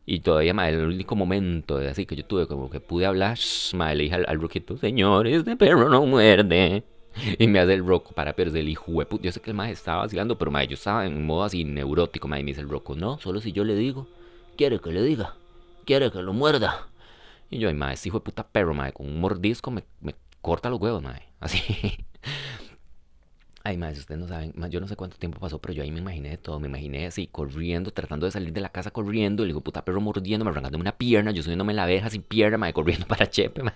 Y 0.04 0.20
todavía, 0.20 0.52
mae, 0.52 0.72
el 0.72 0.86
único 0.86 1.14
momento 1.14 1.78
de 1.78 1.88
así 1.88 2.06
que 2.06 2.16
yo 2.16 2.24
tuve 2.24 2.46
como 2.46 2.70
que 2.70 2.80
pude 2.80 3.06
hablar, 3.06 3.36
shh, 3.36 3.74
mae, 3.74 3.94
le 3.94 4.04
dije 4.04 4.16
al, 4.16 4.24
al 4.28 4.40
roquito, 4.40 4.76
señor, 4.76 5.26
este 5.28 5.56
perro 5.56 5.88
no 5.88 6.04
muerde. 6.06 6.84
Y 7.38 7.46
me 7.46 7.58
hace 7.58 7.74
el 7.74 7.86
roco 7.86 8.12
para 8.14 8.32
perder 8.32 8.62
el 8.62 8.68
hijo 8.70 8.90
de 8.92 9.06
puta. 9.06 9.24
Yo 9.24 9.32
sé 9.32 9.40
que 9.40 9.50
el 9.50 9.56
mae 9.56 9.70
estaba 9.70 9.98
vacilando, 10.02 10.38
pero 10.38 10.50
mae, 10.50 10.66
yo 10.66 10.74
estaba 10.74 11.06
en 11.06 11.24
modo 11.26 11.44
así 11.44 11.64
neurótico, 11.64 12.26
mae, 12.26 12.40
y 12.40 12.44
me 12.44 12.50
dice 12.52 12.62
el 12.62 12.68
roco, 12.68 12.96
no, 12.96 13.18
solo 13.18 13.40
si 13.40 13.52
yo 13.52 13.64
le 13.64 13.74
digo, 13.74 14.08
quiere 14.56 14.80
que 14.80 14.90
le 14.92 15.02
diga, 15.02 15.36
quiere 15.84 16.10
que 16.10 16.22
lo 16.22 16.32
muerda. 16.32 16.88
Y 17.50 17.58
yo, 17.58 17.68
ay, 17.68 17.74
mae, 17.74 17.94
este 17.94 18.08
hijo 18.08 18.18
de 18.18 18.24
puta 18.24 18.46
perro, 18.48 18.74
mae, 18.74 18.92
con 18.92 19.06
un 19.06 19.20
mordisco 19.20 19.70
me, 19.70 19.84
me 20.00 20.14
corta 20.40 20.70
los 20.70 20.80
huevos, 20.80 21.02
mae. 21.02 21.22
Así. 21.40 21.60
Ay, 23.64 23.78
si 23.94 24.00
ustedes 24.00 24.20
no 24.20 24.26
saben, 24.26 24.52
yo 24.70 24.80
no 24.80 24.88
sé 24.88 24.96
cuánto 24.96 25.16
tiempo 25.18 25.38
pasó, 25.38 25.60
pero 25.60 25.72
yo 25.72 25.84
ahí 25.84 25.90
me 25.92 26.00
imaginé 26.00 26.30
de 26.30 26.36
todo. 26.38 26.58
Me 26.58 26.66
imaginé 26.66 27.06
así, 27.06 27.28
corriendo, 27.28 27.92
tratando 27.92 28.26
de 28.26 28.32
salir 28.32 28.52
de 28.52 28.60
la 28.60 28.70
casa 28.70 28.90
corriendo. 28.90 29.44
El 29.44 29.50
hijo 29.50 29.60
puta 29.60 29.84
perro 29.84 30.00
mordiéndome, 30.00 30.50
arrancándome 30.50 30.82
una 30.82 30.96
pierna. 30.96 31.30
Yo 31.30 31.42
subiéndome 31.44 31.72
la 31.72 31.84
abeja 31.84 32.10
sin 32.10 32.22
pierna, 32.22 32.58
mae, 32.58 32.72
corriendo 32.72 33.06
para 33.08 33.30
Chepe, 33.30 33.62
mae. 33.62 33.74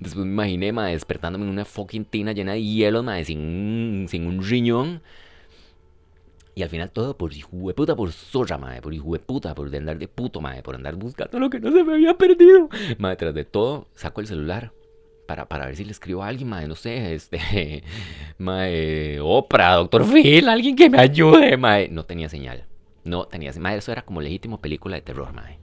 Después 0.00 0.24
me 0.24 0.32
imaginé, 0.32 0.72
mae, 0.72 0.92
despertándome 0.92 1.44
en 1.44 1.50
una 1.50 1.64
fucking 1.66 2.06
tina 2.06 2.32
llena 2.32 2.52
de 2.52 2.62
hielo, 2.62 3.02
mae, 3.02 3.24
sin 3.26 4.06
sin 4.08 4.26
un 4.26 4.42
riñón. 4.42 5.02
Y 6.54 6.62
al 6.62 6.70
final 6.70 6.90
todo 6.90 7.18
por 7.18 7.34
hijo 7.34 7.50
de 7.68 7.74
puta, 7.74 7.94
por 7.94 8.10
zorra, 8.12 8.56
mae, 8.56 8.80
por 8.80 8.94
hijo 8.94 9.12
de 9.12 9.18
puta, 9.18 9.54
por 9.54 9.74
andar 9.74 9.98
de 9.98 10.08
puto, 10.08 10.40
mae, 10.40 10.62
por 10.62 10.74
andar 10.74 10.96
buscando 10.96 11.38
lo 11.38 11.50
que 11.50 11.60
no 11.60 11.70
se 11.72 11.84
me 11.84 11.94
había 11.94 12.14
perdido. 12.16 12.70
Mae, 12.98 13.16
tras 13.16 13.34
de 13.34 13.44
todo, 13.44 13.88
saco 13.94 14.22
el 14.22 14.26
celular 14.26 14.72
para, 15.26 15.46
para 15.46 15.66
ver 15.66 15.76
si 15.76 15.84
le 15.84 15.92
escribo 15.92 16.22
a 16.22 16.28
alguien, 16.28 16.48
mae, 16.48 16.66
no 16.66 16.74
sé, 16.74 17.14
este, 17.14 17.82
mae, 18.38 19.18
Oprah, 19.20 19.74
Doctor 19.74 20.04
Phil, 20.10 20.48
alguien 20.48 20.76
que 20.76 20.88
me 20.88 21.00
ayude, 21.00 21.56
mae. 21.56 21.88
No 21.88 22.04
tenía 22.04 22.28
señal, 22.28 22.64
no 23.04 23.26
tenía 23.26 23.52
señal, 23.52 23.62
mae, 23.64 23.78
eso 23.78 23.92
era 23.92 24.02
como 24.02 24.20
legítimo 24.20 24.60
película 24.60 24.96
de 24.96 25.02
terror, 25.02 25.32
mae. 25.32 25.58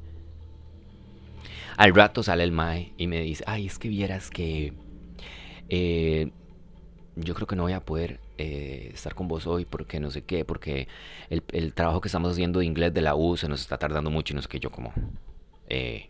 Al 1.77 1.95
rato 1.95 2.21
sale 2.21 2.43
el 2.43 2.51
mae 2.51 2.93
y 2.97 3.07
me 3.07 3.21
dice, 3.21 3.43
ay, 3.47 3.65
es 3.65 3.79
que 3.79 3.89
vieras 3.89 4.29
que 4.29 4.73
eh, 5.69 6.31
yo 7.15 7.33
creo 7.33 7.47
que 7.47 7.55
no 7.55 7.63
voy 7.63 7.73
a 7.73 7.83
poder 7.83 8.19
eh, 8.37 8.91
estar 8.93 9.15
con 9.15 9.27
vos 9.27 9.47
hoy 9.47 9.65
porque 9.65 9.99
no 9.99 10.11
sé 10.11 10.23
qué, 10.23 10.45
porque 10.45 10.87
el, 11.29 11.73
trabajo 11.73 12.01
que 12.01 12.07
estamos 12.07 12.31
haciendo 12.31 12.59
de 12.59 12.65
inglés 12.65 12.93
de 12.93 13.01
la 13.01 13.15
U 13.15 13.37
se 13.37 13.47
nos 13.47 13.61
está 13.61 13.77
tardando 13.77 14.09
mucho 14.11 14.33
y 14.33 14.35
no 14.35 14.41
sé 14.41 14.47
qué. 14.47 14.59
Yo 14.59 14.71
como, 14.71 14.93
eh. 15.67 16.09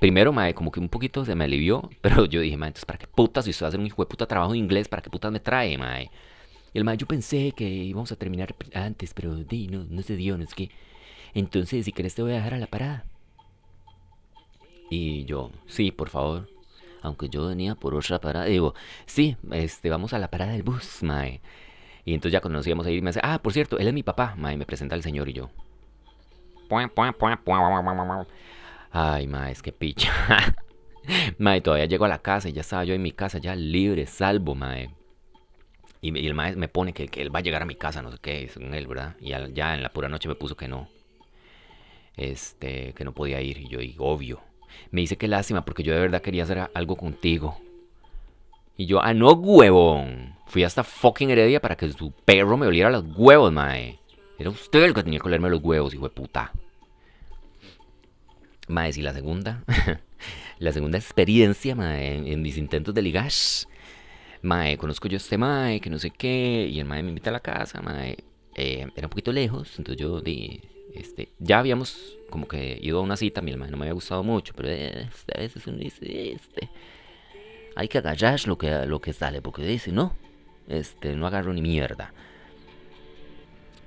Primero, 0.00 0.32
mae, 0.32 0.54
como 0.54 0.70
que 0.70 0.80
un 0.80 0.88
poquito 0.88 1.24
se 1.24 1.34
me 1.34 1.44
alivió, 1.44 1.88
pero 2.00 2.24
yo 2.26 2.40
dije, 2.40 2.56
mae, 2.56 2.68
entonces, 2.68 2.86
¿para 2.86 2.98
qué 2.98 3.06
putas? 3.06 3.44
Si 3.44 3.50
usted 3.50 3.66
va 3.66 3.78
un 3.78 3.86
hijo 3.86 4.02
de 4.02 4.06
puta 4.06 4.26
trabajo 4.26 4.52
de 4.52 4.58
inglés, 4.58 4.88
¿para 4.88 5.02
qué 5.02 5.10
putas 5.10 5.32
me 5.32 5.40
trae, 5.40 5.76
mae? 5.78 6.10
Y 6.72 6.78
el 6.78 6.84
mae, 6.84 6.96
yo 6.96 7.06
pensé 7.06 7.52
que 7.52 7.68
íbamos 7.68 8.12
a 8.12 8.16
terminar 8.16 8.54
antes, 8.74 9.14
pero 9.14 9.34
di, 9.34 9.68
no, 9.68 9.84
no 9.88 10.02
se 10.02 10.16
dio, 10.16 10.36
no 10.36 10.44
es 10.44 10.54
que... 10.54 10.70
Entonces, 11.34 11.84
si 11.84 11.92
querés 11.92 12.14
te 12.14 12.22
voy 12.22 12.32
a 12.32 12.36
dejar 12.36 12.54
a 12.54 12.58
la 12.58 12.66
parada. 12.66 13.04
Y 14.90 15.24
yo, 15.24 15.50
sí, 15.66 15.90
por 15.90 16.08
favor. 16.08 16.48
Aunque 17.02 17.28
yo 17.28 17.46
venía 17.46 17.74
por 17.74 17.94
otra 17.94 18.20
parada. 18.20 18.46
Digo, 18.46 18.74
sí, 19.06 19.36
este, 19.52 19.90
vamos 19.90 20.12
a 20.14 20.18
la 20.18 20.30
parada 20.30 20.52
del 20.52 20.62
bus, 20.62 21.02
mae. 21.02 21.40
Y 22.04 22.14
entonces 22.14 22.32
ya 22.32 22.70
íbamos 22.70 22.86
a 22.86 22.90
ir, 22.90 23.02
me 23.02 23.10
dice, 23.10 23.20
ah, 23.22 23.38
por 23.42 23.52
cierto, 23.52 23.78
él 23.78 23.88
es 23.88 23.94
mi 23.94 24.02
papá, 24.02 24.34
mae. 24.36 24.56
Me 24.56 24.66
presenta 24.66 24.94
el 24.94 25.02
señor 25.02 25.28
y 25.28 25.34
yo. 25.34 25.50
Ay, 28.90 29.26
mae, 29.26 29.52
es 29.52 29.62
que 29.62 29.72
picha. 29.72 30.12
mae, 31.38 31.60
todavía 31.60 31.86
llego 31.86 32.04
a 32.04 32.08
la 32.08 32.20
casa 32.20 32.48
y 32.48 32.52
ya 32.52 32.62
estaba 32.62 32.84
yo 32.84 32.94
en 32.94 33.02
mi 33.02 33.12
casa, 33.12 33.38
ya 33.38 33.54
libre, 33.54 34.06
salvo, 34.06 34.54
mae. 34.54 34.90
Y, 36.00 36.16
y 36.16 36.26
el 36.26 36.34
mae 36.34 36.56
me 36.56 36.68
pone 36.68 36.92
que, 36.92 37.08
que, 37.08 37.22
él 37.22 37.34
va 37.34 37.40
a 37.40 37.42
llegar 37.42 37.62
a 37.62 37.66
mi 37.66 37.74
casa, 37.74 38.02
no 38.02 38.12
sé 38.12 38.18
qué, 38.20 38.48
según 38.48 38.74
él, 38.74 38.86
¿verdad? 38.86 39.16
Y 39.20 39.30
ya, 39.30 39.48
ya 39.48 39.74
en 39.74 39.82
la 39.82 39.90
pura 39.90 40.08
noche 40.08 40.28
me 40.28 40.34
puso 40.34 40.56
que 40.56 40.68
no. 40.68 40.88
Este, 42.16 42.92
que 42.94 43.04
no 43.04 43.12
podía 43.12 43.40
ir. 43.40 43.58
Y 43.58 43.68
yo, 43.68 43.80
y 43.80 43.94
obvio. 43.98 44.40
Me 44.90 45.00
dice 45.00 45.16
que 45.16 45.28
lástima 45.28 45.64
porque 45.64 45.82
yo 45.82 45.94
de 45.94 46.00
verdad 46.00 46.22
quería 46.22 46.44
hacer 46.44 46.70
algo 46.74 46.96
contigo. 46.96 47.58
Y 48.76 48.86
yo, 48.86 49.02
ah, 49.02 49.12
no, 49.12 49.32
huevón. 49.32 50.36
Fui 50.46 50.62
hasta 50.64 50.84
fucking 50.84 51.30
Heredia 51.30 51.60
para 51.60 51.76
que 51.76 51.90
su 51.92 52.12
perro 52.12 52.56
me 52.56 52.66
oliera 52.66 52.90
los 52.90 53.04
huevos, 53.16 53.52
mae. 53.52 53.98
Era 54.38 54.50
usted 54.50 54.84
el 54.84 54.94
que 54.94 55.02
tenía 55.02 55.18
que 55.18 55.26
olerme 55.26 55.50
los 55.50 55.62
huevos, 55.62 55.92
hijo 55.94 56.08
de 56.08 56.14
puta. 56.14 56.52
Mae, 58.68 58.92
si 58.92 59.02
la 59.02 59.12
segunda. 59.12 59.64
la 60.58 60.72
segunda 60.72 60.98
experiencia, 60.98 61.74
mae, 61.74 62.32
en, 62.32 62.42
mis 62.42 62.56
intentos 62.56 62.94
de 62.94 63.02
ligash. 63.02 63.64
Mae, 64.42 64.76
conozco 64.76 65.08
yo 65.08 65.16
a 65.16 65.18
este 65.18 65.38
mae, 65.38 65.80
que 65.80 65.90
no 65.90 65.98
sé 65.98 66.10
qué. 66.10 66.68
Y 66.70 66.78
el 66.78 66.86
mae 66.86 67.02
me 67.02 67.10
invita 67.10 67.30
a 67.30 67.32
la 67.32 67.40
casa, 67.40 67.80
mae. 67.82 68.18
Eh, 68.54 68.86
era 68.96 69.06
un 69.06 69.10
poquito 69.10 69.32
lejos, 69.32 69.78
entonces 69.78 70.00
yo 70.00 70.20
di. 70.20 70.60
Este, 70.94 71.28
ya 71.38 71.58
habíamos 71.58 72.18
como 72.30 72.48
que 72.48 72.78
ido 72.80 72.98
a 72.98 73.02
una 73.02 73.16
cita, 73.16 73.42
mi 73.42 73.52
hermano 73.52 73.72
no 73.72 73.76
me 73.78 73.84
había 73.84 73.92
gustado 73.92 74.22
mucho, 74.22 74.54
pero 74.56 74.68
eh, 74.70 75.08
a 75.34 75.38
veces 75.38 75.66
uno 75.66 75.78
dice, 75.78 76.32
este, 76.32 76.68
hay 77.76 77.88
que 77.88 77.98
agarrar 77.98 78.46
lo 78.46 78.58
que, 78.58 78.86
lo 78.86 79.00
que 79.00 79.12
sale, 79.12 79.42
porque 79.42 79.64
dice, 79.64 79.92
no, 79.92 80.14
este, 80.68 81.14
no 81.14 81.26
agarro 81.26 81.52
ni 81.52 81.62
mierda. 81.62 82.12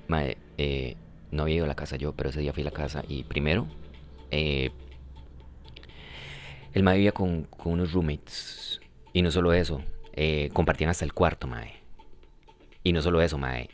Mae, 0.08 0.36
eh, 0.58 0.96
no 1.30 1.42
había 1.42 1.56
ido 1.56 1.64
a 1.64 1.68
la 1.68 1.74
casa 1.74 1.96
yo, 1.96 2.12
pero 2.12 2.30
ese 2.30 2.40
día 2.40 2.52
fui 2.52 2.62
a 2.62 2.66
la 2.66 2.72
casa 2.72 3.04
y 3.08 3.24
primero, 3.24 3.66
eh, 4.32 4.70
el 6.72 6.82
mae 6.82 6.96
vivía 6.96 7.12
con, 7.12 7.46
unos 7.64 7.92
roommates. 7.92 8.80
Y 9.12 9.22
no 9.22 9.30
solo 9.30 9.52
eso, 9.52 9.82
eh, 10.14 10.48
compartían 10.52 10.90
hasta 10.90 11.04
el 11.04 11.12
cuarto, 11.12 11.46
mae. 11.46 11.74
Y 12.82 12.92
no 12.92 13.02
solo 13.02 13.20
eso, 13.20 13.38
mae. 13.38 13.68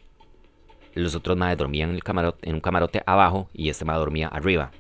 Los 0.95 1.15
otros 1.15 1.37
mae 1.37 1.55
dormían 1.55 1.91
en, 1.91 1.95
el 1.95 2.03
camarote, 2.03 2.49
en 2.49 2.57
un 2.57 2.61
camarote 2.61 3.03
abajo 3.07 3.49
y 3.53 3.69
este 3.69 3.85
mae 3.85 3.99
dormía 3.99 4.27
arriba. 4.29 4.73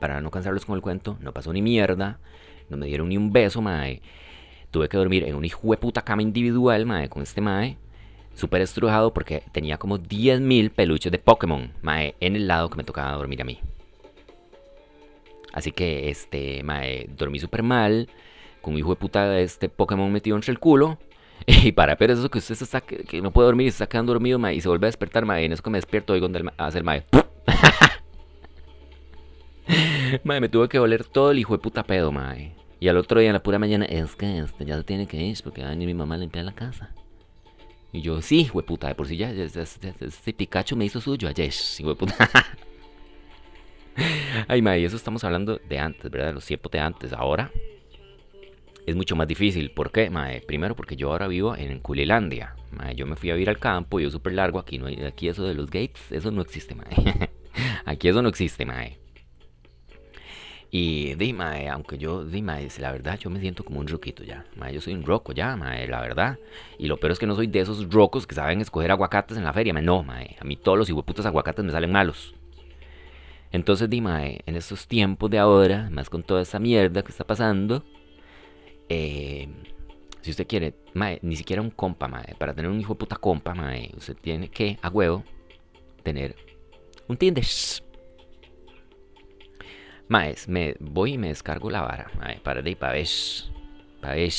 Para 0.00 0.20
no 0.20 0.32
cansarlos 0.32 0.66
con 0.66 0.74
el 0.74 0.82
cuento, 0.82 1.16
no 1.20 1.32
pasó 1.32 1.52
ni 1.52 1.62
mierda. 1.62 2.18
No 2.68 2.76
me 2.76 2.86
dieron 2.86 3.08
ni 3.08 3.16
un 3.16 3.32
beso, 3.32 3.62
mae. 3.62 4.02
Tuve 4.72 4.88
que 4.88 4.96
dormir 4.96 5.24
en 5.24 5.36
un 5.36 5.44
hijo 5.44 5.70
de 5.70 5.76
puta 5.76 6.02
cama 6.02 6.22
individual, 6.22 6.84
mae, 6.84 7.08
con 7.08 7.22
este 7.22 7.40
mae. 7.40 7.78
Súper 8.34 8.62
estrujado 8.62 9.12
porque 9.12 9.44
tenía 9.52 9.78
como 9.78 9.98
10.000 9.98 10.70
peluches 10.70 11.12
de 11.12 11.18
Pokémon, 11.18 11.70
mae, 11.82 12.16
en 12.18 12.34
el 12.34 12.48
lado 12.48 12.70
que 12.70 12.76
me 12.76 12.84
tocaba 12.84 13.12
dormir 13.12 13.42
a 13.42 13.44
mí. 13.44 13.60
Así 15.52 15.72
que, 15.72 16.10
este, 16.10 16.62
mae, 16.62 17.08
dormí 17.16 17.38
súper 17.38 17.62
mal. 17.62 18.08
Con 18.60 18.74
un 18.74 18.80
hijo 18.80 18.90
de 18.90 18.96
puta 18.96 19.40
este 19.40 19.68
Pokémon 19.68 20.12
metido 20.12 20.36
entre 20.36 20.52
el 20.52 20.58
culo. 20.58 20.98
Y 21.46 21.72
para 21.72 21.96
pero 21.96 22.12
eso 22.12 22.30
que 22.30 22.38
usted 22.38 22.54
se 22.54 22.64
está, 22.64 22.80
que 22.80 23.20
no 23.20 23.32
puede 23.32 23.46
dormir 23.46 23.66
y 23.66 23.70
se 23.70 23.76
está 23.76 23.88
quedando 23.88 24.12
dormido, 24.12 24.38
mae, 24.38 24.54
y 24.54 24.60
se 24.60 24.68
vuelve 24.68 24.86
a 24.86 24.88
despertar, 24.88 25.24
mae, 25.24 25.42
y 25.42 25.46
en 25.46 25.52
eso 25.52 25.62
que 25.62 25.70
me 25.70 25.78
despierto 25.78 26.12
oigo 26.12 26.28
donde 26.28 26.50
hace 26.56 26.78
el 26.78 26.84
mae. 26.84 27.04
mae, 30.24 30.40
me 30.40 30.48
tuve 30.48 30.68
que 30.68 30.78
oler 30.78 31.04
todo 31.04 31.32
el 31.32 31.38
hijo 31.38 31.54
de 31.54 31.58
puta 31.58 31.82
pedo, 31.82 32.12
mae. 32.12 32.54
Y 32.80 32.88
al 32.88 32.96
otro 32.96 33.20
día 33.20 33.28
en 33.28 33.34
la 33.34 33.42
pura 33.42 33.58
mañana, 33.58 33.84
es 33.84 34.16
que 34.16 34.38
este 34.38 34.64
ya 34.64 34.76
se 34.76 34.84
tiene 34.84 35.06
que 35.06 35.16
ir 35.16 35.38
porque 35.42 35.62
va 35.62 35.68
a 35.68 35.70
venir 35.70 35.86
mi 35.86 35.94
mamá 35.94 36.16
a 36.16 36.18
limpiar 36.18 36.44
la 36.44 36.52
casa. 36.52 36.90
Y 37.92 38.00
yo, 38.00 38.22
sí, 38.22 38.40
hijo 38.40 38.62
de 38.62 38.88
de 38.88 38.94
por 38.94 39.06
sí 39.06 39.16
ya, 39.16 39.30
este 39.30 40.32
Pikachu 40.32 40.76
me 40.76 40.86
hizo 40.86 41.00
suyo 41.00 41.28
ayer, 41.28 41.52
hijo 41.78 41.90
de 41.90 41.94
puta. 41.94 42.16
Ay, 44.48 44.62
mae, 44.62 44.84
eso 44.84 44.96
estamos 44.96 45.24
hablando 45.24 45.60
de 45.68 45.78
antes, 45.78 46.10
¿verdad? 46.10 46.34
Los 46.34 46.46
tiempos 46.46 46.72
de 46.72 46.80
antes. 46.80 47.12
Ahora 47.12 47.50
es 48.86 48.96
mucho 48.96 49.16
más 49.16 49.28
difícil. 49.28 49.70
¿Por 49.70 49.92
qué, 49.92 50.10
mae? 50.10 50.40
Primero 50.40 50.74
porque 50.74 50.96
yo 50.96 51.10
ahora 51.10 51.28
vivo 51.28 51.56
en 51.56 51.78
Culilandia. 51.80 52.56
Mae, 52.72 52.94
yo 52.94 53.06
me 53.06 53.16
fui 53.16 53.30
a 53.30 53.34
vivir 53.34 53.48
al 53.48 53.58
campo, 53.58 54.00
yo 54.00 54.10
súper 54.10 54.34
largo. 54.34 54.58
Aquí 54.58 54.78
no 54.78 54.86
hay, 54.86 55.02
aquí 55.04 55.28
eso 55.28 55.44
de 55.44 55.54
los 55.54 55.66
gates, 55.66 56.10
eso 56.10 56.30
no 56.30 56.42
existe, 56.42 56.74
mae. 56.74 57.30
aquí 57.84 58.08
eso 58.08 58.22
no 58.22 58.28
existe, 58.28 58.64
mae. 58.64 58.98
Y 60.74 61.14
di, 61.16 61.34
mae, 61.34 61.68
aunque 61.68 61.98
yo, 61.98 62.24
di, 62.24 62.40
mae, 62.40 62.66
la 62.78 62.92
verdad, 62.92 63.18
yo 63.18 63.28
me 63.28 63.40
siento 63.40 63.62
como 63.62 63.78
un 63.80 63.86
roquito 63.86 64.24
ya. 64.24 64.46
Mae, 64.56 64.72
yo 64.72 64.80
soy 64.80 64.94
un 64.94 65.04
roco 65.04 65.32
ya, 65.32 65.54
mae, 65.54 65.86
la 65.86 66.00
verdad. 66.00 66.38
Y 66.78 66.86
lo 66.86 66.96
peor 66.96 67.12
es 67.12 67.18
que 67.18 67.26
no 67.26 67.36
soy 67.36 67.46
de 67.46 67.60
esos 67.60 67.92
rocos 67.92 68.26
que 68.26 68.34
saben 68.34 68.62
escoger 68.62 68.90
aguacates 68.90 69.36
en 69.36 69.44
la 69.44 69.52
feria. 69.52 69.74
Mae, 69.74 69.82
no, 69.82 70.02
mae. 70.02 70.36
A 70.40 70.44
mí 70.44 70.56
todos 70.56 70.78
los 70.78 70.88
hijueputas 70.88 71.26
aguacates 71.26 71.64
me 71.64 71.72
salen 71.72 71.92
malos. 71.92 72.34
Entonces, 73.52 73.88
di, 73.90 74.00
mae, 74.00 74.40
en 74.46 74.56
estos 74.56 74.86
tiempos 74.88 75.30
de 75.30 75.38
ahora, 75.38 75.90
más 75.90 76.08
con 76.08 76.22
toda 76.22 76.42
esa 76.42 76.58
mierda 76.58 77.02
que 77.02 77.12
está 77.12 77.24
pasando, 77.24 77.84
eh, 78.88 79.48
si 80.22 80.30
usted 80.30 80.46
quiere, 80.46 80.74
mae, 80.94 81.18
ni 81.22 81.36
siquiera 81.36 81.60
un 81.60 81.70
compa, 81.70 82.08
mae, 82.08 82.34
para 82.38 82.54
tener 82.54 82.70
un 82.70 82.80
hijo 82.80 82.94
de 82.94 82.98
puta 82.98 83.16
compa, 83.16 83.54
mae, 83.54 83.90
usted 83.96 84.16
tiene 84.16 84.48
que, 84.48 84.78
a 84.80 84.88
huevo, 84.88 85.22
tener 86.02 86.34
un 87.08 87.16
Tinder. 87.16 87.44
Maes, 90.08 90.48
me 90.48 90.74
voy 90.80 91.14
y 91.14 91.18
me 91.18 91.28
descargo 91.28 91.70
la 91.70 91.82
vara, 91.82 92.10
mae, 92.18 92.40
para 92.40 92.62
de 92.62 92.76
para 92.76 92.94
ver, 92.94 93.08
para 94.00 94.14
ver. 94.14 94.32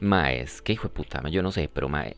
Maes, 0.00 0.60
qué 0.62 0.72
hijo 0.72 0.88
de 0.88 0.94
puta, 0.94 1.22
yo 1.28 1.42
no 1.42 1.52
sé, 1.52 1.70
pero 1.72 1.88
mae, 1.88 2.16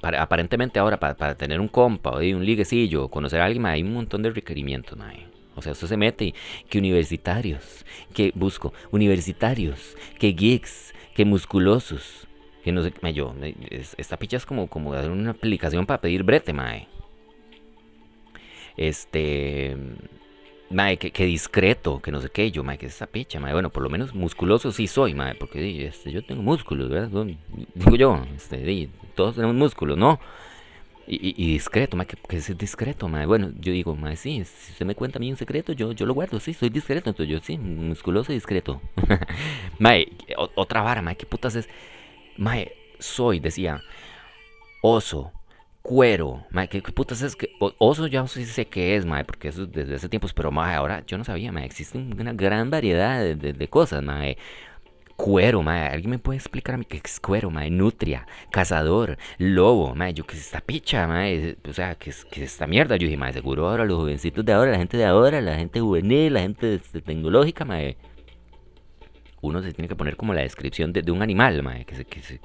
para, 0.00 0.22
aparentemente 0.22 0.78
ahora 0.78 1.00
para, 1.00 1.16
para, 1.16 1.34
tener 1.36 1.60
un 1.60 1.68
compa 1.68 2.10
o 2.10 2.18
un 2.18 2.44
liguecillo, 2.44 3.08
conocer 3.08 3.40
a 3.40 3.46
alguien, 3.46 3.62
mae, 3.62 3.74
hay 3.74 3.82
un 3.82 3.94
montón 3.94 4.22
de 4.22 4.30
requerimientos, 4.30 4.98
mae. 4.98 5.26
O 5.54 5.62
sea, 5.62 5.72
usted 5.72 5.86
se 5.86 5.96
mete 5.96 6.34
que 6.68 6.78
universitarios, 6.78 7.84
que 8.14 8.32
busco 8.34 8.72
universitarios, 8.90 9.96
que 10.18 10.32
geeks, 10.32 10.94
que 11.14 11.24
musculosos, 11.24 12.26
que 12.62 12.72
no 12.72 12.82
sé, 12.82 12.92
mae, 13.02 13.12
yo, 13.12 13.34
esta 13.96 14.16
picha 14.18 14.36
es 14.36 14.46
como, 14.46 14.68
como 14.68 14.92
dar 14.94 15.10
una 15.10 15.30
aplicación 15.30 15.86
para 15.86 16.00
pedir 16.00 16.22
brete, 16.22 16.52
mae. 16.52 16.88
Este, 18.76 19.76
mae, 20.72 20.96
que, 20.96 21.26
discreto, 21.26 22.00
que 22.00 22.10
no 22.10 22.20
sé 22.20 22.30
qué, 22.30 22.50
yo, 22.50 22.64
mae, 22.64 22.78
que 22.78 22.86
es 22.86 22.94
esa 22.94 23.06
picha, 23.06 23.40
mae, 23.40 23.52
bueno, 23.52 23.70
por 23.70 23.82
lo 23.82 23.90
menos 23.90 24.14
musculoso 24.14 24.72
sí 24.72 24.86
soy, 24.86 25.14
mae, 25.14 25.34
porque 25.34 25.86
este, 25.86 26.10
yo 26.10 26.24
tengo 26.24 26.42
músculos, 26.42 26.88
¿verdad? 26.88 27.26
Digo 27.74 27.96
yo, 27.96 28.26
este, 28.34 28.88
todos 29.14 29.34
tenemos 29.34 29.56
músculos, 29.56 29.96
¿no? 29.96 30.20
Y, 31.06 31.34
y, 31.36 31.52
discreto, 31.54 31.96
mae, 31.96 32.06
que, 32.06 32.16
que, 32.16 32.36
es 32.36 32.56
discreto, 32.56 33.08
mae. 33.08 33.26
Bueno, 33.26 33.50
yo 33.60 33.72
digo, 33.72 33.94
mae, 33.96 34.16
sí, 34.16 34.44
si 34.44 34.72
usted 34.72 34.86
me 34.86 34.94
cuenta 34.94 35.18
a 35.18 35.20
mí 35.20 35.30
un 35.30 35.36
secreto, 35.36 35.72
yo, 35.72 35.92
yo 35.92 36.06
lo 36.06 36.14
guardo, 36.14 36.40
sí, 36.40 36.54
soy 36.54 36.70
discreto, 36.70 37.10
entonces 37.10 37.32
yo 37.32 37.40
sí, 37.44 37.58
musculoso 37.58 38.32
y 38.32 38.36
discreto. 38.36 38.80
mae, 39.78 40.08
otra 40.36 40.82
vara, 40.82 41.02
mae, 41.02 41.16
¿qué 41.16 41.26
putas 41.26 41.56
es? 41.56 41.68
Mae, 42.36 42.72
soy, 42.98 43.40
decía, 43.40 43.82
oso, 44.80 45.32
cuero, 45.82 46.44
mae, 46.50 46.68
¿qué, 46.68 46.80
qué 46.82 46.92
putas 46.92 47.22
es? 47.22 47.36
que 47.36 47.50
Oso 47.78 48.06
ya 48.06 48.26
sí 48.26 48.44
sé 48.44 48.66
qué 48.66 48.96
es, 48.96 49.04
mae, 49.04 49.24
porque 49.24 49.48
eso 49.48 49.66
desde 49.66 49.96
hace 49.96 50.08
tiempos, 50.08 50.32
pero 50.32 50.50
mae, 50.50 50.74
ahora 50.74 51.04
yo 51.06 51.18
no 51.18 51.24
sabía, 51.24 51.52
mae, 51.52 51.66
existe 51.66 51.98
una 51.98 52.32
gran 52.32 52.70
variedad 52.70 53.34
de, 53.36 53.68
cosas, 53.68 54.02
mae 54.02 54.38
cuero, 55.16 55.62
mae. 55.62 55.88
¿Alguien 55.88 56.10
me 56.10 56.18
puede 56.18 56.38
explicar 56.38 56.74
a 56.74 56.78
mí 56.78 56.84
qué 56.84 57.00
es 57.02 57.20
cuero, 57.20 57.50
mae? 57.50 57.70
Nutria, 57.70 58.26
cazador, 58.50 59.18
lobo, 59.38 59.94
mae. 59.94 60.14
Yo 60.14 60.24
qué 60.26 60.34
es 60.34 60.42
esta 60.42 60.60
picha, 60.60 61.06
mae. 61.06 61.56
O 61.68 61.72
sea, 61.72 61.94
¿qué 61.94 62.10
es, 62.10 62.26
esta 62.32 62.66
mierda? 62.66 62.96
Yo 62.96 63.06
dije, 63.06 63.16
mae, 63.16 63.32
seguro 63.32 63.68
ahora 63.68 63.84
los 63.84 63.98
jovencitos 63.98 64.44
de 64.44 64.52
ahora, 64.52 64.72
la 64.72 64.78
gente 64.78 64.96
de 64.96 65.04
ahora, 65.04 65.40
la 65.40 65.56
gente 65.56 65.80
juvenil, 65.80 66.34
la 66.34 66.40
gente 66.40 66.78
tecnológica, 67.04 67.64
mae. 67.64 67.96
Uno 69.40 69.62
se 69.62 69.72
tiene 69.72 69.88
que 69.88 69.96
poner 69.96 70.16
como 70.16 70.34
la 70.34 70.42
descripción 70.42 70.92
de, 70.92 71.02
de 71.02 71.12
un 71.12 71.22
animal, 71.22 71.62
mae. 71.62 71.84
Que 71.84 71.94
se, 71.96 72.04
que 72.04 72.20
se, 72.20 72.40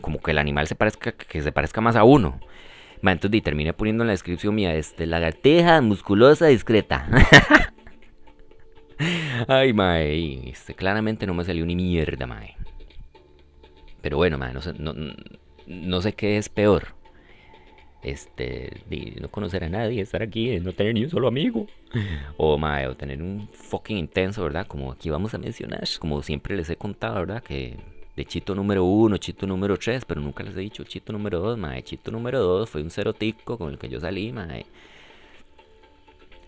como 0.00 0.20
que 0.20 0.32
el 0.32 0.38
animal 0.38 0.66
se 0.66 0.74
parezca, 0.74 1.12
que 1.12 1.42
se 1.42 1.52
parezca 1.52 1.80
más 1.80 1.96
a 1.96 2.04
uno. 2.04 2.40
Mae, 3.02 3.14
entonces 3.14 3.42
terminé 3.42 3.72
poniendo 3.72 4.04
en 4.04 4.08
la 4.08 4.12
descripción 4.12 4.54
mía, 4.54 4.74
este, 4.74 5.06
lagarteja, 5.06 5.80
musculosa, 5.80 6.46
discreta. 6.46 7.06
Ay, 9.48 9.72
mae, 9.72 10.50
este, 10.50 10.74
claramente 10.74 11.26
no 11.26 11.34
me 11.34 11.44
salió 11.44 11.64
ni 11.64 11.76
mierda, 11.76 12.26
mae. 12.26 12.56
Pero 14.02 14.16
bueno, 14.16 14.38
mae, 14.38 14.52
no 14.52 14.60
sé, 14.60 14.72
no, 14.78 14.94
no 15.66 16.00
sé 16.00 16.14
qué 16.14 16.38
es 16.38 16.48
peor. 16.48 16.94
Este, 18.02 18.82
no 19.20 19.28
conocer 19.28 19.64
a 19.64 19.68
nadie, 19.68 20.00
estar 20.00 20.22
aquí, 20.22 20.58
no 20.60 20.72
tener 20.72 20.94
ni 20.94 21.04
un 21.04 21.10
solo 21.10 21.28
amigo. 21.28 21.66
O, 22.36 22.58
mae, 22.58 22.86
o 22.86 22.96
tener 22.96 23.22
un 23.22 23.48
fucking 23.52 23.98
intenso, 23.98 24.42
¿verdad? 24.42 24.66
Como 24.66 24.92
aquí 24.92 25.10
vamos 25.10 25.34
a 25.34 25.38
mencionar, 25.38 25.84
como 25.98 26.22
siempre 26.22 26.56
les 26.56 26.70
he 26.70 26.76
contado, 26.76 27.16
¿verdad? 27.16 27.42
Que 27.42 27.76
de 28.18 28.24
chito 28.24 28.52
número 28.52 28.82
uno, 28.84 29.16
chito 29.16 29.46
número 29.46 29.76
tres, 29.76 30.04
pero 30.04 30.20
nunca 30.20 30.42
les 30.42 30.56
he 30.56 30.60
dicho 30.60 30.82
chito 30.82 31.12
número 31.12 31.38
dos, 31.38 31.56
mae. 31.56 31.84
Chito 31.84 32.10
número 32.10 32.40
dos 32.40 32.68
fue 32.68 32.82
un 32.82 32.90
cerotico 32.90 33.56
con 33.56 33.70
el 33.70 33.78
que 33.78 33.88
yo 33.88 34.00
salí, 34.00 34.32
mae. 34.32 34.66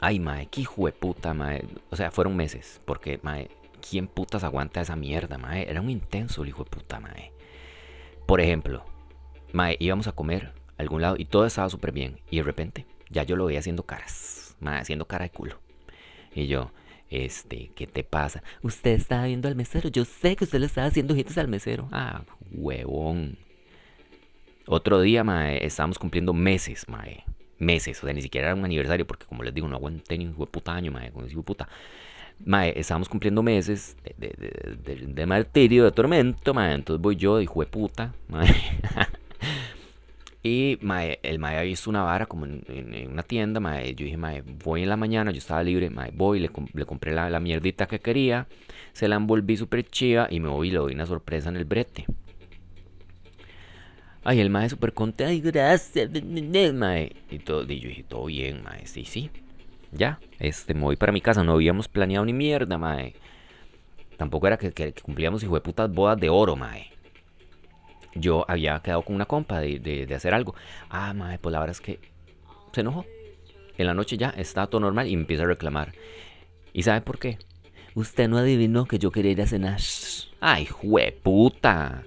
Ay, 0.01 0.19
mae, 0.19 0.47
qué 0.47 0.63
hijo 0.63 0.87
de 0.87 0.93
puta, 0.93 1.33
mae. 1.33 1.65
O 1.91 1.97
sea, 1.97 2.11
fueron 2.11 2.35
meses, 2.35 2.81
porque, 2.85 3.21
mae, 3.23 3.51
¿quién 3.89 4.09
putas 4.09 4.43
aguanta 4.43 4.81
esa 4.81 4.97
mierda, 4.97 5.39
mae? 5.39 5.71
Era 5.71 5.81
un 5.81 5.91
intenso 5.91 6.43
el 6.43 6.49
hijo 6.49 6.65
de 6.65 6.71
puta, 6.71 6.99
mae. 6.99 7.31
Por 8.27 8.41
ejemplo, 8.41 8.85
mae, 9.53 9.77
íbamos 9.79 10.09
a 10.09 10.13
comer 10.13 10.53
a 10.77 10.83
algún 10.83 11.03
lado 11.03 11.15
y 11.19 11.25
todo 11.25 11.47
estaba 11.47 11.71
súper 11.71 11.93
bien. 11.93 12.19
Y 12.31 12.39
de 12.39 12.43
repente, 12.43 12.85
ya 13.11 13.23
yo 13.23 13.37
lo 13.37 13.45
veía 13.45 13.61
haciendo 13.61 13.85
caras, 13.85 14.57
mae, 14.59 14.81
haciendo 14.81 15.05
cara 15.05 15.25
de 15.27 15.31
culo. 15.31 15.61
Y 16.35 16.49
yo, 16.49 16.73
este, 17.11 17.73
¿qué 17.75 17.87
te 17.87 18.05
pasa? 18.05 18.43
Usted 18.63 18.93
estaba 18.93 19.27
viendo 19.27 19.49
al 19.49 19.57
mesero. 19.57 19.89
Yo 19.89 20.05
sé 20.05 20.37
que 20.37 20.45
usted 20.45 20.61
le 20.61 20.67
estaba 20.67 20.87
haciendo 20.87 21.15
ojitos 21.15 21.37
al 21.39 21.49
mesero. 21.49 21.89
Ah, 21.93 22.23
huevón. 22.53 23.37
Otro 24.67 25.01
día, 25.01 25.25
mae, 25.25 25.65
estábamos 25.67 25.99
cumpliendo 25.99 26.33
meses, 26.33 26.89
mae. 26.89 27.25
Meses, 27.59 28.03
o 28.03 28.07
sea, 28.07 28.15
ni 28.15 28.23
siquiera 28.23 28.49
era 28.49 28.55
un 28.55 28.65
aniversario, 28.65 29.07
porque 29.07 29.27
como 29.27 29.43
les 29.43 29.53
digo, 29.53 29.69
no 29.69 29.77
aguanté 29.77 30.17
ni 30.17 30.27
un 30.27 30.39
de 30.39 30.47
puta 30.47 30.73
año, 30.73 30.93
mae, 30.93 31.11
con 31.11 31.27
ese 31.27 31.35
de 31.35 31.43
puta. 31.43 31.69
Mae, 32.45 32.73
estábamos 32.79 33.09
cumpliendo 33.09 33.43
meses 33.43 33.97
de, 34.05 34.15
de, 34.17 34.51
de, 34.77 34.95
de, 34.95 35.07
de 35.07 35.27
martirio, 35.27 35.85
de 35.85 35.93
tormento, 35.93 36.55
mae. 36.55 36.75
Entonces 36.75 37.03
voy 37.03 37.17
yo, 37.17 37.41
hijo 37.41 37.61
de 37.61 37.67
puta, 37.67 38.15
mae. 38.29 38.55
Y 40.43 40.79
mae, 40.81 41.21
el 41.23 41.39
mae 41.39 41.57
había 41.59 41.69
visto 41.69 41.91
una 41.91 42.03
vara 42.03 42.25
como 42.25 42.47
en, 42.47 42.65
una 43.11 43.23
tienda, 43.23 43.61
mae. 43.61 43.95
Yo 43.95 44.05
dije, 44.05 44.17
mae, 44.17 44.43
voy 44.43 44.83
en 44.83 44.89
la 44.89 44.97
mañana, 44.97 45.33
yo 45.33 45.39
estaba 45.39 45.63
libre, 45.63 45.91
mae, 45.91 46.11
voy, 46.15 46.41
le, 46.41 46.51
le 46.73 46.85
compré 46.87 47.15
la, 47.15 47.29
la 47.29 47.41
mierdita 47.41 47.87
que 47.87 48.01
quería, 48.01 48.47
se 48.93 49.07
la 49.09 49.17
envolví 49.17 49.57
súper 49.57 49.85
chiva 49.89 50.29
y 50.31 50.41
me 50.41 50.49
voy 50.49 50.69
y 50.69 50.71
le 50.71 50.79
doy 50.79 50.95
una 50.95 51.07
sorpresa 51.07 51.51
en 51.51 51.57
el 51.57 51.67
brete. 51.67 52.07
Ay, 54.25 54.41
el 54.41 54.51
mae 54.51 54.69
súper 54.69 54.95
contento, 54.95 55.31
ay, 55.31 55.41
gracias, 55.41 56.11
mae. 56.75 57.13
Y, 57.31 57.39
todo, 57.39 57.63
yo 57.63 57.89
dije, 57.89 58.05
todo 58.09 58.27
bien, 58.27 58.63
mae, 58.63 58.87
sí, 58.87 59.05
sí. 59.05 59.31
Ya, 59.93 60.21
este, 60.39 60.73
me 60.73 60.83
voy 60.83 60.97
para 60.97 61.13
mi 61.13 61.21
casa, 61.21 61.43
no 61.43 61.53
habíamos 61.53 61.89
planeado 61.89 62.25
ni 62.25 62.33
mierda, 62.33 62.79
mae. 62.79 63.15
Tampoco 64.17 64.47
era 64.47 64.57
que 64.59 64.95
cumplíamos 65.03 65.43
hijo 65.43 65.55
de 65.55 65.61
putas 65.61 65.91
bodas 65.93 66.19
de 66.19 66.31
oro, 66.31 66.57
mae. 66.57 66.91
Yo 68.15 68.45
había 68.49 68.81
quedado 68.81 69.03
con 69.03 69.15
una 69.17 69.27
compa 69.27 69.61
de, 69.61 69.79
de- 69.79 70.15
hacer 70.15 70.35
algo. 70.35 70.55
Ah, 70.89 71.15
mae, 71.15 71.39
pues 71.39 71.53
la 71.53 71.61
verdad 71.61 71.77
es 71.77 71.81
que 71.81 71.99
se 72.73 72.81
enojó. 72.81 73.07
En 73.79 73.87
la 73.87 73.95
noche 73.95 74.17
ya 74.17 74.31
estaba 74.31 74.67
todo 74.67 74.81
normal 74.81 75.07
y 75.09 75.15
empieza 75.15 75.45
a 75.45 75.47
reclamar. 75.47 75.93
¿Y 76.73 76.83
sabe 76.83 77.01
por 77.01 77.19
qué? 77.19 77.39
Usted 77.95 78.29
no 78.29 78.39
adivinó 78.39 78.87
que 78.87 78.99
yo 78.99 79.11
quería 79.11 79.33
ir 79.33 79.43
a 79.43 79.47
cenar. 79.47 79.81
Ay, 80.41 80.67
jueputa. 80.67 82.05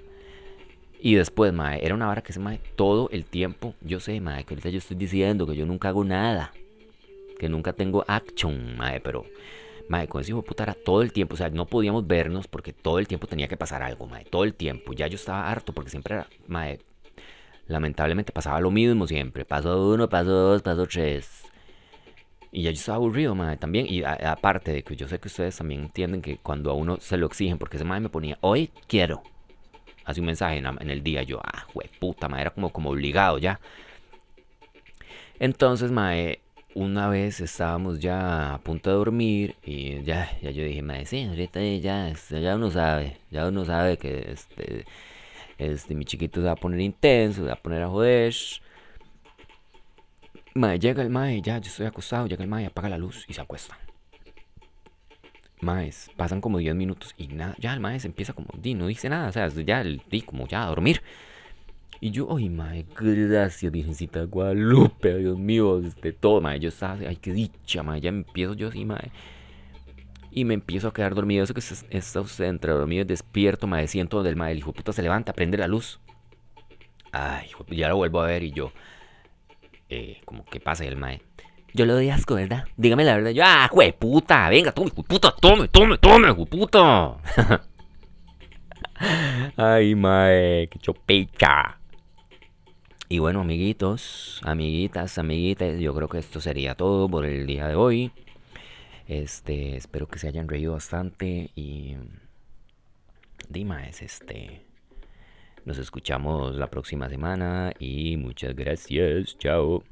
Y 0.99 1.15
después, 1.15 1.51
mae, 1.51 1.85
era 1.85 1.95
una 1.95 2.05
vara 2.07 2.21
que 2.21 2.31
se 2.33 2.39
mae 2.39 2.59
todo 2.75 3.09
el 3.11 3.25
tiempo. 3.25 3.73
Yo 3.81 3.99
sé, 3.99 4.21
mae, 4.21 4.45
que 4.45 4.53
ahorita 4.53 4.69
yo 4.69 4.77
estoy 4.77 4.95
diciendo 4.95 5.45
que 5.45 5.55
yo 5.55 5.65
nunca 5.65 5.89
hago 5.89 6.03
nada. 6.05 6.53
Que 7.39 7.49
nunca 7.49 7.73
tengo 7.73 8.05
action, 8.07 8.77
mae, 8.77 8.99
pero. 9.01 9.25
Mae, 9.89 10.07
con 10.07 10.21
ese 10.21 10.31
hijo 10.31 10.41
de 10.41 10.47
puta 10.47 10.63
era 10.63 10.73
todo 10.73 11.01
el 11.01 11.11
tiempo. 11.11 11.33
O 11.35 11.37
sea, 11.37 11.49
no 11.49 11.65
podíamos 11.65 12.07
vernos 12.07 12.47
porque 12.47 12.73
todo 12.73 12.99
el 12.99 13.07
tiempo 13.07 13.27
tenía 13.27 13.47
que 13.47 13.57
pasar 13.57 13.83
algo, 13.83 14.07
mae. 14.07 14.25
Todo 14.25 14.43
el 14.43 14.53
tiempo. 14.53 14.93
Ya 14.93 15.07
yo 15.07 15.15
estaba 15.15 15.49
harto 15.49 15.73
porque 15.73 15.89
siempre 15.89 16.15
era, 16.15 16.27
mae. 16.47 16.79
Lamentablemente 17.67 18.31
pasaba 18.31 18.59
lo 18.59 18.71
mismo 18.71 19.07
siempre. 19.07 19.45
Paso 19.45 19.93
uno, 19.93 20.09
paso 20.09 20.31
dos, 20.31 20.61
paso 20.61 20.85
tres. 20.87 21.43
Y 22.51 22.63
ya 22.63 22.71
yo 22.71 22.75
estaba 22.75 22.97
aburrido, 22.97 23.35
mae, 23.35 23.57
también. 23.57 23.87
Y 23.89 24.03
aparte 24.03 24.71
de 24.71 24.83
que 24.83 24.95
yo 24.95 25.07
sé 25.07 25.19
que 25.19 25.27
ustedes 25.27 25.57
también 25.57 25.81
entienden 25.81 26.21
que 26.21 26.37
cuando 26.37 26.71
a 26.71 26.73
uno 26.75 26.97
se 26.99 27.17
lo 27.17 27.25
exigen, 27.25 27.57
porque 27.57 27.77
ese 27.77 27.85
mae 27.85 27.99
me 27.99 28.09
ponía, 28.09 28.37
hoy 28.41 28.71
quiero. 28.87 29.23
Hace 30.05 30.19
un 30.19 30.27
mensaje 30.27 30.57
en, 30.57 30.89
el 30.89 31.03
día. 31.03 31.23
Yo, 31.23 31.39
ah, 31.43 31.65
jue 31.73 31.89
puta, 31.99 32.29
mae, 32.29 32.41
era 32.41 32.51
como, 32.51 32.71
como 32.71 32.91
obligado 32.91 33.37
ya. 33.39 33.59
Entonces, 35.39 35.91
mae, 35.91 36.42
una 36.75 37.09
vez 37.09 37.39
estábamos 37.39 37.99
ya 37.99 38.53
a 38.53 38.57
punto 38.59 38.89
de 38.89 38.95
dormir 38.95 39.55
y 39.63 40.03
ya, 40.03 40.29
ya 40.41 40.51
yo 40.51 40.63
dije, 40.63 40.81
mae, 40.81 41.05
sí, 41.05 41.23
ahorita 41.23 41.61
ya, 41.61 42.09
este, 42.09 42.41
ya 42.41 42.55
uno 42.55 42.69
sabe, 42.69 43.17
ya 43.31 43.47
uno 43.47 43.65
sabe 43.65 43.97
que 43.97 44.31
este, 44.31 44.85
este, 45.57 45.95
mi 45.95 46.05
chiquito 46.05 46.41
se 46.41 46.47
va 46.47 46.53
a 46.53 46.55
poner 46.55 46.79
intenso, 46.81 47.41
se 47.41 47.47
va 47.47 47.53
a 47.53 47.61
poner 47.61 47.83
a 47.83 47.89
joder. 47.89 48.33
Mae, 50.55 50.79
llega 50.79 51.01
el 51.01 51.09
mae, 51.09 51.41
ya, 51.41 51.57
yo 51.59 51.69
estoy 51.69 51.85
acostado, 51.85 52.27
llega 52.27 52.43
el 52.43 52.49
mae, 52.49 52.65
apaga 52.65 52.89
la 52.89 52.97
luz 52.97 53.25
y 53.27 53.33
se 53.33 53.41
acuesta. 53.41 53.77
Maes, 55.61 56.11
pasan 56.17 56.41
como 56.41 56.57
10 56.59 56.75
minutos 56.75 57.13
y 57.17 57.27
nada, 57.27 57.55
ya 57.57 57.73
el 57.73 57.79
mae 57.79 57.99
se 57.99 58.07
empieza 58.07 58.33
como, 58.33 58.49
di, 58.57 58.73
no 58.75 58.87
dice 58.87 59.09
nada, 59.09 59.29
o 59.29 59.31
sea, 59.31 59.47
ya, 59.47 59.81
el, 59.81 60.01
di, 60.09 60.21
como 60.21 60.47
ya 60.47 60.63
a 60.63 60.67
dormir. 60.67 61.01
Y 62.03 62.11
yo, 62.11 62.27
ay, 62.35 62.49
mae, 62.49 62.85
gracias, 62.99 63.71
Virgencita 63.71 64.19
de 64.19 64.25
Guadalupe, 64.25 65.19
Dios 65.19 65.37
mío, 65.39 65.79
de 65.79 66.11
todo, 66.11 66.41
mae. 66.41 66.59
Yo 66.59 66.67
estaba, 66.67 66.95
ay, 67.07 67.15
qué 67.15 67.31
dicha, 67.31 67.81
mae. 67.81 68.01
Ya 68.01 68.09
empiezo 68.09 68.55
yo 68.55 68.67
así, 68.67 68.83
mae. 68.83 69.09
Y 70.29 70.43
me 70.43 70.53
empiezo 70.53 70.89
a 70.89 70.93
quedar 70.93 71.15
dormido. 71.15 71.45
Eso 71.45 71.53
que 71.53 71.61
es- 71.61 71.85
está 71.89 72.19
usted 72.19 72.43
entre 72.43 72.73
dormido 72.73 73.03
y 73.03 73.05
despierto, 73.05 73.67
mae. 73.67 73.87
Siento 73.87 74.21
del 74.21 74.35
mae. 74.35 74.51
El 74.51 74.57
hijo 74.57 74.73
puta 74.73 74.91
se 74.91 75.01
levanta, 75.01 75.31
prende 75.31 75.57
la 75.57 75.69
luz. 75.69 76.01
Ay, 77.13 77.47
ya 77.69 77.87
lo 77.87 77.95
vuelvo 77.95 78.19
a 78.19 78.27
ver 78.27 78.43
y 78.43 78.51
yo, 78.51 78.73
eh, 79.87 80.19
como, 80.25 80.43
¿qué 80.43 80.59
pasa? 80.59 80.83
El 80.83 80.97
mae. 80.97 81.21
Yo 81.73 81.85
le 81.85 81.93
doy 81.93 82.09
asco, 82.09 82.35
¿verdad? 82.35 82.65
Dígame 82.75 83.05
la 83.05 83.15
verdad. 83.15 83.31
Yo, 83.31 83.43
ah, 83.45 83.69
puta, 83.97 84.49
venga, 84.49 84.73
tome, 84.73 84.91
puta, 84.91 85.33
tome, 85.39 85.69
tome, 85.69 85.97
tome, 85.99 86.35
puta. 86.47 87.15
Ay, 89.55 89.95
mae, 89.95 90.67
qué 90.67 90.79
chopecha. 90.79 91.79
Y 93.13 93.19
bueno, 93.19 93.41
amiguitos, 93.41 94.41
amiguitas, 94.41 95.19
amiguitas, 95.19 95.79
yo 95.79 95.93
creo 95.93 96.09
que 96.09 96.17
esto 96.17 96.41
sería 96.41 96.73
todo 96.73 97.07
por 97.07 97.27
el 97.27 97.45
día 97.45 97.67
de 97.67 97.75
hoy. 97.75 98.11
Este, 99.07 99.77
espero 99.77 100.07
que 100.07 100.17
se 100.17 100.29
hayan 100.29 100.47
reído 100.47 100.73
bastante 100.73 101.51
y 101.55 101.95
Dimas, 103.49 104.01
este, 104.01 104.65
nos 105.63 105.77
escuchamos 105.77 106.55
la 106.55 106.71
próxima 106.71 107.07
semana 107.07 107.71
y 107.77 108.17
muchas 108.17 108.55
gracias, 108.55 109.37
chao. 109.37 109.83